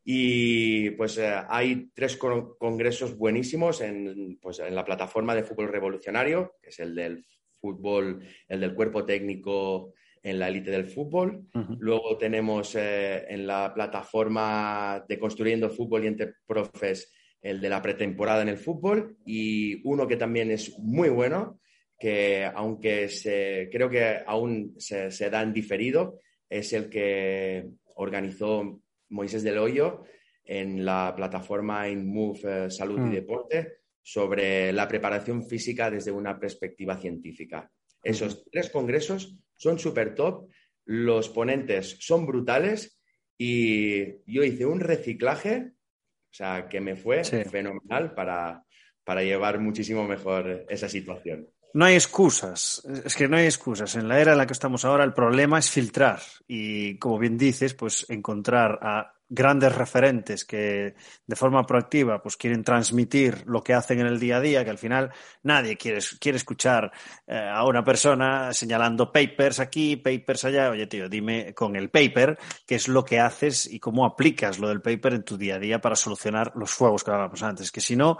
Y 0.07 0.91
pues 0.91 1.19
hay 1.19 1.89
tres 1.95 2.15
congresos 2.15 3.17
buenísimos 3.17 3.81
en, 3.81 4.37
pues, 4.39 4.59
en 4.59 4.75
la 4.75 4.85
plataforma 4.85 5.33
de 5.33 5.43
fútbol 5.43 5.69
revolucionario, 5.69 6.53
que 6.61 6.69
es 6.69 6.79
el 6.79 6.93
del 6.93 7.25
fútbol, 7.59 8.21
el 8.47 8.59
del 8.59 8.75
cuerpo 8.75 9.03
técnico 9.03 9.93
en 10.21 10.37
la 10.37 10.47
élite 10.47 10.69
del 10.69 10.85
fútbol. 10.85 11.47
Luego 11.79 12.17
tenemos 12.17 12.75
eh, 12.75 13.25
en 13.27 13.47
la 13.47 13.73
plataforma 13.73 15.03
de 15.07 15.17
Construyendo 15.17 15.69
Fútbol 15.71 16.03
y 16.03 16.07
Entre 16.07 16.33
Profes 16.45 17.11
el 17.41 17.61
de 17.61 17.69
la 17.69 17.81
pretemporada 17.81 18.41
en 18.41 18.49
el 18.49 18.57
fútbol 18.57 19.17
y 19.23 19.87
uno 19.87 20.07
que 20.07 20.17
también 20.17 20.49
es 20.49 20.79
muy 20.79 21.09
bueno, 21.09 21.59
que 21.97 22.43
aunque 22.43 23.07
se, 23.07 23.69
creo 23.71 23.87
que 23.87 24.17
aún 24.25 24.73
se, 24.79 25.11
se 25.11 25.29
da 25.29 25.43
en 25.43 25.53
diferido, 25.53 26.19
es 26.49 26.73
el 26.73 26.89
que 26.89 27.67
organizó 27.95 28.81
Moisés 29.09 29.43
del 29.43 29.57
Hoyo 29.57 30.03
en 30.43 30.85
la 30.85 31.13
plataforma 31.15 31.89
InMove 31.89 32.65
eh, 32.65 32.71
Salud 32.71 32.97
y 32.97 33.01
mm. 33.01 33.11
Deporte 33.11 33.77
sobre 34.01 34.71
la 34.71 34.87
preparación 34.87 35.43
física 35.43 35.89
desde 35.89 36.11
una 36.11 36.39
perspectiva 36.39 36.95
científica. 36.97 37.71
Esos 38.03 38.45
tres 38.51 38.69
congresos 38.69 39.35
son 39.55 39.79
súper 39.79 40.13
top, 40.13 40.47
los 40.85 41.29
ponentes 41.29 41.97
son 42.01 42.27
brutales 42.27 43.01
y 43.35 44.21
yo 44.31 44.43
hice 44.43 44.67
un 44.67 44.79
reciclaje, 44.79 45.71
o 45.71 46.33
sea, 46.33 46.67
que 46.69 46.81
me 46.81 46.95
fue 46.95 47.23
fenomenal 47.23 48.13
para, 48.13 48.63
para 49.03 49.23
llevar 49.23 49.59
muchísimo 49.59 50.07
mejor 50.07 50.65
esa 50.69 50.87
situación. 50.87 51.49
No 51.75 51.83
hay 51.83 51.95
excusas, 51.95 52.81
es 53.03 53.17
que 53.17 53.27
no 53.27 53.35
hay 53.35 53.47
excusas. 53.47 53.95
En 53.95 54.07
la 54.07 54.21
era 54.21 54.31
en 54.31 54.37
la 54.37 54.47
que 54.47 54.53
estamos 54.53 54.85
ahora 54.85 55.03
el 55.03 55.11
problema 55.11 55.59
es 55.59 55.69
filtrar 55.69 56.21
y, 56.47 56.97
como 56.99 57.19
bien 57.19 57.37
dices, 57.37 57.73
pues 57.73 58.05
encontrar 58.07 58.79
a 58.81 59.13
grandes 59.27 59.75
referentes 59.75 60.45
que 60.45 60.95
de 61.27 61.35
forma 61.35 61.65
proactiva 61.65 62.21
pues 62.21 62.37
quieren 62.37 62.63
transmitir 62.63 63.43
lo 63.45 63.61
que 63.61 63.73
hacen 63.73 63.99
en 63.99 64.07
el 64.07 64.21
día 64.21 64.37
a 64.37 64.39
día, 64.39 64.63
que 64.63 64.69
al 64.69 64.77
final 64.77 65.11
nadie 65.43 65.75
quiere, 65.75 65.99
quiere 66.17 66.37
escuchar 66.37 66.93
eh, 67.27 67.37
a 67.37 67.65
una 67.65 67.83
persona 67.83 68.53
señalando 68.53 69.11
papers 69.11 69.59
aquí, 69.59 69.97
papers 69.97 70.45
allá. 70.45 70.69
Oye, 70.69 70.87
tío, 70.87 71.09
dime 71.09 71.53
con 71.53 71.75
el 71.75 71.89
paper 71.89 72.39
qué 72.65 72.75
es 72.75 72.87
lo 72.87 73.03
que 73.03 73.19
haces 73.19 73.67
y 73.67 73.81
cómo 73.81 74.05
aplicas 74.05 74.59
lo 74.59 74.69
del 74.69 74.81
paper 74.81 75.15
en 75.15 75.23
tu 75.25 75.35
día 75.35 75.55
a 75.55 75.59
día 75.59 75.81
para 75.81 75.97
solucionar 75.97 76.53
los 76.55 76.71
fuegos 76.71 77.03
que 77.03 77.11
hablábamos 77.11 77.43
antes, 77.43 77.69
que 77.69 77.81
si 77.81 77.97
no, 77.97 78.17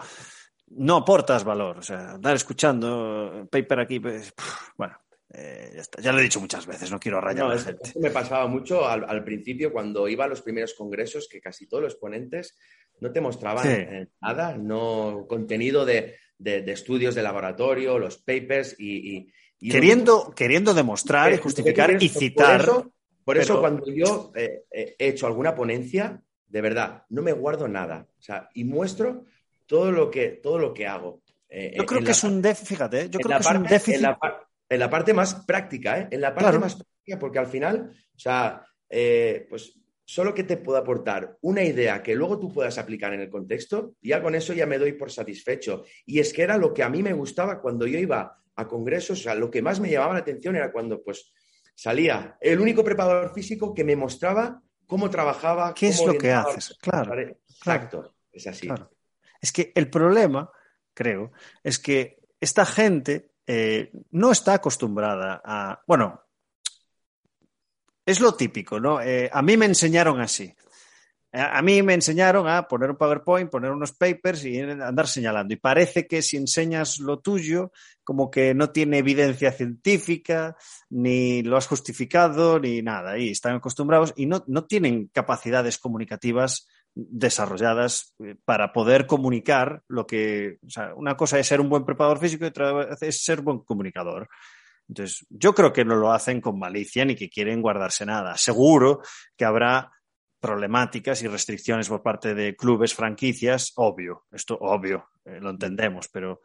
no 0.67 0.97
aportas 0.97 1.43
valor. 1.43 1.77
O 1.77 1.81
sea, 1.81 2.11
andar 2.13 2.35
escuchando 2.35 3.47
paper 3.51 3.79
aquí, 3.79 3.99
pues, 3.99 4.33
bueno, 4.77 4.97
Eh, 5.37 5.71
ya, 5.75 5.81
está. 5.81 6.01
ya, 6.01 6.11
lo 6.13 6.19
he 6.19 6.23
dicho 6.23 6.39
muchas 6.39 6.65
veces, 6.65 6.89
no 6.91 6.99
quiero 6.99 7.19
rayar 7.19 7.45
no, 7.45 7.51
a 7.51 7.55
la 7.55 7.61
gente. 7.61 7.81
Esto 7.83 7.99
me 7.99 8.11
pasaba 8.11 8.47
mucho 8.47 8.87
al, 8.87 9.03
al, 9.09 9.23
principio 9.23 9.71
cuando 9.73 10.07
iba 10.07 10.23
a 10.23 10.27
los 10.29 10.41
primeros 10.41 10.73
congresos, 10.75 11.27
que 11.27 11.41
casi 11.41 11.67
todos 11.67 11.83
los 11.83 11.95
ponentes 11.95 12.57
no 13.01 13.11
te 13.11 13.19
mostraban 13.19 13.63
Sí. 13.63 13.69
eh, 13.71 14.07
nada, 14.21 14.55
no 14.55 15.25
contenido 15.27 15.83
de, 15.83 16.15
de- 16.37 16.61
de 16.61 16.71
estudios 16.71 17.15
de 17.15 17.23
laboratorio, 17.23 17.99
los 17.99 18.17
papers 18.17 18.75
y... 18.79 19.17
y- 19.17 19.31
y 19.59 19.69
Queriendo, 19.71 20.31
queriendo 20.35 20.73
demostrar 20.73 21.31
y 21.31 21.35
Por- 21.35 21.43
justificar 21.43 21.91
y 22.01 22.07
por 22.09 22.19
citar. 22.21 22.61
eso, 22.61 22.93
por 23.25 23.37
eso 23.37 23.53
pero- 23.53 23.61
cuando 23.61 23.85
yo 23.91 24.31
eh, 24.35 24.63
eh, 24.71 24.95
he 24.99 25.07
hecho 25.07 25.27
alguna 25.27 25.53
ponencia, 25.55 26.21
de 26.47 26.61
verdad, 26.61 27.03
no 27.09 27.21
me 27.21 27.33
guardo 27.33 27.67
nada. 27.67 28.07
O 28.17 28.21
sea, 28.21 28.47
y 28.53 28.63
muestro 28.63 29.25
todo 29.65 29.91
lo 29.91 30.09
que, 30.09 30.39
todo 30.41 30.59
lo 30.59 30.73
que 30.73 30.87
hago. 30.87 31.21
Eh, 31.49 31.73
Yo 31.77 31.85
creo 31.85 31.99
en 31.99 32.05
que 32.05 32.09
la 32.09 32.17
es 32.17 32.23
un 32.23 32.41
déficit, 32.41 32.67
fíjate, 32.67 33.01
¿eh? 33.01 33.09
yo 33.09 33.19
creo 33.19 33.37
que 33.37 33.43
es 33.43 33.55
un 33.55 33.63
déficit. 33.63 33.95
En 33.95 34.01
la, 34.01 34.19
en 34.69 34.79
la 34.79 34.89
parte 34.89 35.13
más 35.13 35.35
práctica, 35.45 35.99
¿eh? 35.99 36.07
En 36.11 36.21
la 36.21 36.29
parte 36.29 36.43
Claro. 36.43 36.59
más 36.59 36.75
práctica, 36.75 37.19
porque 37.19 37.39
al 37.39 37.47
final, 37.47 37.91
o 37.91 38.19
sea, 38.19 38.65
eh, 38.89 39.45
pues 39.49 39.79
solo 40.03 40.33
que 40.33 40.43
te 40.43 40.57
pueda 40.57 40.79
aportar 40.79 41.37
una 41.41 41.63
idea 41.63 42.03
que 42.03 42.15
luego 42.15 42.39
tú 42.39 42.53
puedas 42.53 42.77
aplicar 42.77 43.13
en 43.13 43.21
el 43.21 43.29
contexto, 43.29 43.95
ya 44.01 44.21
con 44.21 44.35
eso 44.35 44.53
ya 44.53 44.65
me 44.67 44.77
doy 44.77 44.93
por 44.93 45.11
satisfecho. 45.11 45.83
Y 46.05 46.19
es 46.19 46.31
que 46.33 46.43
era 46.43 46.57
lo 46.57 46.73
que 46.73 46.83
a 46.83 46.89
mí 46.89 47.01
me 47.01 47.13
gustaba 47.13 47.59
cuando 47.61 47.87
yo 47.87 47.97
iba 47.97 48.37
a 48.55 48.67
congresos, 48.67 49.19
o 49.19 49.23
sea, 49.23 49.35
lo 49.35 49.49
que 49.49 49.61
más 49.61 49.79
me 49.79 49.89
llamaba 49.89 50.13
la 50.13 50.19
atención 50.19 50.55
era 50.55 50.71
cuando, 50.71 51.03
pues, 51.03 51.33
salía 51.73 52.37
el 52.39 52.59
único 52.59 52.83
preparador 52.83 53.33
físico 53.33 53.73
que 53.73 53.83
me 53.83 53.95
mostraba 53.95 54.61
cómo 54.85 55.09
trabajaba. 55.09 55.73
¿Qué 55.73 55.89
es 55.89 55.97
cómo 55.97 56.13
lo 56.13 56.19
que 56.19 56.31
haces? 56.31 56.77
Claro, 56.79 57.19
Exacto, 57.19 58.15
es 58.31 58.47
así. 58.47 58.67
Claro. 58.67 58.94
Es 59.45 59.51
que 59.51 59.71
el 59.75 59.91
problema, 59.91 60.49
creo, 60.91 61.31
es 61.63 61.77
que 61.77 62.17
esta 62.41 62.65
gente 62.65 63.33
eh, 63.45 63.91
no 64.09 64.31
está 64.31 64.55
acostumbrada 64.55 65.39
a. 65.45 65.83
Bueno, 65.85 66.19
es 68.03 68.19
lo 68.21 68.33
típico, 68.33 68.79
¿no? 68.79 68.99
Eh, 68.99 69.29
a 69.31 69.43
mí 69.43 69.55
me 69.55 69.67
enseñaron 69.67 70.19
así. 70.19 70.51
A 71.31 71.61
mí 71.61 71.83
me 71.83 71.93
enseñaron 71.93 72.47
a 72.47 72.67
poner 72.67 72.89
un 72.89 72.97
PowerPoint, 72.97 73.51
poner 73.51 73.69
unos 73.69 73.91
papers 73.91 74.45
y 74.45 74.59
andar 74.59 75.07
señalando. 75.07 75.53
Y 75.53 75.57
parece 75.57 76.07
que 76.07 76.23
si 76.23 76.37
enseñas 76.37 76.97
lo 76.97 77.19
tuyo, 77.19 77.71
como 78.03 78.31
que 78.31 78.55
no 78.55 78.71
tiene 78.71 78.97
evidencia 78.97 79.51
científica, 79.51 80.55
ni 80.89 81.43
lo 81.43 81.55
has 81.57 81.67
justificado, 81.67 82.59
ni 82.59 82.81
nada. 82.81 83.19
Y 83.19 83.29
están 83.29 83.57
acostumbrados 83.57 84.11
y 84.15 84.25
no, 84.25 84.43
no 84.47 84.65
tienen 84.65 85.09
capacidades 85.13 85.77
comunicativas 85.77 86.67
desarrolladas 86.95 88.15
eh, 88.23 88.35
para 88.45 88.71
poder 88.71 89.05
comunicar 89.05 89.83
lo 89.87 90.07
que. 90.07 90.57
O 90.65 90.69
sea, 90.69 90.95
una 90.95 91.15
cosa 91.15 91.37
es 91.37 91.47
ser 91.47 91.61
un 91.61 91.69
buen 91.69 91.85
preparador 91.85 92.19
físico 92.19 92.45
y 92.45 92.47
otra 92.47 92.95
es 93.01 93.23
ser 93.23 93.41
buen 93.41 93.59
comunicador. 93.59 94.29
Entonces, 94.87 95.25
yo 95.29 95.53
creo 95.53 95.73
que 95.73 95.83
no 95.83 95.95
lo 95.95 96.11
hacen 96.11 96.41
con 96.41 96.59
malicia 96.59 97.05
ni 97.05 97.15
que 97.15 97.29
quieren 97.29 97.61
guardarse 97.61 98.05
nada. 98.05 98.37
Seguro 98.37 99.01
que 99.35 99.45
habrá 99.45 99.91
problemáticas 100.39 101.23
y 101.23 101.27
restricciones 101.27 101.89
por 101.89 102.03
parte 102.03 102.35
de 102.35 102.55
clubes, 102.55 102.93
franquicias, 102.93 103.73
obvio, 103.77 104.25
esto 104.31 104.57
obvio, 104.61 105.09
eh, 105.25 105.39
lo 105.41 105.49
entendemos, 105.49 106.07
pero, 106.07 106.41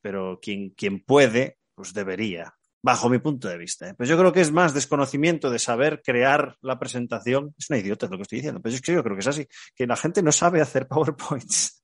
pero 0.00 0.38
quien, 0.40 0.70
quien 0.70 1.04
puede, 1.04 1.58
pues 1.74 1.92
debería, 1.92 2.54
bajo 2.82 3.08
mi 3.08 3.18
punto 3.18 3.48
de 3.48 3.56
vista. 3.58 3.88
¿eh? 3.88 3.94
Pues 3.96 4.08
yo 4.08 4.18
creo 4.18 4.32
que 4.32 4.40
es 4.40 4.50
más 4.52 4.74
desconocimiento 4.74 5.50
de 5.50 5.58
saber 5.58 6.02
crear 6.02 6.56
la 6.62 6.78
presentación. 6.78 7.54
Es 7.56 7.70
una 7.70 7.78
idiota 7.78 8.08
lo 8.08 8.16
que 8.16 8.22
estoy 8.22 8.38
diciendo, 8.38 8.60
pero 8.60 8.74
es 8.74 8.80
que 8.82 8.92
yo 8.92 9.02
creo 9.02 9.16
que 9.16 9.20
es 9.20 9.26
así, 9.28 9.46
que 9.74 9.86
la 9.86 9.96
gente 9.96 10.22
no 10.22 10.32
sabe 10.32 10.60
hacer 10.60 10.86
PowerPoints. 10.88 11.82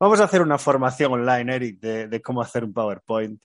Vamos 0.00 0.20
a 0.20 0.24
hacer 0.24 0.42
una 0.42 0.58
formación 0.58 1.12
online, 1.12 1.54
Eric, 1.56 1.80
de, 1.80 2.08
de 2.08 2.22
cómo 2.22 2.40
hacer 2.40 2.64
un 2.64 2.72
PowerPoint 2.72 3.40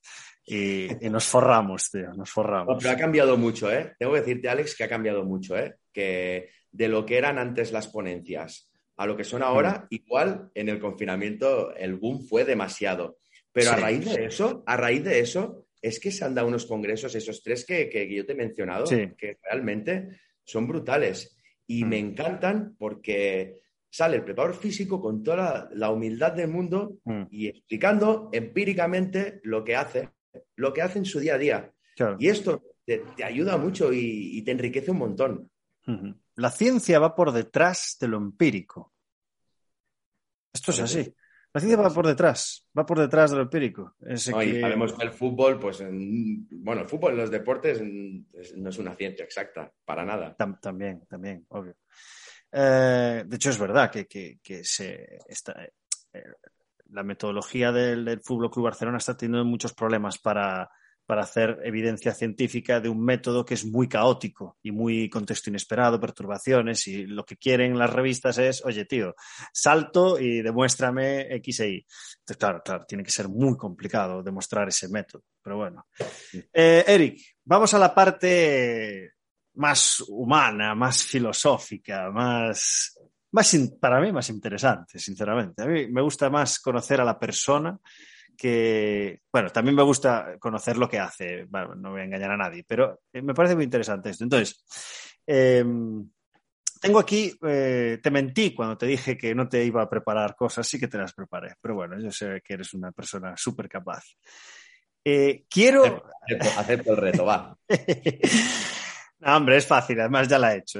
y, 0.45 1.05
y 1.05 1.09
nos 1.09 1.25
forramos, 1.25 1.89
tío, 1.89 2.07
nos 2.09 2.17
No, 2.17 2.25
forramos. 2.25 2.77
pero 2.79 2.91
ha 2.93 2.97
cambiado 2.97 3.37
mucho, 3.37 3.71
¿eh? 3.71 3.95
Tengo 3.97 4.13
que 4.13 4.19
decirte, 4.19 4.49
Alex, 4.49 4.75
que 4.75 4.83
ha 4.83 4.89
cambiado 4.89 5.23
mucho, 5.23 5.57
¿eh? 5.57 5.77
Que 5.91 6.49
de 6.71 6.87
lo 6.89 7.05
que 7.05 7.17
eran 7.17 7.39
antes 7.39 7.71
las 7.71 7.87
ponencias 7.87 8.69
a 8.97 9.07
lo 9.07 9.17
que 9.17 9.23
son 9.23 9.41
ahora, 9.41 9.87
igual 9.89 10.51
en 10.53 10.69
el 10.69 10.79
confinamiento 10.79 11.75
el 11.75 11.95
boom 11.95 12.21
fue 12.27 12.45
demasiado. 12.45 13.17
Pero 13.51 13.71
a 13.71 13.75
raíz 13.75 14.05
de 14.05 14.25
eso, 14.25 14.63
a 14.67 14.77
raíz 14.77 15.03
de 15.03 15.19
eso, 15.19 15.62
es 15.83 15.99
que 15.99 16.11
se 16.11 16.23
han 16.23 16.33
dado 16.33 16.47
unos 16.47 16.65
congresos, 16.65 17.13
esos 17.13 17.43
tres 17.43 17.65
que, 17.65 17.89
que- 17.89 18.11
yo 18.11 18.25
te 18.25 18.31
he 18.31 18.35
mencionado, 18.35 18.85
Sí. 18.87 19.09
que 19.17 19.37
realmente 19.43 20.21
son 20.45 20.65
brutales. 20.65 21.37
Y 21.67 21.83
Mm. 21.83 21.87
me 21.89 21.99
encantan 21.99 22.75
porque 22.79 23.61
sale 23.89 24.15
el 24.15 24.23
preparador 24.23 24.55
físico 24.57 24.99
con 25.01 25.21
toda 25.23 25.37
la, 25.37 25.69
la 25.73 25.91
humildad 25.91 26.31
del 26.33 26.47
mundo 26.47 26.97
Mm, 27.03 27.23
y 27.29 27.47
explicando 27.49 28.29
empíricamente 28.31 29.39
lo 29.43 29.63
que 29.63 29.75
hace, 29.75 30.09
lo 30.55 30.71
que 30.73 30.81
hace 30.81 30.99
en 30.99 31.05
su 31.05 31.19
día 31.19 31.35
a 31.35 31.37
día. 31.37 31.73
claro. 31.95 32.15
Y 32.19 32.29
esto 32.29 32.63
te, 32.85 32.99
te 33.15 33.23
ayuda 33.23 33.57
mucho 33.57 33.91
y, 33.93 34.37
y 34.37 34.41
te 34.43 34.51
enriquece 34.51 34.89
un 34.91 34.97
montón. 34.97 35.49
La 36.35 36.49
ciencia 36.49 36.97
va 36.99 37.13
por 37.13 37.31
detrás 37.33 37.97
de 37.99 38.07
lo 38.07 38.17
empírico. 38.17 38.93
Esto 40.53 40.71
es 40.71 40.79
así. 40.79 41.13
La 41.53 41.61
ciencia 41.61 41.77
va 41.81 41.89
por 41.93 42.07
detrás, 42.07 42.67
va 42.77 42.85
por 42.85 42.97
detrás 42.99 43.29
de 43.31 43.37
lo 43.37 43.43
empírico. 43.43 43.95
¿no? 43.99 44.37
Que- 44.53 44.61
sabemos 44.61 44.93
que 44.93 45.03
el 45.05 45.11
fútbol, 45.11 45.59
pues, 45.59 45.81
en- 45.81 46.47
bueno, 46.49 46.81
el 46.81 46.87
fútbol 46.87 47.11
en 47.11 47.17
los 47.19 47.29
deportes 47.31 47.79
en- 47.79 48.27
es- 48.33 48.55
no 48.57 48.69
es 48.69 48.77
una 48.79 48.95
ciencia 48.95 49.23
exacta, 49.23 49.71
para 49.85 50.03
nada. 50.03 50.35
Tam- 50.35 50.59
también, 50.59 51.05
también, 51.07 51.45
obvio. 51.49 51.75
Eh, 52.51 53.23
de 53.25 53.35
hecho, 53.35 53.49
es 53.51 53.59
verdad 53.59 53.91
que, 53.91 54.05
que- 54.07 54.39
que 54.41 54.63
se 54.63 55.19
está, 55.27 55.63
eh, 56.13 56.23
la 56.89 57.03
metodología 57.03 57.71
del, 57.71 58.05
del 58.05 58.21
Fútbol 58.21 58.49
Club 58.51 58.65
Barcelona 58.65 58.97
está 58.97 59.15
teniendo 59.17 59.45
muchos 59.45 59.73
problemas 59.73 60.17
para, 60.19 60.69
para 61.13 61.25
hacer 61.25 61.59
evidencia 61.63 62.11
científica 62.11 62.79
de 62.79 62.89
un 62.89 62.99
método 62.99 63.45
que 63.45 63.53
es 63.53 63.65
muy 63.65 63.87
caótico 63.87 64.57
y 64.63 64.71
muy 64.71 65.11
contexto 65.11 65.51
inesperado, 65.51 65.99
perturbaciones, 65.99 66.87
y 66.87 67.05
lo 67.05 67.23
que 67.23 67.37
quieren 67.37 67.77
las 67.77 67.93
revistas 67.93 68.39
es, 68.39 68.65
oye, 68.65 68.85
tío, 68.85 69.13
salto 69.53 70.19
y 70.19 70.41
demuéstrame 70.41 71.31
X 71.35 71.59
e 71.59 71.69
Y. 71.69 71.85
Entonces, 72.21 72.37
claro, 72.39 72.63
claro, 72.65 72.85
tiene 72.87 73.03
que 73.03 73.11
ser 73.11 73.29
muy 73.29 73.55
complicado 73.55 74.23
demostrar 74.23 74.69
ese 74.69 74.89
método, 74.89 75.21
pero 75.39 75.57
bueno. 75.57 75.85
Eh, 76.51 76.83
Eric, 76.87 77.21
vamos 77.45 77.71
a 77.75 77.77
la 77.77 77.93
parte 77.93 79.11
más 79.53 80.03
humana, 80.07 80.73
más 80.73 81.03
filosófica, 81.03 82.09
más, 82.09 82.97
para 83.79 84.01
mí 84.01 84.11
más 84.11 84.29
interesante, 84.31 84.97
sinceramente. 84.97 85.61
A 85.61 85.67
mí 85.67 85.85
me 85.91 86.01
gusta 86.01 86.31
más 86.31 86.59
conocer 86.59 87.01
a 87.01 87.05
la 87.05 87.19
persona 87.19 87.79
que, 88.37 89.21
bueno, 89.31 89.49
también 89.49 89.75
me 89.75 89.83
gusta 89.83 90.37
conocer 90.39 90.77
lo 90.77 90.89
que 90.89 90.99
hace, 90.99 91.45
bueno, 91.45 91.75
no 91.75 91.91
voy 91.91 92.01
a 92.01 92.05
engañar 92.05 92.31
a 92.31 92.37
nadie, 92.37 92.63
pero 92.67 93.01
eh, 93.11 93.21
me 93.21 93.33
parece 93.33 93.55
muy 93.55 93.65
interesante 93.65 94.09
esto. 94.09 94.23
Entonces, 94.23 94.63
eh, 95.25 95.63
tengo 96.81 96.99
aquí, 96.99 97.33
eh, 97.47 97.99
te 98.01 98.11
mentí 98.11 98.53
cuando 98.53 98.77
te 98.77 98.85
dije 98.85 99.17
que 99.17 99.33
no 99.33 99.47
te 99.47 99.63
iba 99.63 99.81
a 99.81 99.89
preparar 99.89 100.35
cosas, 100.35 100.67
sí 100.67 100.79
que 100.79 100.87
te 100.87 100.97
las 100.97 101.13
preparé, 101.13 101.55
pero 101.61 101.75
bueno, 101.75 101.99
yo 101.99 102.11
sé 102.11 102.41
que 102.43 102.55
eres 102.55 102.73
una 102.73 102.91
persona 102.91 103.35
súper 103.37 103.69
capaz. 103.69 104.03
Eh, 105.05 105.45
quiero, 105.49 105.83
Acepto, 106.21 106.59
acepto 106.59 106.91
el 106.91 106.97
reto, 106.97 107.25
va. 107.25 107.57
no, 109.19 109.37
hombre, 109.37 109.57
es 109.57 109.67
fácil, 109.67 109.99
además 109.99 110.27
ya 110.27 110.39
la 110.39 110.55
he 110.55 110.59
hecho. 110.59 110.79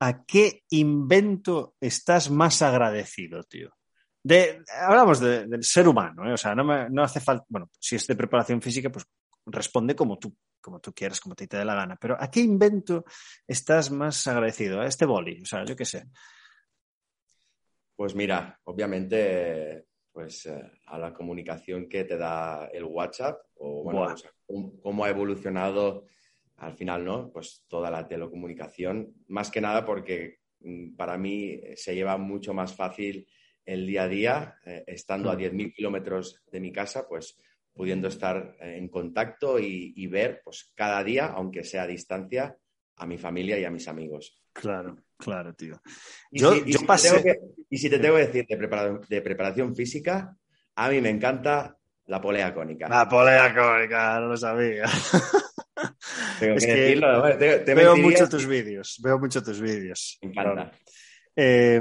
¿A 0.00 0.24
qué 0.24 0.62
invento 0.70 1.74
estás 1.80 2.30
más 2.30 2.60
agradecido, 2.60 3.42
tío? 3.44 3.76
De, 4.26 4.60
hablamos 4.82 5.20
de- 5.20 5.46
del 5.46 5.62
ser 5.62 5.86
humano, 5.86 6.28
¿eh? 6.28 6.32
o 6.32 6.36
sea, 6.36 6.52
no, 6.52 6.64
me- 6.64 6.90
no 6.90 7.04
hace 7.04 7.20
falta, 7.20 7.44
bueno, 7.48 7.70
si 7.78 7.94
es 7.94 8.08
de 8.08 8.16
preparación 8.16 8.60
física, 8.60 8.90
pues 8.90 9.06
responde 9.46 9.94
como 9.94 10.18
tú, 10.18 10.36
como 10.60 10.80
tú 10.80 10.92
quieras, 10.92 11.20
como 11.20 11.36
te, 11.36 11.46
te 11.46 11.58
dé 11.58 11.64
la 11.64 11.76
gana, 11.76 11.94
pero 12.00 12.16
¿a 12.20 12.28
qué 12.28 12.40
invento 12.40 13.04
estás 13.46 13.88
más 13.92 14.26
agradecido? 14.26 14.80
¿A 14.80 14.86
este 14.86 15.04
boli? 15.06 15.40
O 15.42 15.44
sea, 15.44 15.64
yo 15.64 15.76
qué 15.76 15.84
sé. 15.84 16.06
Pues 17.94 18.16
mira, 18.16 18.58
obviamente, 18.64 19.86
pues 20.10 20.44
eh, 20.46 20.72
a 20.86 20.98
la 20.98 21.14
comunicación 21.14 21.88
que 21.88 22.02
te 22.02 22.16
da 22.18 22.66
el 22.72 22.82
WhatsApp, 22.82 23.38
o 23.54 23.84
bueno, 23.84 24.02
o 24.12 24.16
sea, 24.16 24.32
cómo, 24.44 24.80
cómo 24.80 25.04
ha 25.04 25.08
evolucionado 25.08 26.06
al 26.56 26.74
final, 26.74 27.04
¿no? 27.04 27.30
Pues 27.30 27.62
toda 27.68 27.92
la 27.92 28.08
telecomunicación, 28.08 29.14
más 29.28 29.52
que 29.52 29.60
nada 29.60 29.84
porque 29.84 30.40
mm, 30.58 30.96
para 30.96 31.16
mí 31.16 31.60
eh, 31.62 31.74
se 31.76 31.94
lleva 31.94 32.16
mucho 32.18 32.52
más 32.52 32.74
fácil 32.74 33.28
el 33.66 33.86
día 33.86 34.04
a 34.04 34.08
día, 34.08 34.54
eh, 34.64 34.84
estando 34.86 35.30
a 35.30 35.34
Mm. 35.34 35.38
10.000 35.38 35.74
kilómetros 35.74 36.40
de 36.50 36.60
mi 36.60 36.72
casa, 36.72 37.06
pues 37.08 37.36
pudiendo 37.74 38.08
estar 38.08 38.56
eh, 38.60 38.76
en 38.78 38.88
contacto 38.88 39.58
y, 39.58 39.92
y 39.96 40.06
ver, 40.06 40.40
pues 40.44 40.72
cada 40.74 41.04
día, 41.04 41.26
aunque 41.26 41.62
sea 41.64 41.82
a 41.82 41.86
distancia, 41.86 42.56
a 42.96 43.06
mi 43.06 43.18
familia 43.18 43.58
y 43.58 43.64
a 43.64 43.70
mis 43.70 43.86
amigos. 43.88 44.40
Claro, 44.54 44.96
claro, 45.18 45.52
tío. 45.54 45.78
Y 46.30 46.40
Yo- 46.40 46.52
si, 46.52 46.62
y 46.64 46.72
yo 46.72 46.78
si 46.78 46.86
pasé- 46.86 47.10
tengo 47.10 47.22
que- 47.24 47.40
y 47.68 47.76
si 47.76 47.90
te 47.90 47.98
tengo 47.98 48.16
que 48.16 48.26
decir 48.26 48.46
de, 48.48 48.56
prepara- 48.58 49.00
de 49.06 49.20
preparación 49.20 49.76
física, 49.76 50.34
a 50.76 50.88
mí 50.88 51.00
me 51.02 51.10
encanta 51.10 51.76
la 52.06 52.20
polea 52.20 52.54
cónica. 52.54 52.88
La 52.88 53.06
polea 53.08 53.54
cónica, 53.54 54.20
no 54.20 54.28
lo 54.28 54.36
sabía. 54.38 54.84
tengo 56.40 56.54
es 56.54 56.64
que, 56.66 56.72
que 56.72 56.80
decirlo, 56.80 57.12
¿no? 57.28 57.36
te, 57.38 57.58
te 57.58 57.74
veo 57.74 57.96
mucho 57.96 58.28
tus 58.28 58.46
vídeos, 58.46 58.98
veo 59.02 59.18
mucho 59.18 59.42
tus 59.42 59.60
vídeos. 59.60 60.18
Me 60.22 60.30
encanta. 60.30 60.72
Eh, 61.34 61.80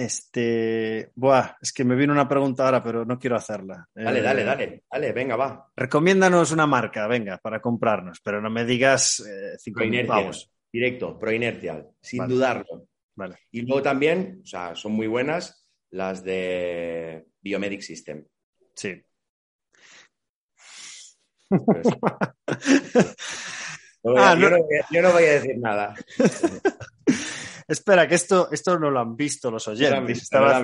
Este, 0.00 1.12
buah, 1.14 1.58
es 1.60 1.74
que 1.74 1.84
me 1.84 1.94
vino 1.94 2.14
una 2.14 2.26
pregunta 2.26 2.64
ahora, 2.64 2.82
pero 2.82 3.04
no 3.04 3.18
quiero 3.18 3.36
hacerla. 3.36 3.86
Dale, 3.94 4.22
dale, 4.22 4.44
dale, 4.44 4.84
dale, 4.90 5.12
venga, 5.12 5.36
va. 5.36 5.70
Recomiéndanos 5.76 6.52
una 6.52 6.66
marca, 6.66 7.06
venga, 7.06 7.36
para 7.36 7.60
comprarnos, 7.60 8.18
pero 8.24 8.40
no 8.40 8.48
me 8.48 8.64
digas 8.64 9.20
eh, 9.20 9.58
cinco 9.58 9.82
pavos. 10.06 10.50
Directo, 10.72 11.18
Pro 11.18 11.30
Inertial, 11.30 11.86
sin 12.00 12.26
dudarlo. 12.26 12.88
Vale. 13.14 13.40
Y 13.50 13.60
luego 13.60 13.82
también, 13.82 14.40
o 14.42 14.46
sea, 14.46 14.74
son 14.74 14.92
muy 14.92 15.06
buenas 15.06 15.66
las 15.90 16.24
de 16.24 17.26
Biomedic 17.42 17.82
System. 17.82 18.24
Sí. 18.74 19.02
Pues, 21.46 21.86
ah, 24.16 24.34
yo, 24.38 25.02
no... 25.02 25.12
voy 25.12 25.24
a, 25.24 25.32
decir 25.32 25.58
nada. 25.58 25.94
Espera, 27.70 28.08
que 28.08 28.16
esto, 28.16 28.50
esto 28.50 28.76
no 28.80 28.90
lo 28.90 28.98
han 28.98 29.16
visto 29.16 29.48
los 29.48 29.68
oyentes. 29.68 30.22
estaba, 30.22 30.58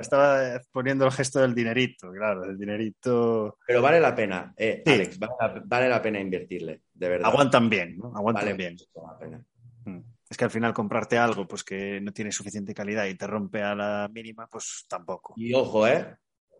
estaba, 0.00 0.60
poniendo 0.70 1.04
el 1.04 1.10
gesto 1.10 1.40
del 1.40 1.56
dinerito, 1.56 2.12
claro, 2.12 2.42
del 2.42 2.56
dinerito. 2.56 3.58
Pero 3.66 3.82
vale 3.82 3.98
la 3.98 4.14
pena, 4.14 4.54
eh, 4.56 4.80
Alex, 4.86 5.18
vale 5.18 5.88
la, 5.88 6.00
pena 6.00 6.20
invertirle, 6.20 6.82
de 6.94 7.08
verdad. 7.08 7.26
Aguantan 7.26 7.68
bien, 7.68 7.96
¿no? 7.96 8.12
Aguantan 8.14 8.44
vale 8.44 8.56
bien. 8.56 8.76
La 8.94 9.18
pena. 9.18 9.44
Mm. 9.86 9.98
Es 10.30 10.36
que 10.36 10.44
al 10.44 10.52
final 10.52 10.72
comprarte 10.72 11.18
algo 11.18 11.48
pues 11.48 11.64
que 11.64 12.00
no 12.00 12.12
tiene 12.12 12.30
suficiente 12.30 12.72
calidad 12.72 13.06
y 13.06 13.16
te 13.16 13.26
rompe 13.26 13.60
a 13.60 13.74
la 13.74 14.08
mínima, 14.12 14.46
pues 14.46 14.86
tampoco. 14.88 15.34
Y 15.36 15.52
ojo, 15.54 15.88
¿eh? 15.88 16.16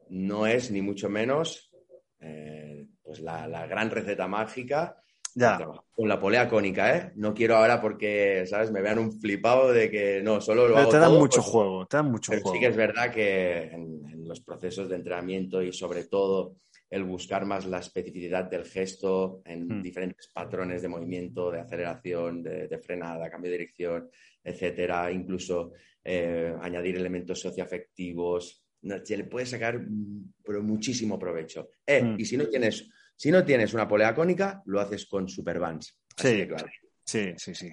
No 0.08 0.48
es 0.48 0.72
ni 0.72 0.82
mucho 0.82 1.08
menos 1.08 1.72
eh, 2.18 2.88
pues 3.04 3.20
la, 3.20 3.66
gran 3.68 3.88
receta 3.88 4.26
mágica 4.26 5.00
ya. 5.34 5.58
con 5.94 6.08
la 6.08 6.18
polea 6.20 6.48
cónica, 6.48 6.96
¿eh? 6.96 7.12
No 7.16 7.34
quiero 7.34 7.56
ahora 7.56 7.80
porque, 7.80 8.44
¿sabes? 8.46 8.70
Me 8.70 8.82
vean 8.82 8.98
un 8.98 9.12
flipado 9.20 9.72
de 9.72 9.90
que 9.90 10.22
no, 10.22 10.40
solo 10.40 10.62
lo 10.68 10.74
Pero 10.74 10.80
hago 10.80 10.90
te 10.90 10.98
dan 10.98 11.12
mucho 11.14 11.40
pues 11.40 11.50
juego, 11.50 11.86
te 11.86 11.96
dan 11.96 12.10
mucho 12.10 12.30
pero 12.30 12.42
juego. 12.42 12.54
sí 12.54 12.60
que 12.60 12.68
es 12.68 12.76
verdad 12.76 13.12
que 13.12 13.62
en, 13.64 14.02
en, 14.10 14.28
los 14.28 14.40
procesos 14.40 14.88
de 14.88 14.96
entrenamiento 14.96 15.62
y 15.62 15.72
sobre 15.72 16.04
todo 16.04 16.56
el 16.92 17.04
buscar 17.04 17.46
más 17.46 17.64
la 17.64 17.78
especificidad 17.78 18.50
del 18.50 18.66
gesto 18.66 19.40
en 19.46 19.66
hmm. 19.66 19.82
diferentes 19.82 20.28
patrones 20.28 20.82
de 20.82 20.88
movimiento, 20.88 21.50
de 21.50 21.60
aceleración, 21.60 22.42
de, 22.42 22.78
frenada, 22.84 23.30
cambio 23.30 23.50
de 23.50 23.56
dirección, 23.56 24.10
etcétera, 24.44 25.10
incluso 25.10 25.72
eh, 26.04 26.54
añadir 26.60 26.96
elementos 26.96 27.40
socioafectivos. 27.40 28.62
Se 29.04 29.16
le 29.16 29.24
puede 29.24 29.46
sacar 29.46 29.78
mm, 29.78 30.34
pero 30.44 30.62
muchísimo 30.62 31.18
provecho. 31.18 31.70
Eh, 31.86 32.02
hmm. 32.02 32.20
Y 32.20 32.26
si 32.26 32.36
no, 32.36 32.46
tienes, 32.46 32.86
si 33.22 33.30
no 33.30 33.44
tienes 33.44 33.72
una 33.72 33.86
polea 33.86 34.16
cónica, 34.16 34.60
lo 34.66 34.80
haces 34.80 35.06
con 35.06 35.28
Superbands. 35.28 35.96
Sí, 36.16 36.44
claro. 36.44 36.66
sí, 37.04 37.32
sí, 37.36 37.54
sí. 37.54 37.72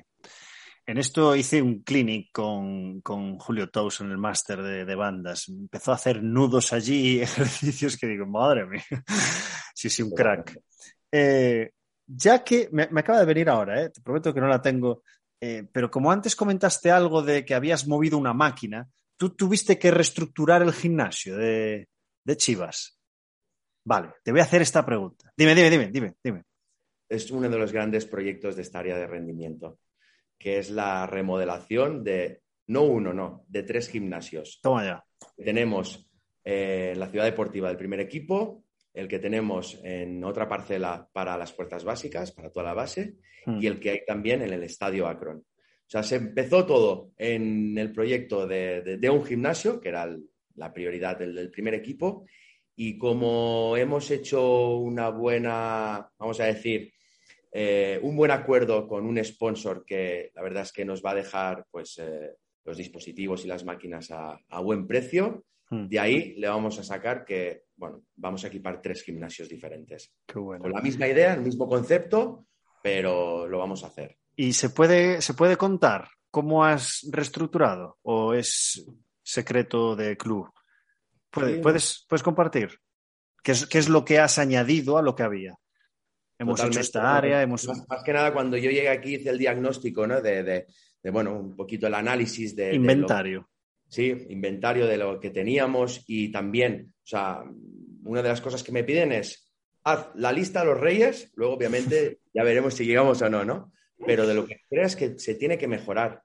En 0.86 1.00
esto 1.00 1.36
hice 1.36 1.60
un 1.60 1.82
clinic 1.82 2.30
con, 2.32 3.02
Julio 3.02 3.68
Tous 3.72 4.02
en 4.02 4.12
el 4.12 4.20
máster 4.20 4.62
de, 4.62 4.96
bandas. 4.96 5.50
Empezó 5.50 5.92
a 5.92 5.96
hacer 5.96 6.22
nudos 6.22 6.72
allí 6.72 7.16
y 7.16 7.22
ejercicios 7.24 7.98
que 7.98 8.06
digo, 8.06 8.28
madre 8.28 8.68
mía. 8.68 8.84
sí, 9.74 9.90
sí, 9.90 10.04
un 10.04 10.12
crack. 10.12 10.56
Eh, 11.12 11.72
ya 12.06 12.44
que 12.44 12.70
me, 12.72 12.84
acaba 12.84 13.22
de 13.22 13.26
venir 13.26 13.50
ahora, 13.50 13.82
eh, 13.82 13.90
te 13.90 14.02
prometo 14.02 14.32
que 14.32 14.42
no 14.42 14.48
la 14.48 14.62
tengo, 14.62 15.02
eh, 15.42 15.68
pero 15.74 15.90
como 15.90 16.12
antes 16.12 16.36
comentaste 16.36 16.92
algo 16.92 17.24
de 17.24 17.44
que 17.44 17.56
habías 17.56 17.88
movido 17.88 18.20
una 18.20 18.34
máquina, 18.36 18.88
tú 19.18 19.32
tuviste 19.32 19.80
que 19.80 19.90
reestructurar 19.90 20.62
el 20.62 20.74
gimnasio 20.74 21.38
de, 21.38 21.90
de 22.24 22.38
Chivas. 22.38 22.99
Vale, 23.84 24.14
te 24.24 24.32
voy 24.32 24.42
a 24.42 24.44
hacer 24.44 24.62
esta 24.62 24.86
pregunta. 24.86 25.32
Dime, 25.36 25.56
dime, 25.56 25.70
dime, 25.70 25.88
dime, 25.92 26.16
dime. 26.24 26.44
Es 27.08 27.32
uno 27.32 27.50
de 27.50 27.58
los 27.58 27.72
grandes 27.72 28.06
proyectos 28.06 28.56
de 28.56 28.62
esta 28.62 28.80
área 28.80 28.98
de 28.98 29.08
rendimiento 29.08 29.80
que 30.40 30.58
es 30.58 30.72
la 30.72 31.06
remodelación 31.06 32.04
de, 32.04 32.42
no 32.68 32.84
uno, 32.84 33.14
no, 33.14 33.44
de 33.48 33.64
tres 33.64 33.90
gimnasios. 33.90 34.60
Toma 34.64 34.86
ya. 34.86 35.06
Tenemos 35.36 36.10
eh, 36.46 36.94
la 36.96 37.10
ciudad 37.10 37.26
deportiva 37.26 37.68
del 37.68 37.78
primer 37.78 38.00
equipo, 38.00 38.64
el 38.94 39.08
que 39.08 39.20
tenemos 39.20 39.80
en 39.84 40.24
otra 40.24 40.48
parcela 40.48 41.08
para 41.12 41.38
las 41.38 41.54
fuerzas 41.54 41.84
básicas, 41.84 42.32
para 42.32 42.50
toda 42.50 42.68
la 42.68 42.74
base, 42.74 43.18
hmm. 43.46 43.62
y 43.62 43.68
el 43.68 43.80
que 43.80 43.92
hay 43.92 44.06
también 44.08 44.42
en 44.42 44.54
el 44.54 44.64
estadio 44.64 45.08
Akron. 45.08 45.38
O 45.40 45.92
sea, 45.92 46.04
se 46.04 46.16
empezó 46.16 46.66
todo 46.66 47.12
en 47.18 47.78
el 47.78 47.92
proyecto 47.92 48.48
de, 48.48 49.10
un 49.12 49.26
gimnasio, 49.26 49.82
que 49.82 49.90
era 49.90 50.08
la 50.56 50.72
prioridad 50.72 51.18
del, 51.18 51.50
primer 51.50 51.74
equipo, 51.74 52.26
y 52.82 52.98
como 52.98 53.76
hemos 53.76 54.10
hecho 54.10 54.78
una 54.78 55.10
buena, 55.10 56.10
vamos 56.18 56.40
a 56.40 56.46
decir, 56.46 56.94
eh, 57.52 58.00
un 58.02 58.16
buen 58.16 58.32
acuerdo 58.32 58.88
con 58.88 59.06
un 59.06 59.22
sponsor 59.22 59.84
que 59.86 60.32
la 60.34 60.42
verdad 60.42 60.64
es 60.64 60.72
que 60.72 60.86
nos 60.86 61.04
va 61.04 61.12
a 61.12 61.16
dejar 61.16 61.66
pues, 61.70 61.98
eh, 61.98 62.38
los 62.64 62.78
dispositivos 62.78 63.44
y 63.44 63.50
las 63.50 63.66
máquinas 63.66 64.10
a, 64.12 64.62
buen 64.62 64.88
precio. 64.88 65.44
Hmm. 65.70 65.90
De 65.90 66.00
ahí 66.00 66.36
le 66.38 66.48
vamos 66.48 66.80
a 66.80 66.84
sacar 66.86 67.26
que, 67.26 67.64
bueno, 67.76 68.04
vamos 68.16 68.46
a 68.46 68.48
equipar 68.48 68.82
tres 68.82 69.04
gimnasios 69.04 69.50
diferentes. 69.50 70.14
Con 70.32 70.72
la 70.72 70.82
misma 70.82 71.06
idea, 71.06 71.34
el 71.34 71.42
mismo 71.42 71.68
concepto, 71.68 72.46
pero 72.82 73.46
lo 73.46 73.58
vamos 73.58 73.84
a 73.84 73.88
hacer. 73.88 74.16
¿Y 74.38 74.54
se 74.54 74.70
puede, 74.70 75.22
se 75.22 75.34
puede 75.34 75.58
contar 75.58 76.08
cómo 76.32 76.64
has 76.64 77.06
reestructurado 77.12 77.98
o 78.04 78.34
es 78.34 78.86
secreto 79.22 79.98
de 79.98 80.16
club? 80.16 80.50
¿Puedes, 81.32 82.06
puedes 82.08 82.24
compartir? 82.24 82.80
¿Qué 83.44 83.52
es, 83.54 83.66
¿Qué 83.66 83.78
es 83.78 83.90
lo 83.90 84.04
que 84.04 84.20
has 84.20 84.40
añadido 84.40 84.98
a 84.98 85.02
lo 85.02 85.16
que 85.16 85.24
había? 85.24 85.60
hemos 86.40 86.64
hecho 86.64 86.80
esta 86.80 87.18
área, 87.18 87.42
hemos... 87.42 87.68
Más, 87.68 88.04
que 88.04 88.14
nada, 88.14 88.34
cuando 88.34 88.58
yo 88.58 88.72
llegué 88.72 88.90
aquí 88.90 89.16
hice 89.16 89.30
el 89.30 89.38
diagnóstico, 89.38 90.08
¿no? 90.08 90.22
De, 90.22 90.66
bueno, 91.12 91.38
un 91.38 91.56
poquito 91.56 91.88
el 91.88 91.94
análisis 91.94 92.56
de... 92.56 92.74
Inventario. 92.74 93.50
sí, 93.88 94.26
inventario 94.30 94.88
de 94.88 94.98
lo 94.98 95.20
que 95.20 95.30
teníamos 95.30 96.04
y 96.08 96.32
también, 96.32 96.94
o 97.04 97.08
sea, 97.08 97.44
una 98.04 98.22
de 98.22 98.30
las 98.30 98.42
cosas 98.42 98.64
que 98.64 98.72
me 98.72 98.86
piden 98.86 99.12
es, 99.12 99.52
haz 99.84 100.08
la 100.16 100.32
lista 100.32 100.62
de 100.62 100.68
los 100.68 100.80
reyes, 100.80 101.32
luego 101.36 101.56
obviamente 101.56 102.20
ya 102.34 102.44
veremos 102.44 102.74
si 102.74 102.86
llegamos 102.86 103.22
o 103.22 103.30
no, 103.30 103.44
¿no? 103.44 103.72
Pero 104.06 104.26
de 104.26 104.34
lo 104.34 104.46
que 104.46 104.62
creas 104.70 104.96
que 104.96 105.20
se 105.20 105.36
tiene 105.36 105.58
que 105.58 105.68
mejorar. 105.68 106.24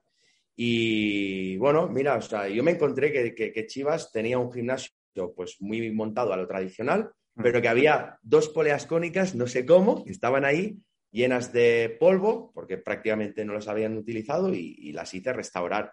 Y 0.56 1.56
bueno, 1.56 1.88
mira, 1.88 2.16
o 2.16 2.22
sea, 2.22 2.48
yo 2.48 2.62
me 2.62 2.72
encontré 2.72 3.12
que, 3.12 3.52
que 3.52 3.66
Chivas 3.66 4.12
tenía 4.12 4.38
un 4.38 4.52
gimnasio 4.52 4.92
pues 5.34 5.56
muy 5.60 5.90
montado 5.90 6.32
a 6.32 6.36
lo 6.36 6.46
tradicional, 6.46 7.10
pero 7.36 7.60
que 7.60 7.68
había 7.68 8.18
dos 8.22 8.48
poleas 8.48 8.86
cónicas, 8.86 9.34
no 9.34 9.46
sé 9.46 9.66
cómo, 9.66 10.04
que 10.04 10.12
estaban 10.12 10.44
ahí 10.44 10.78
llenas 11.10 11.52
de 11.52 11.96
polvo, 11.98 12.50
porque 12.54 12.76
prácticamente 12.76 13.44
no 13.44 13.54
las 13.54 13.68
habían 13.68 13.96
utilizado 13.96 14.52
y, 14.52 14.92
las 14.92 15.14
hice 15.14 15.32
restaurar. 15.32 15.92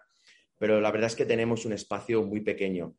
Pero 0.58 0.80
la 0.80 0.90
verdad 0.90 1.08
es 1.08 1.16
que 1.16 1.24
tenemos 1.24 1.64
un 1.64 1.72
espacio 1.72 2.22
muy 2.24 2.40
pequeño, 2.40 2.96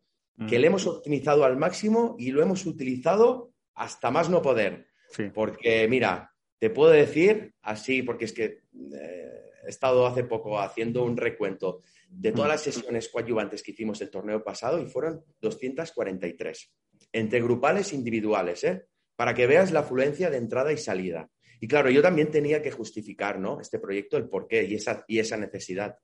que 0.47 0.57
le 0.57 0.67
hemos 0.67 0.87
optimizado 0.87 1.45
al 1.45 1.57
máximo 1.57 2.15
y 2.17 2.31
lo 2.31 2.41
hemos 2.41 2.65
utilizado 2.65 3.53
hasta 3.75 4.09
más 4.09 4.29
no 4.29 4.41
poder. 4.41 4.87
Porque, 5.33 5.87
mira, 5.87 6.33
te 6.59 6.69
puedo 6.69 6.91
decir 6.91 7.53
así, 7.61 8.03
porque 8.03 8.25
es 8.25 8.33
que 8.33 8.61
eh, 8.95 9.42
he 9.65 9.69
estado 9.69 10.05
hace 10.05 10.23
poco 10.23 10.59
haciendo 10.59 11.03
un 11.03 11.17
recuento 11.17 11.81
de 12.09 12.31
todas 12.31 12.49
las 12.49 12.61
sesiones 12.61 13.09
coadyuvantes 13.09 13.63
que 13.63 13.71
hicimos 13.71 14.01
el 14.01 14.09
torneo 14.09 14.43
pasado 14.43 14.79
y 14.79 14.85
fueron 14.85 15.23
243 15.41 16.73
entre 17.11 17.41
grupales 17.41 17.91
e 17.91 17.95
individuales, 17.95 18.63
¿eh? 18.63 18.85
para 19.15 19.33
que 19.33 19.47
veas 19.47 19.71
la 19.71 19.81
afluencia 19.81 20.29
de 20.29 20.37
entrada 20.37 20.71
y 20.73 20.77
salida. 20.77 21.29
Y 21.59 21.67
claro, 21.67 21.89
yo 21.89 22.01
también 22.01 22.29
tenía 22.29 22.61
que 22.61 22.71
justificar 22.71 23.39
¿no? 23.39 23.61
este 23.61 23.79
proyecto, 23.79 24.17
el 24.17 24.27
porqué 24.27 24.63
y 24.63 24.75
esa, 24.75 25.05
y 25.07 25.19
esa 25.19 25.37
necesidad. 25.37 25.95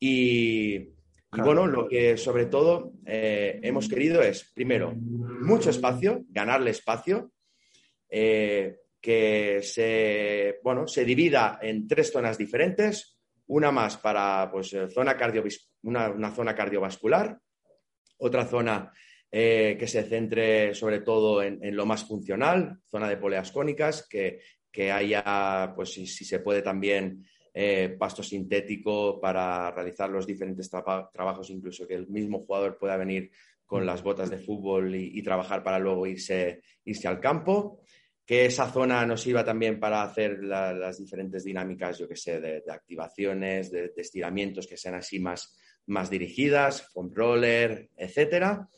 Y, 0.00 0.94
bueno, 1.30 1.66
lo 1.66 1.86
que 1.86 2.16
sobre 2.16 2.46
todo 2.46 2.94
eh, 3.04 3.60
hemos 3.62 3.88
querido 3.88 4.22
es, 4.22 4.50
primero, 4.54 4.94
mucho 4.94 5.70
espacio, 5.70 6.24
ganarle 6.30 6.70
espacio, 6.70 7.32
eh, 8.08 8.78
que 9.00 9.60
se, 9.62 10.58
bueno, 10.62 10.86
se 10.86 11.04
divida 11.04 11.58
en 11.62 11.86
tres 11.86 12.10
zonas 12.12 12.36
diferentes, 12.36 13.18
una 13.46 13.70
más 13.70 13.96
para 13.96 14.50
pues, 14.50 14.76
zona 14.92 15.16
una, 15.82 16.10
una 16.10 16.34
zona 16.34 16.54
cardiovascular, 16.54 17.38
otra 18.18 18.44
zona 18.46 18.92
eh, 19.30 19.76
que 19.78 19.86
se 19.86 20.04
centre 20.04 20.74
sobre 20.74 21.00
todo 21.00 21.42
en, 21.42 21.76
lo 21.76 21.84
más 21.84 22.04
funcional, 22.04 22.80
zona 22.90 23.08
de 23.08 23.18
poleas 23.18 23.52
cónicas, 23.52 24.08
que, 24.08 24.40
haya, 24.90 25.72
pues 25.74 25.92
si, 25.92 26.06
se 26.06 26.38
puede 26.38 26.62
también, 26.62 27.26
eh, 27.52 27.96
pasto 27.98 28.22
sintético 28.22 29.20
para 29.20 29.70
realizar 29.72 30.08
los 30.08 30.26
diferentes 30.26 30.70
trabajos, 30.70 31.50
incluso 31.50 31.86
que 31.86 31.94
el 31.94 32.06
mismo 32.08 32.44
jugador 32.44 32.78
pueda 32.78 32.96
venir 32.96 33.30
con 33.66 33.84
las 33.84 34.02
botas 34.02 34.30
de 34.30 34.38
fútbol 34.38 34.94
y, 34.94 35.22
trabajar 35.22 35.62
para 35.62 35.78
luego 35.78 36.06
irse, 36.06 36.62
irse 36.84 37.06
al 37.06 37.20
campo 37.20 37.82
que 38.28 38.44
esa 38.44 38.70
zona 38.70 39.06
nos 39.06 39.22
sirva 39.22 39.42
también 39.42 39.80
para 39.80 40.02
hacer 40.02 40.44
las 40.44 40.98
diferentes 40.98 41.44
dinámicas, 41.44 41.98
yo 41.98 42.06
que 42.06 42.14
sé, 42.14 42.38
de, 42.42 42.62
activaciones, 42.68 43.72
de, 43.72 43.90
estiramientos 43.96 44.66
que 44.66 44.76
sean 44.76 44.96
así 44.96 45.18
más, 45.18 45.56
más 45.86 46.10
dirigidas, 46.10 46.82
foam 46.92 47.10
roller, 47.14 47.88
etcétera. 47.96 48.68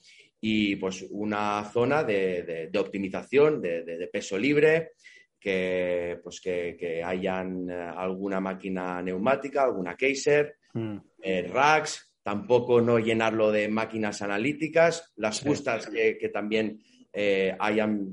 Y 0.40 0.76
pues 0.76 1.04
una 1.10 1.64
zona 1.64 2.04
de, 2.04 2.70
optimización 2.78 3.60
de, 3.60 4.08
peso 4.12 4.38
libre, 4.38 4.92
que 5.40 6.20
pues 6.22 6.40
que, 6.40 7.02
hayan 7.04 7.68
eh, 7.68 7.74
alguna 7.74 8.38
máquina 8.38 9.02
neumática, 9.02 9.64
alguna 9.64 9.96
Kaiser, 9.96 10.58
mm. 10.74 10.96
eh, 11.22 11.50
racks, 11.52 12.14
tampoco 12.22 12.80
no 12.80 13.00
llenarlo 13.00 13.50
de 13.50 13.66
máquinas 13.66 14.22
analíticas, 14.22 15.12
las 15.16 15.40
justas 15.40 15.88
que, 15.88 16.30
también 16.32 16.80
eh, 17.12 17.56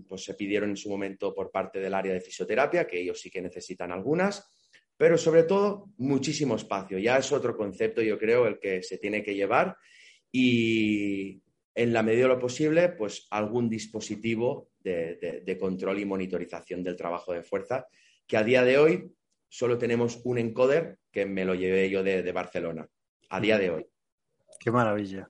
pues 0.08 0.24
se 0.24 0.34
pidieron 0.34 0.72
en 0.72 0.78
su 0.78 0.90
momento 0.90 1.34
por 1.34 1.52
parte 1.52 1.80
del 1.80 1.94
área 1.94 2.14
de 2.14 2.22
fisioterapia, 2.22 2.88
que 2.88 3.00
ellos 3.00 3.20
sí 3.20 3.30
que 3.30 3.42
necesitan 3.42 3.92
algunas, 3.92 4.50
pero 4.98 5.18
sobre 5.18 5.44
todo 5.44 5.92
muchísimo 5.98 6.56
espacio. 6.56 6.98
Ya 6.98 7.18
es 7.18 7.32
otro 7.32 7.56
concepto, 7.56 8.02
yo 8.02 8.18
creo, 8.18 8.48
el 8.48 8.60
que 8.60 8.82
se 8.82 8.98
tiene 8.98 9.24
que 9.24 9.36
llevar 9.36 9.78
y 10.32 11.42
en 11.76 11.94
la 11.94 12.02
medida 12.02 12.24
de 12.24 12.30
lo 12.30 12.40
posible, 12.40 12.90
pues 12.90 13.28
algún 13.30 13.70
dispositivo 13.70 14.72
de, 14.80 15.58
control 15.60 16.00
y 16.00 16.06
monitorización 16.06 16.84
del 16.84 16.96
trabajo 16.96 17.34
de 17.34 17.44
fuerza, 17.44 17.88
que 18.26 18.38
a 18.38 18.44
día 18.44 18.64
de 18.64 18.80
hoy 18.80 19.14
solo 19.48 19.78
tenemos 19.78 20.20
un 20.24 20.40
encoder 20.40 20.98
que 21.12 21.26
me 21.26 21.46
lo 21.46 21.54
llevé 21.54 21.90
yo 21.90 22.04
de, 22.04 22.32
Barcelona, 22.32 22.88
a 23.30 23.40
día 23.40 23.60
de 23.60 23.70
hoy. 23.70 23.86
Qué 24.60 24.72
maravilla. 24.72 25.30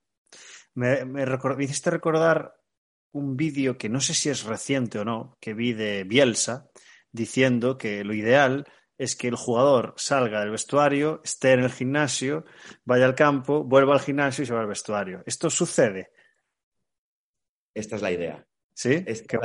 Me, 0.73 1.03
me, 1.03 1.25
hiciste 1.59 1.89
recordar 1.89 2.56
un 3.11 3.37
vídeo 3.37 3.77
que 3.77 3.89
no 3.89 3.99
sé 3.99 4.13
si 4.13 4.29
es 4.29 4.43
reciente 4.43 4.99
o 4.99 5.05
no, 5.05 5.37
que 5.39 5.53
vi 5.53 5.73
de 5.73 6.03
Bielsa, 6.03 6.69
diciendo 7.11 7.77
que 7.77 8.03
lo 8.03 8.13
ideal 8.13 8.65
es 8.97 9.15
que 9.15 9.27
el 9.27 9.35
jugador 9.35 9.93
salga 9.97 10.39
del 10.39 10.51
vestuario, 10.51 11.21
esté 11.23 11.53
en 11.53 11.61
el 11.61 11.71
gimnasio, 11.71 12.45
vaya 12.83 13.05
al 13.05 13.15
campo, 13.15 13.63
vuelva 13.63 13.93
al 13.93 13.99
gimnasio 13.99 14.43
y 14.43 14.47
se 14.47 14.53
va 14.53 14.61
al 14.61 14.67
vestuario. 14.67 15.21
¿Esto 15.25 15.49
sucede? 15.49 16.11
Esta 17.73 17.95
es 17.95 18.01
la 18.01 18.11
idea. 18.11 18.45
Sí, 18.73 19.03
esta, 19.07 19.39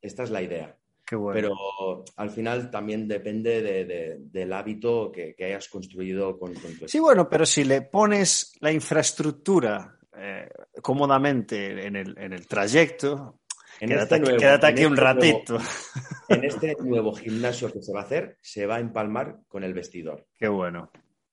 esta, 0.00 0.22
es 0.24 0.30
la 0.30 0.42
idea. 0.42 0.76
Pero 1.08 2.04
al 2.16 2.30
final 2.30 2.68
también 2.68 3.06
depende 3.06 4.16
del 4.18 4.52
hábito 4.52 5.12
que, 5.12 5.36
hayas 5.38 5.68
construido 5.68 6.36
con, 6.38 6.52
tu 6.54 6.88
Sí, 6.88 6.98
bueno, 6.98 7.28
pero 7.28 7.46
si 7.46 7.62
le 7.62 7.82
pones 7.82 8.56
la 8.60 8.72
infraestructura 8.72 9.95
eh, 10.16 10.48
cómodamente 10.82 11.86
en 11.86 11.96
el, 11.96 12.46
trayecto, 12.46 13.40
quédate, 13.78 14.16
este 14.16 14.66
aquí 14.66 14.84
un 14.84 14.94
este 14.94 15.04
ratito. 15.04 15.58
en 16.28 16.44
este 16.44 16.76
nuevo 16.80 17.14
gimnasio 17.14 17.72
que 17.72 17.82
se 17.82 17.92
va 17.92 18.00
a 18.00 18.04
hacer, 18.04 18.38
se 18.40 18.66
va 18.66 18.76
a 18.76 18.80
empalmar 18.80 19.40
con 19.48 19.64
el 19.64 19.74
vestidor. 19.74 20.26
Qué 20.38 20.48
bueno. 20.48 20.90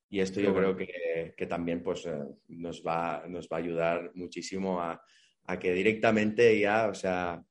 Y 0.09 0.19
esto 0.19 0.39
yo 0.39 0.53
creo 0.53 0.75
que, 0.75 1.47
también 1.47 1.81
pues, 1.81 2.05
eh, 2.05 2.19
nos, 2.49 2.83
va, 2.85 3.23
nos 3.27 3.47
va 3.47 3.57
a 3.57 3.59
ayudar 3.59 4.11
muchísimo 4.13 4.79
a, 4.79 5.03
a 5.45 5.59
que 5.59 5.73
directamente 5.73 6.59
ya, 6.59 6.87
o 6.87 6.93
sea, 6.93 7.43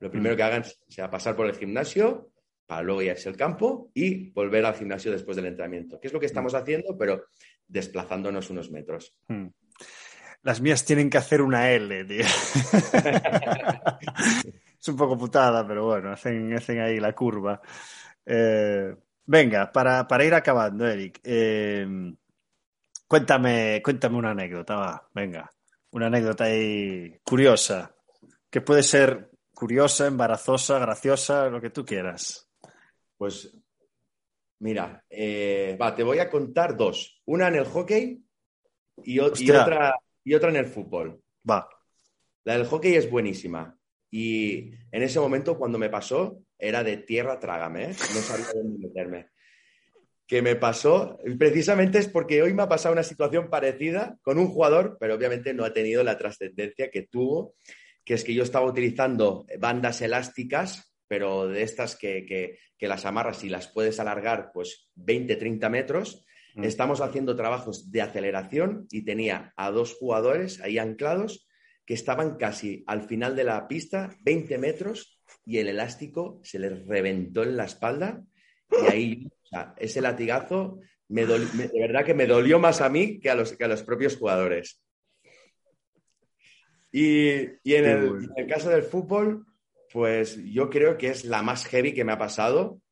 lo 0.00 0.10
primero 0.10 0.36
que 0.36 0.42
hagan 0.42 0.64
sea 0.88 1.10
pasar 1.10 1.36
por 1.36 1.46
el 1.46 1.54
gimnasio 1.54 2.30
para 2.66 2.82
luego 2.82 3.02
irse 3.02 3.28
al 3.28 3.36
campo 3.36 3.90
y 3.94 4.30
volver 4.30 4.64
al 4.66 4.74
gimnasio 4.74 5.10
después 5.10 5.36
del 5.36 5.46
entrenamiento, 5.46 5.98
que 5.98 6.08
es 6.08 6.12
lo 6.12 6.20
que 6.20 6.26
estamos 6.26 6.54
haciendo, 6.54 6.96
pero 6.98 7.24
desplazándonos 7.66 8.50
unos 8.50 8.70
metros. 8.70 9.16
Las 10.42 10.60
mías 10.60 10.84
tienen 10.84 11.10
que 11.10 11.18
hacer 11.18 11.42
una 11.42 11.70
L, 11.70 12.04
tío. 12.04 12.24
es 14.80 14.88
un 14.88 14.96
poco 14.96 15.18
putada, 15.18 15.66
pero 15.66 15.86
bueno, 15.86 16.12
hacen, 16.12 16.54
hacen 16.54 16.80
ahí 16.80 17.00
la 17.00 17.14
curva. 17.14 17.60
Eh, 18.24 18.94
venga, 19.26 19.72
para, 19.72 20.24
ir 20.24 20.34
acabando, 20.34 20.86
Eric, 20.86 21.20
eh, 21.24 21.86
cuéntame, 23.06 23.80
cuéntame 23.82 24.16
una 24.16 24.30
anécdota, 24.30 24.76
va, 24.76 25.08
venga. 25.14 25.50
Una 25.90 26.06
anécdota 26.06 26.44
ahí 26.44 27.18
curiosa, 27.24 27.94
que 28.50 28.60
puede 28.60 28.82
ser 28.82 29.30
curiosa, 29.54 30.06
embarazosa, 30.06 30.78
graciosa, 30.78 31.48
lo 31.48 31.60
que 31.60 31.70
tú 31.70 31.84
quieras. 31.84 32.48
Pues 33.16 33.56
mira, 34.60 35.04
eh, 35.08 35.76
va, 35.80 35.94
te 35.94 36.02
voy 36.02 36.18
a 36.18 36.30
contar 36.30 36.76
dos. 36.76 37.22
Una 37.24 37.48
en 37.48 37.56
el 37.56 37.64
hockey 37.64 38.22
y, 39.02 39.18
otra, 39.18 39.96
y 40.28 40.34
otra 40.34 40.50
en 40.50 40.56
el 40.56 40.66
fútbol. 40.66 41.20
Va. 41.48 41.68
La 42.44 42.54
del 42.54 42.66
hockey 42.66 42.94
es 42.94 43.10
buenísima. 43.10 43.76
Y 44.10 44.70
en 44.90 45.02
ese 45.02 45.20
momento, 45.20 45.58
cuando 45.58 45.78
me 45.78 45.90
pasó, 45.90 46.42
era 46.58 46.82
de 46.82 46.98
tierra 46.98 47.38
trágame, 47.38 47.84
¿eh? 47.84 47.96
no 48.14 48.20
sabía 48.20 48.46
dónde 48.54 48.88
meterme. 48.88 49.28
Que 50.26 50.42
me 50.42 50.56
pasó, 50.56 51.18
precisamente 51.38 51.98
es 51.98 52.08
porque 52.08 52.42
hoy 52.42 52.52
me 52.52 52.62
ha 52.62 52.68
pasado 52.68 52.92
una 52.92 53.02
situación 53.02 53.48
parecida 53.48 54.18
con 54.22 54.38
un 54.38 54.48
jugador, 54.48 54.96
pero 55.00 55.14
obviamente 55.14 55.54
no 55.54 55.64
ha 55.64 55.72
tenido 55.72 56.04
la 56.04 56.18
trascendencia 56.18 56.90
que 56.90 57.02
tuvo 57.02 57.54
que 58.08 58.14
es 58.14 58.24
que 58.24 58.32
yo 58.32 58.42
estaba 58.42 58.64
utilizando 58.64 59.44
bandas 59.58 60.00
elásticas, 60.00 60.94
pero 61.06 61.46
de 61.46 61.62
estas 61.62 61.94
que, 61.94 62.58
las 62.80 63.04
amarras 63.04 63.44
y 63.44 63.50
las 63.50 63.68
puedes 63.68 64.00
alargar 64.00 64.50
pues 64.54 64.88
20, 64.94 65.36
30 65.36 65.68
metros. 65.68 66.24
Mm. 66.58 66.64
Estamos 66.64 67.00
haciendo 67.00 67.36
trabajos 67.36 67.90
de 67.92 68.02
aceleración 68.02 68.88
y 68.90 69.04
tenía 69.04 69.52
a 69.56 69.70
dos 69.70 69.94
jugadores 69.94 70.60
ahí 70.60 70.78
anclados 70.78 71.48
que 71.86 71.94
estaban 71.94 72.36
casi 72.36 72.84
al 72.88 73.02
final 73.02 73.36
de 73.36 73.44
la 73.44 73.68
pista, 73.68 74.14
20 74.22 74.58
metros, 74.58 75.20
y 75.46 75.58
el 75.58 75.68
elástico 75.68 76.40
se 76.42 76.58
les 76.58 76.84
reventó 76.86 77.44
en 77.44 77.56
la 77.56 77.64
espalda. 77.64 78.22
Y 78.70 78.92
ahí, 78.92 79.28
ese 79.78 80.00
latigazo, 80.00 80.80
me 81.08 81.24
de 81.24 81.80
verdad 81.80 82.04
que 82.04 82.12
me 82.12 82.26
dolió 82.26 82.58
más 82.58 82.80
a 82.80 82.90
mí 82.90 83.20
que 83.20 83.30
a 83.30 83.34
los, 83.34 83.52
que 83.52 83.64
a 83.64 83.68
los 83.68 83.84
propios 83.84 84.16
jugadores. 84.16 84.82
Y, 86.90 87.38
en, 87.64 87.84
el, 88.36 88.46
caso 88.48 88.68
del 88.68 88.82
fútbol, 88.82 89.46
pues 89.92 90.42
yo 90.44 90.68
creo 90.68 90.98
que 90.98 91.08
es 91.08 91.24
la 91.24 91.42
más 91.42 91.64
heavy 91.66 91.94
que 91.94 92.04
me 92.04 92.12
ha 92.12 92.18
pasado, 92.18 92.82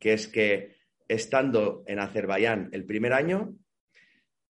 que 0.00 0.14
es 0.14 0.26
que 0.26 0.73
estando 1.08 1.84
en 1.86 1.98
Azerbaiyán 1.98 2.70
el 2.72 2.84
primer 2.84 3.12
año, 3.12 3.54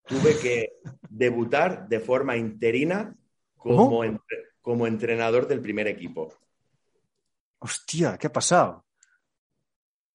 tuve 0.07 0.39
que 0.39 0.73
debutar 1.09 1.89
de 1.89 2.01
forma 2.01 2.37
interina 2.37 3.15
como, 3.57 4.19
como 4.61 4.87
entrenador 4.87 5.49
del 5.49 5.61
primer 5.61 5.89
equipo. 5.89 6.35
Hostia, 7.59 8.19
¿qué 8.19 8.27
ha 8.27 8.33
pasado? 8.33 8.85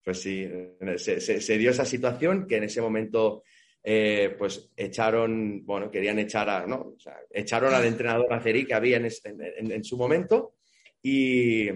Pues 0.03 0.21
sí, 0.21 0.47
se, 0.97 1.57
dio 1.57 1.71
esa 1.71 1.85
situación 1.85 2.47
que 2.47 2.57
en 2.57 2.63
ese 2.63 2.81
momento 2.81 3.43
eh, 3.83 4.35
pues 4.37 4.71
echaron, 4.75 5.65
bueno, 5.65 5.89
querían 5.89 6.19
echar 6.19 6.49
a, 6.49 6.65
¿no? 6.65 6.95
echaron 7.31 7.73
al 7.73 7.85
entrenador 7.85 8.31
Aceri 8.33 8.65
que 8.65 8.73
había 8.73 8.97
en, 8.97 9.83
su 9.83 9.97
momento 9.97 10.55
y 11.01 11.69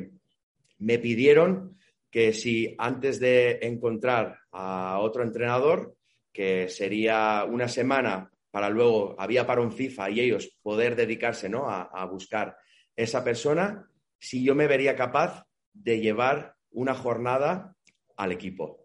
me 0.79 0.99
pidieron 0.99 1.77
que 2.13 2.31
si 2.31 2.75
antes 2.77 3.19
de 3.19 3.57
encontrar 3.63 4.37
a 4.51 4.99
otro 4.99 5.23
entrenador, 5.23 5.95
que 6.31 6.69
sería 6.69 7.43
una 7.49 7.67
semana 7.67 8.29
para 8.51 8.69
luego, 8.69 9.15
había 9.17 9.47
para 9.47 9.61
un 9.61 9.71
FIFA 9.71 10.11
y 10.11 10.19
ellos 10.19 10.55
poder 10.61 10.95
dedicarse 10.95 11.49
¿no? 11.49 11.67
a, 11.67 11.81
a 11.81 12.05
buscar 12.05 12.55
esa 12.95 13.23
persona, 13.23 13.89
si 14.19 14.43
yo 14.43 14.53
me 14.53 14.67
vería 14.67 14.95
capaz 14.95 15.43
de 15.73 16.01
llevar 16.01 16.55
una 16.69 16.93
jornada 16.93 17.75
al 18.15 18.31
equipo. 18.31 18.79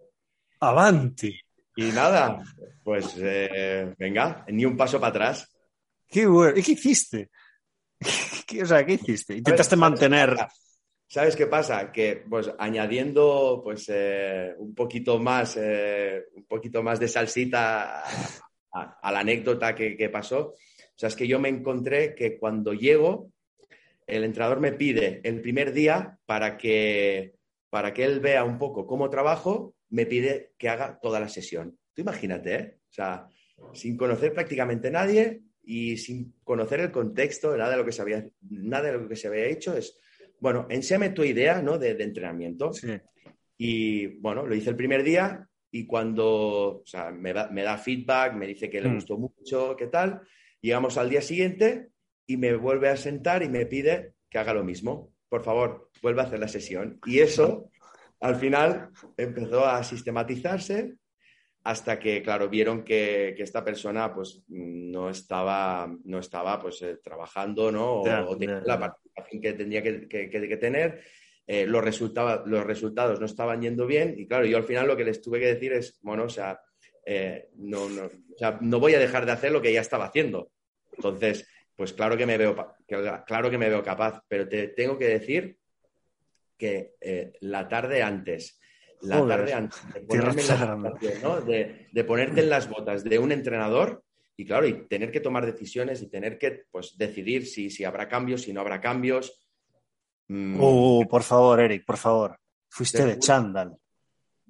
Avanti. 0.61 1.39
Y 1.77 1.85
nada, 1.91 2.43
pues 2.83 3.15
eh, 3.19 3.95
venga, 3.99 4.47
ni 4.49 4.65
un 4.65 4.75
paso 4.75 4.99
para 4.99 5.11
atrás. 5.11 5.55
Qué 6.09 6.27
bueno. 6.27 6.59
¿Y 6.59 6.63
qué 6.63 6.73
hiciste? 6.73 7.29
¿Qué, 8.47 8.63
o 8.63 8.67
sea, 8.67 8.87
¿qué 8.87 8.95
hiciste? 8.95 9.37
¿Intentaste 9.37 9.77
mantener...? 9.77 10.35
¿Sabes 11.11 11.37
qué 11.37 11.47
pasa? 11.47 11.91
Que 11.91 12.23
pues 12.29 12.51
añadiendo 12.59 13.63
pues 13.65 13.87
eh, 13.89 14.55
un 14.59 14.75
poquito 14.75 15.19
más, 15.19 15.57
eh, 15.59 16.25
un 16.35 16.45
poquito 16.45 16.83
más 16.83 17.01
de 17.01 17.09
salsita 17.09 18.03
a, 18.73 19.11
la 19.11 19.21
anécdota 19.21 19.75
que, 19.75 19.97
que, 19.97 20.11
pasó, 20.11 20.49
o 20.49 20.55
sea, 20.95 21.09
es 21.09 21.17
que 21.17 21.27
yo 21.27 21.41
me 21.41 21.49
encontré 21.49 22.15
que 22.15 22.37
cuando 22.37 22.75
llego, 22.75 23.33
el 24.07 24.23
entrenador 24.23 24.61
me 24.61 24.73
pide 24.73 25.23
el 25.25 25.41
primer 25.41 25.73
día 25.73 26.19
para 26.27 26.59
que, 26.59 27.37
para 27.71 27.95
que 27.95 28.05
él 28.05 28.21
vea 28.21 28.45
un 28.45 28.59
poco 28.59 28.87
cómo 28.87 29.09
trabajo 29.09 29.75
me 29.89 30.05
pide 30.05 30.53
que 30.59 30.69
haga 30.69 30.99
toda 31.01 31.21
la 31.21 31.31
sesión. 31.31 31.79
Tú 31.95 32.03
imagínate, 32.03 32.55
¿eh? 32.55 32.79
O 32.87 32.93
sea, 32.93 33.27
sin 33.73 33.97
conocer 33.97 34.35
prácticamente 34.35 34.91
nadie 34.91 35.41
y 35.63 35.97
sin 35.97 36.35
conocer 36.45 36.81
el 36.81 36.93
contexto, 36.93 37.57
nada 37.57 37.71
de 37.71 37.77
lo 37.79 37.85
que 37.87 37.93
se 37.93 38.03
había, 38.03 38.29
nada 38.51 38.93
de 38.93 38.99
lo 38.99 39.09
que 39.09 39.17
se 39.17 39.29
había 39.29 39.47
hecho, 39.47 39.75
es, 39.75 39.99
bueno, 40.41 40.67
enséame 40.71 41.11
tu 41.11 41.25
idea, 41.25 41.63
¿no? 41.63 41.79
De, 41.79 41.91
entrenamiento. 41.91 42.71
Y 43.57 44.07
bueno, 44.21 44.47
lo 44.47 44.55
hice 44.55 44.71
el 44.71 44.77
primer 44.77 45.03
día 45.03 45.49
y 45.71 45.87
cuando, 45.87 46.81
o 46.81 46.87
sea, 46.87 47.11
me 47.11 47.33
da, 47.33 47.79
feedback, 47.79 48.35
me 48.35 48.47
dice 48.47 48.71
que 48.71 48.81
le 48.81 48.89
mm. 48.89 48.95
gustó 48.95 49.19
mucho, 49.19 49.77
qué 49.77 49.87
tal, 49.89 50.23
llegamos 50.61 50.97
al 50.97 51.11
día 51.11 51.21
siguiente 51.21 51.89
y 52.27 52.37
me 52.37 52.55
vuelve 52.55 52.89
a 52.89 52.97
sentar 52.97 53.43
y 53.43 53.49
me 53.49 53.67
pide 53.67 54.15
que 54.31 54.39
haga 54.39 54.55
lo 54.55 54.65
mismo. 54.65 55.13
Por 55.29 55.43
favor, 55.43 55.91
vuelve 56.03 56.23
a 56.23 56.25
hacer 56.25 56.39
la 56.39 56.49
sesión. 56.49 57.01
Y 57.05 57.19
eso 57.19 57.71
al 58.21 58.37
final 58.37 58.91
empezó 59.17 59.67
a 59.67 59.83
sistematizarse 59.83 60.95
hasta 61.65 61.99
que, 61.99 62.23
claro, 62.23 62.49
vieron 62.49 62.83
que, 62.83 63.35
esta 63.39 63.65
persona 63.65 64.15
pues 64.15 64.43
no 64.49 65.11
estaba, 65.11 65.93
no 66.05 66.19
estaba 66.19 66.61
pues 66.61 66.81
eh, 66.83 66.99
trabajando, 67.03 67.71
¿no? 67.71 68.01
O, 68.01 68.37
tenía 68.37 68.63
la 68.65 68.79
participación 68.79 69.08
que 69.25 69.53
tendría 69.53 69.83
que, 69.83 70.59
tener. 70.61 71.03
Eh, 71.47 71.67
los, 71.67 71.83
los 72.47 72.67
resultados 72.67 73.21
no 73.21 73.27
estaban 73.27 73.63
yendo 73.63 73.87
bien 73.87 74.15
y, 74.19 74.27
claro, 74.27 74.45
yo 74.45 74.59
al 74.59 74.65
final 74.65 74.87
lo 74.87 74.97
que 74.97 75.05
les 75.05 75.23
tuve 75.23 75.41
que 75.41 75.55
decir 75.55 75.73
es, 75.73 75.99
bueno, 76.03 76.25
o 76.25 76.29
sea, 76.29 76.61
eh, 77.07 77.49
no, 77.57 77.89
no, 77.89 78.05
o 78.05 78.39
sea, 78.39 78.59
no 78.61 78.79
voy 78.79 78.95
a 78.95 78.99
dejar 78.99 79.25
de 79.25 79.33
hacer 79.33 79.51
lo 79.51 79.63
que 79.63 79.73
ya 79.73 79.81
estaba 79.81 80.05
haciendo. 80.05 80.51
Entonces, 80.93 81.49
pues 81.75 81.93
claro 81.93 82.17
que 82.17 82.27
me 82.27 82.37
veo, 82.37 82.75
claro 83.25 83.51
que 83.51 83.57
me 83.57 83.69
veo 83.69 83.83
capaz, 83.83 84.21
pero 84.29 84.49
te 84.49 84.69
tengo 84.69 84.99
que 84.99 85.07
decir 85.07 85.57
que 86.59 86.97
eh, 87.01 87.33
la 87.41 87.69
tarde 87.69 88.03
antes, 88.03 88.61
la 89.01 89.27
tarde 89.27 89.55
antes 89.55 89.81
de, 91.93 92.05
ponerte 92.05 92.41
en 92.41 92.51
las 92.51 92.69
botas 92.69 93.05
de 93.05 93.19
un 93.19 93.31
entrenador 93.31 94.03
y 94.41 94.45
claro, 94.45 94.69
y 94.69 94.87
tener 94.87 95.11
que 95.11 95.19
tomar 95.19 95.45
decisiones 95.45 96.01
y 96.01 96.09
tener 96.09 96.39
que 96.39 96.63
pues, 96.71 96.97
decidir 96.97 97.45
si, 97.45 97.71
si 97.71 97.83
habrá 97.83 98.09
cambios, 98.09 98.43
si 98.43 98.53
no 98.53 98.61
habrá 98.61 98.81
cambios. 98.81 99.45
Mm. 100.29 100.63
Uh, 100.63 101.09
por 101.09 101.25
favor, 101.25 101.59
Eric, 101.59 101.85
por 101.85 101.97
favor. 101.97 102.39
Fuiste 102.69 103.05
de, 103.05 103.19
chándal. 103.19 103.77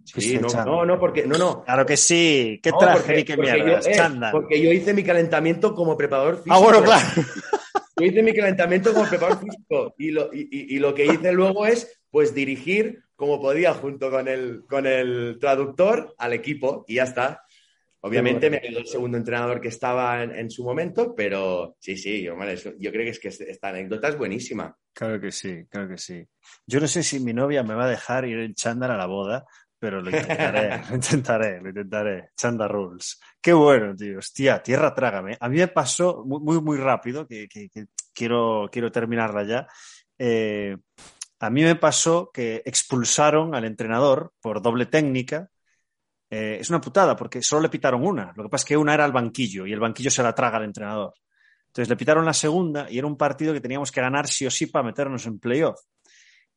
Sí, 0.05 0.39
no, 0.39 0.84
no, 0.84 1.01
porque 1.01 1.26
no, 1.26 1.39
no. 1.39 1.64
Claro 1.64 1.86
que 1.86 1.97
sí. 1.97 2.61
¿Qué 2.62 2.70
traje 2.78 3.24
qué 3.24 3.36
mierda? 3.39 3.80
Eh, 3.80 4.30
porque 4.30 4.61
yo 4.61 4.70
hice 4.70 4.93
mi 4.93 5.03
calentamiento 5.03 5.74
como 5.74 5.97
preparador 5.97 6.36
físico. 6.36 6.55
Ah, 6.55 6.59
bueno, 6.59 6.82
claro. 6.82 7.07
Yo 7.97 8.05
hice 8.05 8.22
mi 8.22 8.34
calentamiento 8.34 8.93
como 8.93 9.09
preparador 9.09 9.43
físico 9.43 9.95
y 9.99 10.11
lo, 10.11 10.30
y, 10.32 10.78
lo 10.78 10.95
que 10.95 11.07
hice 11.07 11.32
luego 11.32 11.66
es 11.66 12.01
pues 12.11 12.34
dirigir 12.34 13.03
como 13.16 13.41
podía 13.41 13.72
junto 13.74 14.11
con 14.11 14.28
el, 14.28 14.64
con 14.68 14.86
el 14.86 15.39
traductor 15.41 16.14
al 16.18 16.34
equipo 16.34 16.84
y 16.86 16.97
ya 16.97 17.05
está. 17.05 17.43
Obviamente 18.01 18.49
me 18.49 18.61
ayudó 18.63 18.79
el 18.79 18.87
segundo 18.87 19.19
entrenador 19.19 19.61
que 19.61 19.69
estaba 19.69 20.23
en, 20.23 20.51
su 20.51 20.63
momento, 20.65 21.15
pero 21.15 21.77
sí, 21.81 21.97
sí, 21.97 22.23
yo, 22.23 22.37
yo 22.79 22.93
creo 22.93 23.05
que 23.05 23.11
es 23.11 23.19
que 23.19 23.29
esta 23.29 23.69
anécdota 23.69 24.09
es 24.09 24.17
buenísima. 24.17 24.77
Claro 24.93 25.21
que 25.21 25.33
sí, 25.33 25.65
claro 25.69 25.89
que 25.89 25.99
sí. 25.99 26.25
Yo 26.67 26.81
no 26.81 26.87
sé 26.87 27.03
si 27.03 27.21
mi 27.21 27.33
novia 27.33 27.63
me 27.63 27.75
va 27.75 27.87
a 27.87 27.91
dejar 27.91 28.25
ir 28.25 28.39
en 28.39 28.55
chándal 28.55 28.93
a 28.93 28.97
la 28.97 29.07
boda, 29.07 29.47
pero 29.79 30.01
lo 30.01 30.11
intentaré, 30.11 30.83
lo 30.89 30.95
intentaré, 30.95 31.61
lo 31.61 31.69
intentaré. 31.69 32.31
Chanda 32.37 32.69
rules. 32.69 33.21
Qué 33.41 33.53
bueno, 33.53 33.95
tío. 33.95 34.19
Hostia, 34.19 34.63
tierra 34.63 34.95
trágame. 34.95 35.37
A 35.41 35.49
mí 35.49 35.59
me 35.59 35.69
pasó 35.69 36.25
muy, 36.25 36.61
muy, 36.61 36.79
rápido, 36.79 37.27
que, 37.27 37.49
quiero, 38.13 38.69
quiero 38.71 38.91
terminarla 38.91 39.45
ya. 39.45 39.69
Eh, 40.19 40.77
a 41.41 41.51
mí 41.51 41.63
me 41.63 41.77
pasó 41.77 42.31
que 42.33 42.63
expulsaron 42.65 43.55
al 43.55 43.65
entrenador 43.65 44.33
por 44.41 44.61
doble 44.61 44.87
técnica. 44.87 45.49
Eh, 46.31 46.59
es 46.61 46.68
una 46.68 46.81
putada 46.81 47.16
porque 47.16 47.43
solo 47.43 47.62
le 47.62 47.68
pitaron 47.68 48.05
una. 48.05 48.33
Lo 48.37 48.45
que 48.45 48.49
pasa 48.49 48.62
es 48.62 48.68
que 48.68 48.76
una 48.76 48.95
era 48.95 49.05
el 49.05 49.12
banquillo 49.12 49.66
y 49.66 49.72
el 49.72 49.81
banquillo 49.81 50.11
se 50.11 50.22
la 50.22 50.35
traga 50.35 50.59
al 50.59 50.64
entrenador. 50.64 51.14
Entonces 51.68 51.89
le 51.89 51.97
pitaron 51.97 52.24
la 52.24 52.33
segunda 52.33 52.91
y 52.91 52.99
era 52.99 53.07
un 53.07 53.16
partido 53.16 53.53
que 53.53 53.61
teníamos 53.61 53.93
que 53.93 54.01
ganar 54.01 54.26
sí 54.26 54.47
o 54.47 54.51
sí 54.51 54.66
para 54.66 54.85
meternos 54.85 55.26
en 55.26 55.39
playoff. 55.39 55.81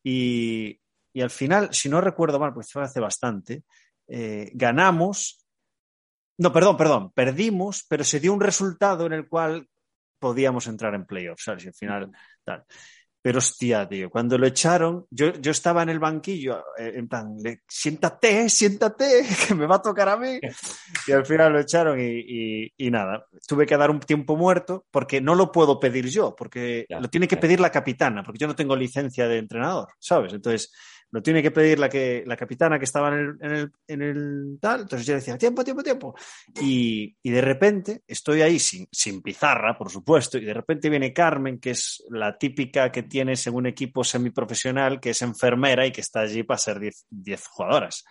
Y, 0.04 0.80
y 1.14 1.22
al 1.22 1.30
final, 1.30 1.70
si 1.74 1.90
no 1.90 2.02
recuerdo 2.02 2.40
mal, 2.40 2.54
porque 2.54 2.70
fue 2.72 2.84
hace 2.84 3.00
bastante, 3.00 3.64
eh, 4.08 4.52
ganamos. 4.54 5.46
No, 6.38 6.52
perdón, 6.52 6.78
perdón, 6.78 7.12
perdimos, 7.12 7.86
pero 7.88 8.04
se 8.04 8.20
dio 8.20 8.34
un 8.34 8.42
resultado 8.42 9.06
en 9.06 9.14
el 9.14 9.28
cual 9.28 9.68
podíamos 10.18 10.68
entrar 10.68 10.96
en 10.96 11.06
playoffs, 11.06 11.44
¿sabes? 11.44 11.66
Y 11.66 11.68
al 11.68 11.74
final. 11.74 12.12
Pero 13.24 13.38
hostia, 13.38 13.88
tío, 13.88 14.10
cuando 14.10 14.36
lo 14.38 14.48
echaron, 14.48 15.06
yo, 15.12 15.34
yo 15.34 15.52
estaba 15.52 15.84
en 15.84 15.90
el 15.90 16.00
banquillo, 16.00 16.64
eh, 16.78 16.94
en 16.96 17.08
plan, 17.08 17.38
siéntate, 17.68 18.50
siéntate, 18.50 19.24
que 19.48 19.54
me 19.54 19.68
va 19.68 19.76
a 19.76 19.82
tocar 19.82 20.10
a 20.10 20.18
mí. 20.18 20.40
Y 21.06 21.12
al 21.12 21.26
final 21.26 21.54
lo 21.54 21.60
echaron 21.60 22.00
y, 22.00 22.72
y, 22.76 22.90
nada, 22.90 23.28
tuve 23.48 23.68
que 23.68 23.78
dar 23.78 23.92
un 23.92 24.00
tiempo 24.00 24.36
muerto 24.36 24.86
porque 24.90 25.22
no 25.22 25.36
lo 25.36 25.52
puedo 25.52 25.80
pedir 25.80 26.08
yo, 26.08 26.36
porque 26.36 26.86
lo 26.90 27.10
tiene 27.10 27.28
que 27.28 27.38
pedir 27.38 27.60
la 27.60 27.70
capitana, 27.70 28.24
porque 28.24 28.40
yo 28.40 28.48
no 28.48 28.56
tengo 28.56 28.76
licencia 28.76 29.28
de 29.28 29.38
entrenador, 29.38 29.90
¿sabes? 30.00 30.34
Entonces, 30.34 30.72
lo 31.12 31.22
tiene 31.22 31.44
que 31.44 31.52
pedir 31.52 31.78
la, 31.78 31.90
que, 31.90 32.24
la 32.26 32.38
capitana 32.38 32.80
que 32.80 32.86
estaba 32.86 33.10
en 33.10 33.14
el, 33.14 33.38
en, 33.42 33.52
el, 33.52 33.72
en 33.88 34.02
el, 34.02 34.58
tal. 34.62 34.82
Entonces 34.82 35.06
yo 35.06 35.14
decía, 35.14 35.38
tiempo, 35.38 35.64
tiempo, 35.64 35.84
tiempo. 35.84 36.16
Y, 36.62 37.16
y 37.22 37.30
de 37.30 37.42
repente 37.42 38.04
estoy 38.08 38.42
ahí 38.42 38.60
sin, 38.60 38.88
sin, 38.92 39.22
pizarra, 39.22 39.78
por 39.78 39.90
supuesto, 39.92 40.38
y 40.38 40.46
de 40.46 40.54
repente 40.54 40.90
viene 40.90 41.14
Carmen, 41.14 41.60
que 41.60 41.72
es 41.72 42.04
la 42.10 42.38
típica 42.38 42.92
que 42.92 43.04
tiene 43.04 43.36
según 43.36 43.68
equipo 43.68 44.04
semiprofesional, 44.04 45.00
que 45.00 45.12
es 45.12 45.22
enfermera 45.22 45.86
y 45.86 45.92
que 45.92 46.02
está 46.02 46.22
allí 46.22 46.44
para 46.44 46.58
ser 46.58 46.80
10 47.10 47.48
jugadoras. 47.48 48.06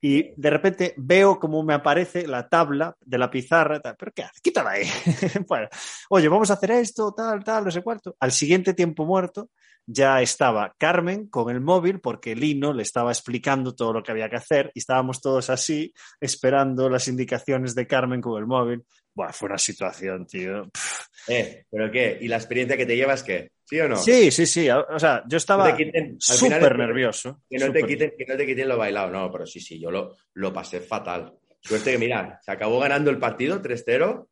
Y 0.00 0.34
de 0.40 0.50
repente 0.50 0.94
veo 0.98 1.40
cómo 1.40 1.62
me 1.62 1.74
aparece 1.74 2.28
la 2.28 2.48
tabla 2.48 2.96
de 3.00 3.18
la 3.18 3.30
pizarra, 3.30 3.80
tal, 3.80 3.96
pero 3.98 4.12
¿qué 4.14 4.22
hace? 4.22 4.40
Quítala 4.40 4.70
ahí. 4.70 4.84
oye, 6.10 6.28
vamos 6.28 6.50
a 6.50 6.54
hacer 6.54 6.70
esto, 6.72 7.12
tal, 7.12 7.42
tal, 7.42 7.64
no 7.64 7.70
sé 7.70 7.82
cuánto. 7.82 8.14
Al 8.20 8.30
siguiente 8.30 8.74
tiempo 8.74 9.04
muerto, 9.06 9.50
ya 9.86 10.20
estaba 10.20 10.74
Carmen 10.76 11.28
con 11.28 11.54
el 11.54 11.60
móvil 11.60 12.00
porque 12.00 12.34
Lino 12.34 12.72
le 12.72 12.82
estaba 12.82 13.12
explicando 13.12 13.74
todo 13.74 13.92
lo 13.92 14.02
que 14.02 14.10
había 14.10 14.28
que 14.28 14.36
hacer 14.36 14.70
y 14.74 14.80
estábamos 14.80 15.20
todos 15.20 15.48
así 15.48 15.92
esperando 16.20 16.88
las 16.88 17.06
indicaciones 17.08 17.74
de 17.74 17.86
Carmen 17.86 18.20
con 18.20 18.38
el 18.38 18.46
móvil. 18.46 18.84
Bueno, 19.14 19.32
fue 19.32 19.48
una 19.48 19.58
situación, 19.58 20.26
tío. 20.26 20.70
Eh, 21.28 21.64
¿pero 21.70 21.90
qué? 21.90 22.18
¿Y 22.20 22.28
la 22.28 22.36
experiencia 22.36 22.76
que 22.76 22.84
te 22.84 22.96
llevas 22.96 23.22
qué? 23.22 23.52
¿Sí 23.64 23.80
o 23.80 23.88
no? 23.88 23.96
Sí, 23.96 24.30
sí, 24.30 24.44
sí. 24.44 24.68
O 24.68 24.98
sea, 24.98 25.22
yo 25.26 25.38
estaba 25.38 25.76
súper 26.18 26.76
nervioso. 26.76 27.42
Que 27.48 27.58
no, 27.58 27.72
te 27.72 27.82
quiten, 27.84 28.12
que 28.16 28.26
no 28.26 28.36
te 28.36 28.46
quiten 28.46 28.68
lo 28.68 28.76
bailado. 28.76 29.10
No, 29.10 29.32
pero 29.32 29.46
sí, 29.46 29.58
sí, 29.58 29.80
yo 29.80 29.90
lo, 29.90 30.16
lo 30.34 30.52
pasé 30.52 30.80
fatal. 30.80 31.32
Suerte 31.60 31.92
que, 31.92 31.98
mira, 31.98 32.38
se 32.44 32.52
acabó 32.52 32.78
ganando 32.78 33.10
el 33.10 33.18
partido 33.18 33.62
3-0 33.62 34.28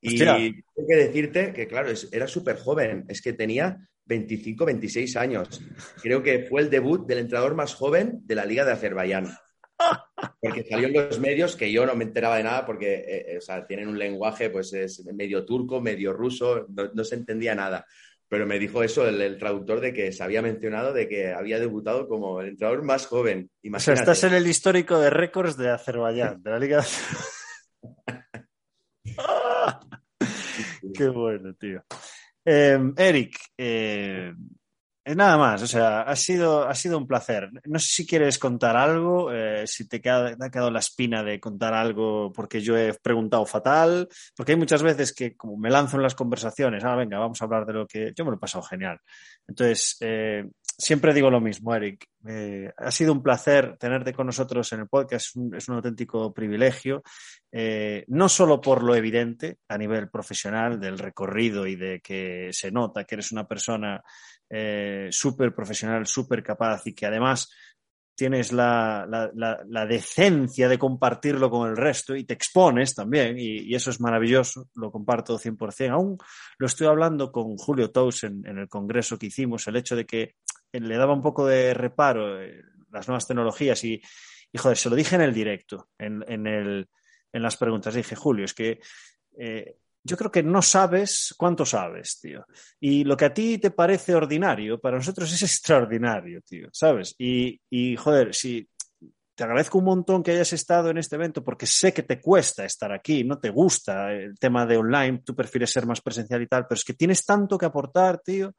y 0.00 0.18
tengo 0.18 0.88
que 0.88 0.96
decirte 0.96 1.52
que, 1.52 1.66
claro, 1.66 1.92
era 2.10 2.26
súper 2.26 2.56
joven. 2.56 3.04
Es 3.08 3.20
que 3.22 3.32
tenía 3.32 3.78
25, 4.06 4.64
26 4.64 5.16
años. 5.16 5.60
Creo 6.02 6.22
que 6.22 6.46
fue 6.48 6.62
el 6.62 6.70
debut 6.70 7.06
del 7.06 7.18
entrenador 7.18 7.54
más 7.54 7.74
joven 7.74 8.20
de 8.24 8.34
la 8.34 8.44
Liga 8.44 8.64
de 8.64 8.72
Azerbaiyán. 8.72 9.26
Porque 10.40 10.64
salió 10.64 10.88
en 10.88 10.94
los 10.94 11.18
medios 11.18 11.56
que 11.56 11.72
yo 11.72 11.86
no 11.86 11.94
me 11.94 12.04
enteraba 12.04 12.36
de 12.36 12.44
nada 12.44 12.64
porque 12.64 12.94
eh, 12.94 13.36
eh, 13.36 13.64
tienen 13.66 13.88
un 13.88 13.98
lenguaje, 13.98 14.50
pues 14.50 14.72
es 14.72 15.04
medio 15.12 15.44
turco, 15.44 15.80
medio 15.80 16.12
ruso, 16.12 16.66
no, 16.68 17.04
se 17.04 17.16
entendía 17.16 17.54
nada. 17.54 17.84
Pero 18.28 18.46
me 18.46 18.58
dijo 18.58 18.82
eso 18.82 19.06
el, 19.06 19.38
traductor 19.38 19.80
de 19.80 19.92
que 19.92 20.12
se 20.12 20.22
había 20.22 20.40
mencionado 20.40 20.92
de 20.92 21.08
que 21.08 21.32
había 21.32 21.58
debutado 21.58 22.08
como 22.08 22.40
el 22.40 22.50
entrenador 22.50 22.82
más 22.82 23.06
joven. 23.06 23.50
O 23.74 23.78
sea, 23.78 23.94
estás 23.94 24.24
en 24.24 24.34
el 24.34 24.46
histórico 24.46 24.98
de 24.98 25.10
récords 25.10 25.56
de 25.56 25.70
Azerbaiyán, 25.70 26.42
de 26.42 26.50
la 26.50 26.58
Liga 26.58 26.80
de 26.80 26.86
Qué 30.94 31.08
bueno, 31.08 31.54
tío. 31.54 31.84
Em, 32.44 32.92
Eric, 32.96 33.38
eh, 33.56 34.32
nada 35.04 35.36
más, 35.36 35.62
o 35.62 35.66
sea, 35.66 36.02
ha 36.02 36.16
sido, 36.16 36.68
ha 36.68 36.74
sido 36.74 36.98
un 36.98 37.06
placer. 37.06 37.50
No 37.66 37.78
sé 37.78 37.86
si 37.88 38.06
quieres 38.06 38.38
contar 38.38 38.76
algo, 38.76 39.32
eh, 39.32 39.66
si 39.66 39.88
te, 39.88 40.00
te, 40.00 40.10
ha 40.10 40.50
quedado 40.50 40.70
la 40.70 40.80
espina 40.80 41.22
de 41.22 41.40
contar 41.40 41.74
algo 41.74 42.32
porque 42.32 42.60
yo 42.60 42.76
he 42.76 42.94
preguntado 42.94 43.46
fatal, 43.46 44.08
porque 44.36 44.52
hay 44.52 44.58
muchas 44.58 44.82
veces 44.82 45.12
que 45.12 45.36
como 45.36 45.56
me 45.56 45.70
lanzo 45.70 45.96
en 45.96 46.02
las 46.02 46.14
conversaciones, 46.14 46.84
ah, 46.84 46.96
venga, 46.96 47.18
vamos 47.18 47.40
a 47.40 47.44
hablar 47.44 47.66
de 47.66 47.72
lo 47.72 47.86
que 47.86 48.12
yo 48.14 48.24
me 48.24 48.30
lo 48.32 48.36
he 48.36 48.40
pasado 48.40 48.62
genial. 48.64 48.98
Entonces, 49.46 49.96
eh, 50.00 50.44
siempre 50.78 51.14
digo 51.14 51.30
lo 51.30 51.40
mismo, 51.40 51.74
Eric. 51.74 52.06
Eh, 52.26 52.72
ha 52.76 52.90
sido 52.90 53.12
un 53.12 53.22
placer 53.22 53.76
tenerte 53.78 54.12
con 54.12 54.26
nosotros 54.26 54.72
en 54.72 54.80
el 54.80 54.88
podcast, 54.88 55.36
es 55.54 55.68
un, 55.68 55.74
auténtico 55.74 56.32
privilegio, 56.32 57.02
eh, 57.50 58.04
no 58.08 58.28
solo 58.28 58.60
por 58.60 58.82
lo 58.82 58.94
evidente 58.94 59.58
a 59.68 59.78
nivel 59.78 60.08
profesional 60.08 60.78
del 60.78 60.98
recorrido 60.98 61.66
y 61.66 61.76
de 61.76 62.00
que 62.00 62.48
se 62.52 62.70
nota 62.70 63.04
que 63.04 63.16
eres 63.16 63.32
una 63.32 63.46
persona 63.46 64.02
eh, 64.48 65.08
súper 65.10 65.54
profesional, 65.54 66.06
súper 66.06 66.42
capaz 66.42 66.86
y 66.86 66.94
que 66.94 67.06
además 67.06 67.48
tienes 68.14 68.52
la, 68.52 69.06
la, 69.08 69.62
la, 69.66 69.86
decencia 69.86 70.68
de 70.68 70.78
compartirlo 70.78 71.50
con 71.50 71.68
el 71.68 71.76
resto 71.76 72.14
y 72.14 72.24
te 72.24 72.34
expones 72.34 72.94
también, 72.94 73.36
y, 73.38 73.74
eso 73.74 73.90
es 73.90 74.00
maravilloso, 74.00 74.68
lo 74.74 74.90
comparto 74.90 75.38
100%. 75.38 75.90
Aún 75.90 76.18
lo 76.58 76.66
estoy 76.66 76.86
hablando 76.86 77.32
con 77.32 77.56
Julio 77.56 77.90
Tous 77.90 78.24
en, 78.24 78.44
el 78.46 78.68
congreso 78.68 79.18
que 79.18 79.26
hicimos, 79.26 79.66
el 79.66 79.76
hecho 79.76 79.96
de 79.96 80.06
que 80.06 80.34
le 80.72 80.96
daba 80.96 81.12
un 81.12 81.22
poco 81.22 81.46
de 81.46 81.74
reparo 81.74 82.42
eh, 82.42 82.62
las 82.90 83.08
nuevas 83.08 83.26
tecnologías 83.26 83.82
y, 83.84 84.00
y, 84.52 84.58
joder, 84.58 84.76
se 84.76 84.90
lo 84.90 84.96
dije 84.96 85.14
en 85.16 85.22
el 85.22 85.34
directo, 85.34 85.88
en, 85.98 86.24
en, 86.28 86.46
el, 86.46 86.88
en 87.32 87.42
las 87.42 87.56
preguntas. 87.56 87.94
Dije, 87.94 88.16
Julio, 88.16 88.44
es 88.44 88.54
que 88.54 88.80
eh, 89.38 89.76
yo 90.04 90.16
creo 90.16 90.30
que 90.30 90.42
no 90.42 90.62
sabes 90.62 91.34
cuánto 91.38 91.64
sabes, 91.64 92.20
tío. 92.20 92.44
Y 92.80 93.04
lo 93.04 93.16
que 93.16 93.26
a 93.26 93.34
ti 93.34 93.58
te 93.58 93.70
parece 93.70 94.14
ordinario, 94.14 94.80
para 94.80 94.96
nosotros 94.96 95.32
es 95.32 95.42
extraordinario, 95.42 96.40
tío, 96.42 96.68
¿sabes? 96.72 97.14
Y, 97.18 97.60
y 97.70 97.96
joder, 97.96 98.34
si 98.34 98.68
te 99.34 99.44
agradezco 99.44 99.78
un 99.78 99.84
montón 99.84 100.22
que 100.22 100.32
hayas 100.32 100.52
estado 100.52 100.90
en 100.90 100.98
este 100.98 101.16
evento 101.16 101.42
porque 101.42 101.66
sé 101.66 101.92
que 101.92 102.02
te 102.02 102.20
cuesta 102.20 102.64
estar 102.64 102.92
aquí, 102.92 103.24
no 103.24 103.38
te 103.38 103.50
gusta 103.50 104.12
el 104.12 104.38
tema 104.38 104.66
de 104.66 104.76
online, 104.76 105.22
tú 105.24 105.34
prefieres 105.34 105.70
ser 105.70 105.86
más 105.86 106.00
presencial 106.00 106.42
y 106.42 106.46
tal, 106.46 106.66
pero 106.66 106.76
es 106.76 106.84
que 106.84 106.94
tienes 106.94 107.24
tanto 107.24 107.56
que 107.56 107.66
aportar, 107.66 108.20
tío, 108.20 108.54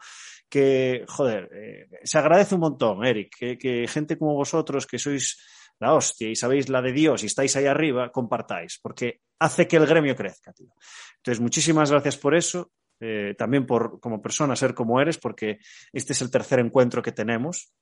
que, 0.54 1.04
joder, 1.08 1.50
eh, 1.52 1.88
se 2.04 2.20
agradece 2.20 2.54
un 2.54 2.62
montón, 2.62 3.04
Eric, 3.04 3.36
que, 3.40 3.58
que, 3.58 3.88
gente 3.88 4.20
como 4.20 4.36
vosotros, 4.36 4.86
que 4.86 5.00
sois 5.00 5.40
la 5.80 5.96
hostia 5.96 6.30
y 6.30 6.36
sabéis 6.36 6.70
la 6.70 6.80
de 6.80 6.92
Dios 6.92 7.24
y 7.24 7.26
estáis 7.26 7.56
ahí 7.56 7.66
arriba, 7.66 8.12
compartáis, 8.12 8.80
porque 8.80 9.22
hace 9.40 9.68
que 9.68 9.78
el 9.78 9.88
gremio 9.88 10.16
crezca, 10.16 10.54
tío. 10.54 10.70
Entonces, 11.18 11.42
muchísimas 11.42 11.90
gracias 11.90 12.18
por 12.18 12.36
eso, 12.36 12.72
eh, 13.00 13.34
también 13.36 13.66
por 13.66 14.00
como 14.00 14.22
persona 14.22 14.56
ser 14.56 14.76
como 14.76 15.02
eres, 15.02 15.18
porque 15.18 15.58
este 15.92 16.14
es 16.14 16.22
el 16.22 16.30
tercer 16.30 16.60
encuentro 16.60 17.02
que 17.02 17.14
tenemos 17.14 17.74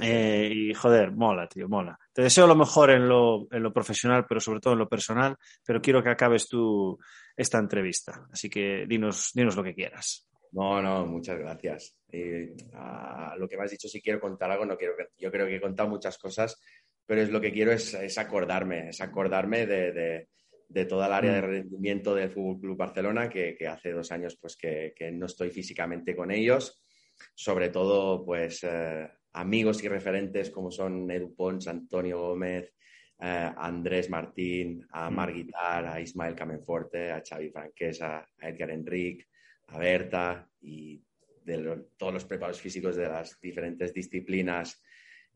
Eh, 0.00 0.50
y 0.52 0.74
joder, 0.74 1.12
mola, 1.12 1.46
tío, 1.48 1.68
mola. 1.68 1.96
Te 2.12 2.22
deseo 2.22 2.48
lo 2.48 2.56
mejor 2.56 2.90
en 2.90 3.08
lo, 3.08 3.46
en 3.52 3.62
lo, 3.62 3.72
profesional, 3.72 4.26
pero 4.28 4.40
sobre 4.40 4.58
todo 4.58 4.72
en 4.72 4.80
lo 4.80 4.88
personal, 4.88 5.36
pero 5.64 5.80
quiero 5.80 6.02
que 6.02 6.10
acabes 6.10 6.48
tú 6.48 6.98
esta 7.36 7.58
entrevista. 7.58 8.26
Así 8.32 8.50
que 8.50 8.84
dinos, 8.88 9.30
dinos 9.32 9.54
lo 9.54 9.62
que 9.62 9.76
quieras. 9.76 10.25
No, 10.52 10.80
no, 10.82 11.06
muchas 11.06 11.38
gracias. 11.38 11.96
a 12.74 13.34
lo 13.38 13.48
que 13.48 13.56
me 13.56 13.64
has 13.64 13.70
dicho, 13.70 13.88
si 13.88 14.00
quiero 14.00 14.20
contar 14.20 14.50
algo, 14.50 14.64
no 14.64 14.76
quiero, 14.76 14.94
yo 15.18 15.30
creo 15.30 15.46
que 15.46 15.56
he 15.56 15.60
contado 15.60 15.88
muchas 15.88 16.18
cosas, 16.18 16.60
pero 17.04 17.20
es 17.20 17.30
lo 17.30 17.40
que 17.40 17.52
quiero 17.52 17.72
es, 17.72 17.94
es 17.94 18.18
acordarme, 18.18 18.90
es 18.90 19.00
acordarme 19.00 19.66
de, 19.66 19.92
de, 19.92 20.28
de 20.68 20.84
toda 20.84 21.06
el 21.06 21.12
área 21.12 21.32
de 21.34 21.42
mm. 21.42 21.50
rendimiento 21.50 22.14
del 22.14 22.30
Fútbol 22.30 22.60
Club 22.60 22.76
Barcelona, 22.76 23.28
que, 23.28 23.56
que, 23.56 23.66
hace 23.68 23.92
dos 23.92 24.10
años 24.12 24.36
pues 24.40 24.56
que, 24.56 24.92
que, 24.96 25.10
no 25.12 25.26
estoy 25.26 25.50
físicamente 25.50 26.16
con 26.16 26.30
ellos. 26.30 26.82
Sobre 27.34 27.70
todo, 27.70 28.24
pues 28.24 28.62
eh, 28.64 29.08
amigos 29.32 29.82
y 29.82 29.88
referentes 29.88 30.50
como 30.50 30.70
son 30.70 31.10
Edu 31.10 31.34
Pons, 31.34 31.68
Antonio 31.68 32.20
Gómez, 32.20 32.74
eh, 33.20 33.50
Andrés 33.56 34.10
Martín, 34.10 34.84
a 34.90 35.08
mm. 35.10 35.14
Mar 35.14 35.32
Guitar, 35.32 35.86
a 35.86 36.00
Ismael 36.00 36.34
Camenforte, 36.34 37.12
a 37.12 37.22
Xavi 37.26 37.50
Franquesa, 37.50 38.28
a 38.40 38.48
Edgar 38.48 38.70
Enric, 38.70 39.26
a 39.68 39.78
Berta 39.78 40.48
y 40.60 41.02
de 41.44 41.84
todos 41.96 42.12
los 42.12 42.24
preparados 42.24 42.60
físicos 42.60 42.96
de 42.96 43.08
las 43.08 43.40
diferentes 43.40 43.94
disciplinas 43.94 44.82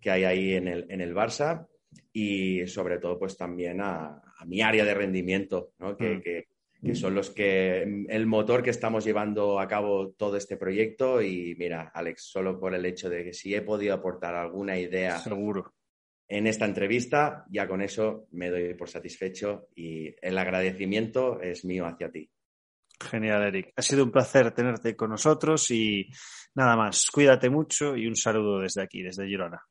que 0.01 0.11
hay 0.11 0.25
ahí 0.25 0.55
en 0.55 0.69
el, 0.69 0.87
en 0.91 1.01
el 1.01 1.15
Barça 1.15 1.67
y 2.13 2.67
sobre 2.67 2.99
todo 2.99 3.19
pues 3.19 3.37
también 3.37 3.81
a, 3.81 4.21
mi 4.47 4.63
área 4.63 4.85
de 4.85 4.95
rendimiento, 4.95 5.73
¿no? 5.79 5.97
que, 5.97 6.17
mm. 6.17 6.21
que, 6.23 6.49
que, 6.83 6.95
son 6.95 7.15
los 7.15 7.31
que, 7.31 8.07
el 8.09 8.27
motor 8.27 8.63
que 8.63 8.71
estamos 8.71 9.05
llevando 9.05 9.61
a 9.61 9.69
cabo 9.69 10.13
todo 10.13 10.37
este 10.37 10.57
proyecto 10.57 11.21
y 11.21 11.55
mira, 11.59 11.91
Alex, 11.95 12.25
solo 12.25 12.59
por 12.59 12.75
el 12.75 12.87
hecho 12.87 13.11
de 13.11 13.25
que 13.25 13.33
si 13.33 13.55
he 13.55 13.63
podido 13.63 13.95
aportar 13.95 14.35
alguna 14.35 14.79
idea 14.79 15.19
Seguro. 15.19 15.75
en 16.27 16.47
esta 16.47 16.65
entrevista, 16.65 17.45
ya 17.51 17.69
con 17.69 17.83
eso 17.83 18.27
me 18.31 18.51
doy 18.51 18.75
por 18.75 18.89
satisfecho 18.89 19.69
y 19.75 20.15
el 20.23 20.39
agradecimiento 20.39 21.41
es 21.41 21.65
mío 21.65 21.87
hacia 21.87 22.11
ti. 22.11 22.31
Genial, 23.01 23.43
Eric. 23.43 23.73
Ha 23.77 23.83
sido 23.83 24.05
un 24.05 24.11
placer 24.11 24.53
tenerte 24.53 24.95
con 24.95 25.11
nosotros 25.11 25.71
y 25.71 26.07
nada 26.55 26.77
más. 26.77 27.07
Cuídate 27.13 27.49
mucho 27.49 27.97
y 27.97 28.07
un 28.07 28.17
saludo 28.17 28.61
desde 28.61 28.83
aquí, 28.83 29.03
desde 29.03 29.27
Girona. 29.27 29.63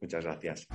Muchas 0.00 0.24
gracias. 0.24 0.66